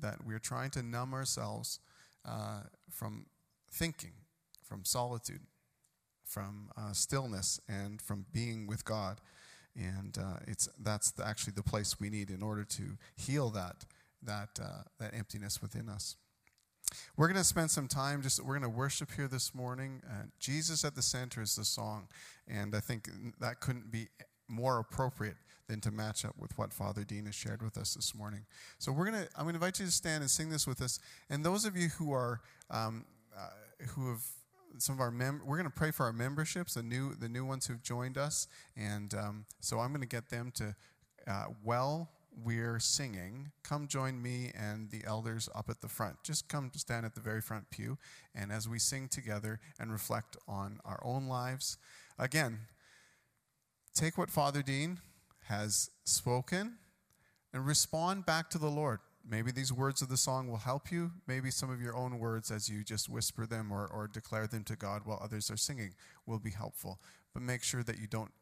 That 0.00 0.24
we're 0.24 0.38
trying 0.38 0.70
to 0.70 0.82
numb 0.82 1.14
ourselves 1.14 1.80
uh, 2.28 2.60
from 2.90 3.26
thinking, 3.70 4.12
from 4.62 4.84
solitude, 4.84 5.40
from 6.24 6.70
uh, 6.76 6.92
stillness, 6.92 7.60
and 7.68 8.02
from 8.02 8.26
being 8.32 8.66
with 8.66 8.84
God. 8.84 9.20
And 9.74 10.16
uh, 10.18 10.38
it's, 10.46 10.68
that's 10.78 11.10
the, 11.12 11.26
actually 11.26 11.54
the 11.56 11.62
place 11.62 11.98
we 11.98 12.10
need 12.10 12.30
in 12.30 12.42
order 12.42 12.64
to 12.64 12.98
heal 13.16 13.50
that, 13.50 13.84
that, 14.22 14.58
uh, 14.60 14.82
that 14.98 15.14
emptiness 15.14 15.62
within 15.62 15.88
us. 15.88 16.16
We're 17.16 17.28
going 17.28 17.38
to 17.38 17.44
spend 17.44 17.70
some 17.70 17.86
time 17.86 18.22
just, 18.22 18.42
we're 18.42 18.58
going 18.58 18.70
to 18.70 18.76
worship 18.76 19.12
here 19.14 19.28
this 19.28 19.54
morning. 19.54 20.02
Jesus 20.40 20.84
at 20.84 20.94
the 20.94 21.02
center 21.02 21.42
is 21.42 21.54
the 21.54 21.64
song. 21.64 22.08
And 22.46 22.74
I 22.74 22.80
think 22.80 23.08
that 23.40 23.60
couldn't 23.60 23.90
be 23.90 24.08
more 24.48 24.78
appropriate 24.78 25.36
than 25.68 25.80
to 25.82 25.90
match 25.90 26.24
up 26.24 26.34
with 26.38 26.56
what 26.58 26.72
Father 26.72 27.04
Dean 27.04 27.26
has 27.26 27.34
shared 27.34 27.62
with 27.62 27.76
us 27.76 27.94
this 27.94 28.14
morning. 28.14 28.46
So 28.78 28.90
we're 28.90 29.04
gonna, 29.04 29.28
I'm 29.36 29.44
gonna 29.44 29.54
invite 29.54 29.78
you 29.78 29.86
to 29.86 29.92
stand 29.92 30.22
and 30.22 30.30
sing 30.30 30.48
this 30.48 30.66
with 30.66 30.80
us. 30.80 30.98
And 31.30 31.44
those 31.44 31.64
of 31.64 31.76
you 31.76 31.88
who 31.88 32.12
are, 32.12 32.40
um, 32.70 33.04
uh, 33.36 33.50
who 33.88 34.10
have 34.10 34.22
some 34.78 34.94
of 34.94 35.00
our 35.00 35.10
mem- 35.10 35.42
we're 35.44 35.56
going 35.56 35.70
to 35.70 35.76
pray 35.76 35.90
for 35.90 36.06
our 36.06 36.12
memberships, 36.12 36.74
the 36.74 36.82
new 36.82 37.14
the 37.14 37.28
new 37.28 37.44
ones 37.44 37.66
who've 37.66 37.82
joined 37.82 38.18
us, 38.18 38.46
and 38.76 39.14
um, 39.14 39.44
so 39.60 39.78
I'm 39.78 39.90
going 39.90 40.00
to 40.00 40.06
get 40.06 40.30
them 40.30 40.52
to. 40.56 40.74
Uh, 41.26 41.44
well, 41.62 42.10
we're 42.44 42.78
singing. 42.78 43.50
Come 43.62 43.88
join 43.88 44.22
me 44.22 44.52
and 44.54 44.90
the 44.90 45.02
elders 45.04 45.48
up 45.54 45.68
at 45.68 45.80
the 45.80 45.88
front. 45.88 46.16
Just 46.22 46.48
come 46.48 46.70
stand 46.74 47.04
at 47.04 47.14
the 47.14 47.20
very 47.20 47.40
front 47.40 47.70
pew, 47.70 47.98
and 48.34 48.52
as 48.52 48.68
we 48.68 48.78
sing 48.78 49.08
together 49.08 49.60
and 49.78 49.90
reflect 49.90 50.36
on 50.46 50.80
our 50.84 51.00
own 51.02 51.26
lives, 51.26 51.78
again, 52.18 52.60
take 53.94 54.16
what 54.16 54.30
Father 54.30 54.62
Dean 54.62 55.00
has 55.48 55.90
spoken 56.04 56.76
and 57.52 57.66
respond 57.66 58.26
back 58.26 58.50
to 58.50 58.58
the 58.58 58.70
Lord. 58.70 59.00
maybe 59.30 59.50
these 59.50 59.72
words 59.72 60.00
of 60.00 60.08
the 60.08 60.16
song 60.16 60.48
will 60.48 60.58
help 60.58 60.90
you. 60.90 61.10
Maybe 61.26 61.50
some 61.50 61.70
of 61.70 61.82
your 61.82 61.94
own 61.94 62.18
words, 62.18 62.50
as 62.50 62.68
you 62.68 62.82
just 62.82 63.10
whisper 63.10 63.46
them 63.46 63.70
or, 63.70 63.86
or 63.86 64.08
declare 64.08 64.46
them 64.46 64.64
to 64.64 64.76
God 64.76 65.02
while 65.04 65.20
others 65.22 65.50
are 65.50 65.56
singing, 65.56 65.92
will 66.24 66.38
be 66.38 66.50
helpful. 66.50 66.98
But 67.34 67.42
make 67.42 67.62
sure 67.62 67.82
that 67.82 67.98
you 67.98 68.06
don't 68.06 68.32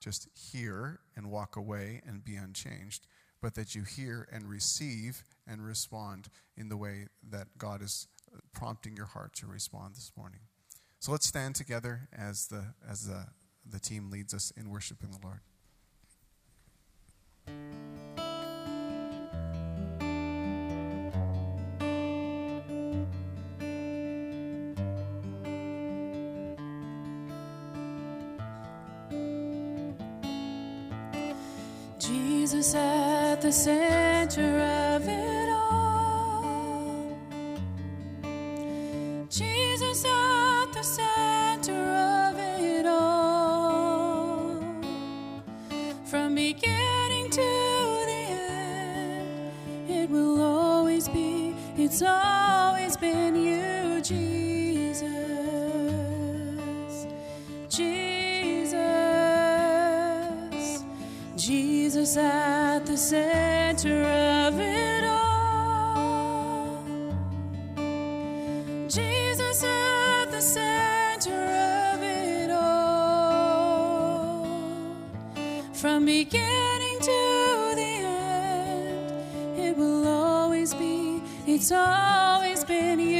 just 0.00 0.28
hear 0.34 1.00
and 1.16 1.30
walk 1.30 1.56
away 1.56 2.02
and 2.06 2.24
be 2.24 2.36
unchanged, 2.36 3.08
but 3.42 3.54
that 3.54 3.74
you 3.74 3.82
hear 3.82 4.28
and 4.32 4.48
receive 4.48 5.24
and 5.46 5.64
respond 5.64 6.28
in 6.56 6.68
the 6.68 6.76
way 6.76 7.08
that 7.30 7.48
God 7.58 7.82
is 7.82 8.06
uh, 8.32 8.38
prompting 8.52 8.96
your 8.96 9.06
heart 9.06 9.34
to 9.36 9.46
respond 9.46 9.96
this 9.96 10.12
morning. 10.16 10.40
So 11.00 11.10
let's 11.10 11.26
stand 11.26 11.56
together 11.56 12.08
as 12.16 12.46
the, 12.46 12.74
as 12.88 13.06
the, 13.06 13.26
the 13.68 13.80
team 13.80 14.10
leads 14.10 14.34
us 14.34 14.52
in 14.56 14.70
worshiping 14.70 15.10
the 15.10 15.18
Lord. 15.24 15.40
Jesus 31.98 32.74
at 32.74 33.40
the 33.42 33.52
center 33.52 34.60
of 34.96 35.06
it 35.06 35.47
it's 51.90 52.02
always 52.02 52.98
been 52.98 53.34
you, 53.34 54.02
Jesus. 54.02 55.00
Jesus. 57.70 58.84
Jesus 61.34 62.16
at 62.18 62.84
the 62.84 62.96
center 62.96 64.02
of 64.02 64.60
it 64.60 65.04
all. 65.04 66.84
Jesus 68.86 69.64
at 69.64 70.30
the 70.30 70.42
center 70.42 71.42
of 71.94 72.02
it 72.02 72.50
all. 72.50 73.64
From 75.72 76.04
beginning 76.04 76.77
it's 81.58 81.72
always 81.72 82.62
been 82.62 83.00
you, 83.00 83.17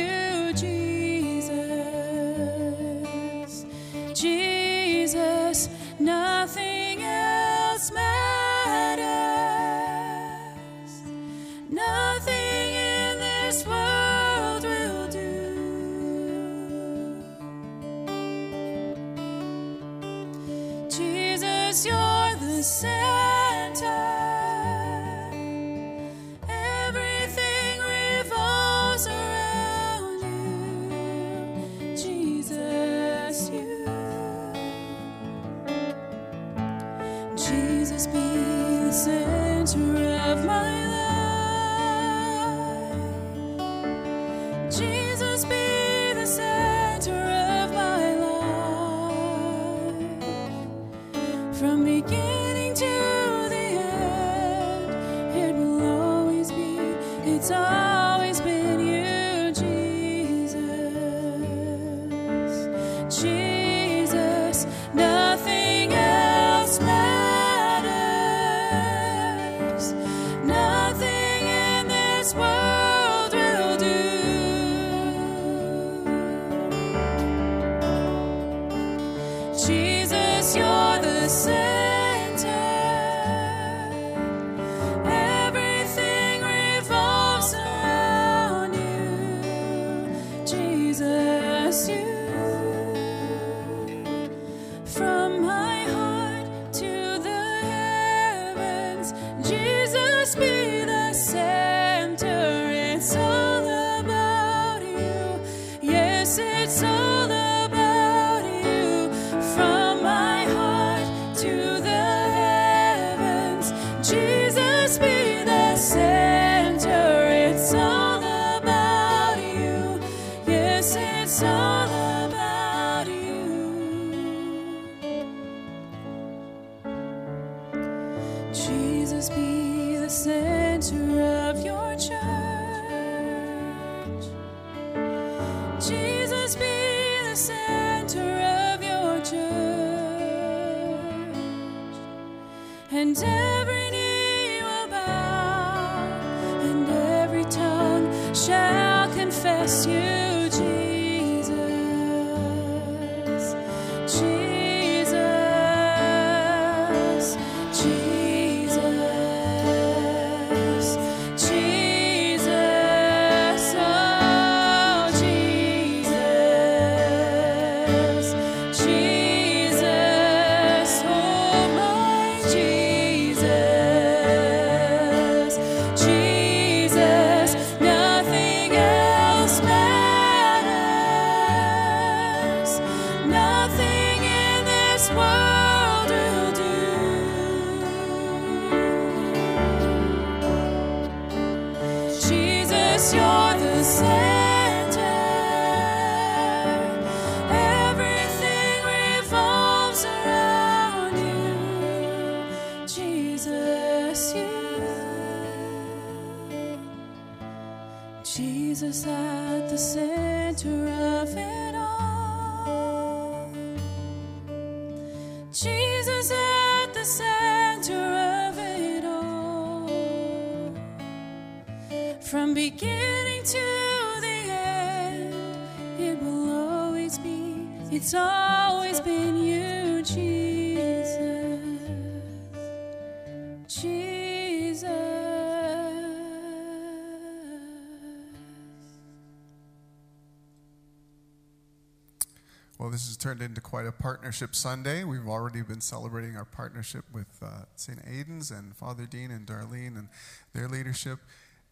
this 242.99 243.07
has 243.07 243.16
turned 243.16 243.40
into 243.40 243.61
quite 243.61 243.86
a 243.86 243.92
partnership 243.92 244.57
Sunday. 244.57 245.05
We've 245.05 245.28
already 245.28 245.62
been 245.62 245.80
celebrating 245.80 246.36
our 246.36 246.44
partnership 246.44 247.05
with 247.12 247.28
uh, 247.40 247.62
St. 247.76 248.01
Aidan's 248.05 248.51
and 248.51 248.76
Father 248.76 249.07
Dean 249.07 249.30
and 249.30 249.46
Darlene 249.46 249.96
and 249.96 250.09
their 250.53 250.66
leadership. 250.66 251.20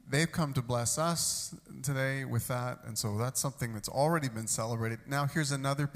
They've 0.08 0.30
come 0.30 0.52
to 0.52 0.62
bless 0.62 0.98
us 0.98 1.52
today 1.82 2.24
with 2.24 2.46
that, 2.46 2.78
and 2.86 2.96
so 2.96 3.18
that's 3.18 3.40
something 3.40 3.74
that's 3.74 3.88
already 3.88 4.28
been 4.28 4.46
celebrated. 4.46 5.00
Now, 5.08 5.26
here's 5.26 5.50
another 5.50 5.88
piece. 5.88 5.94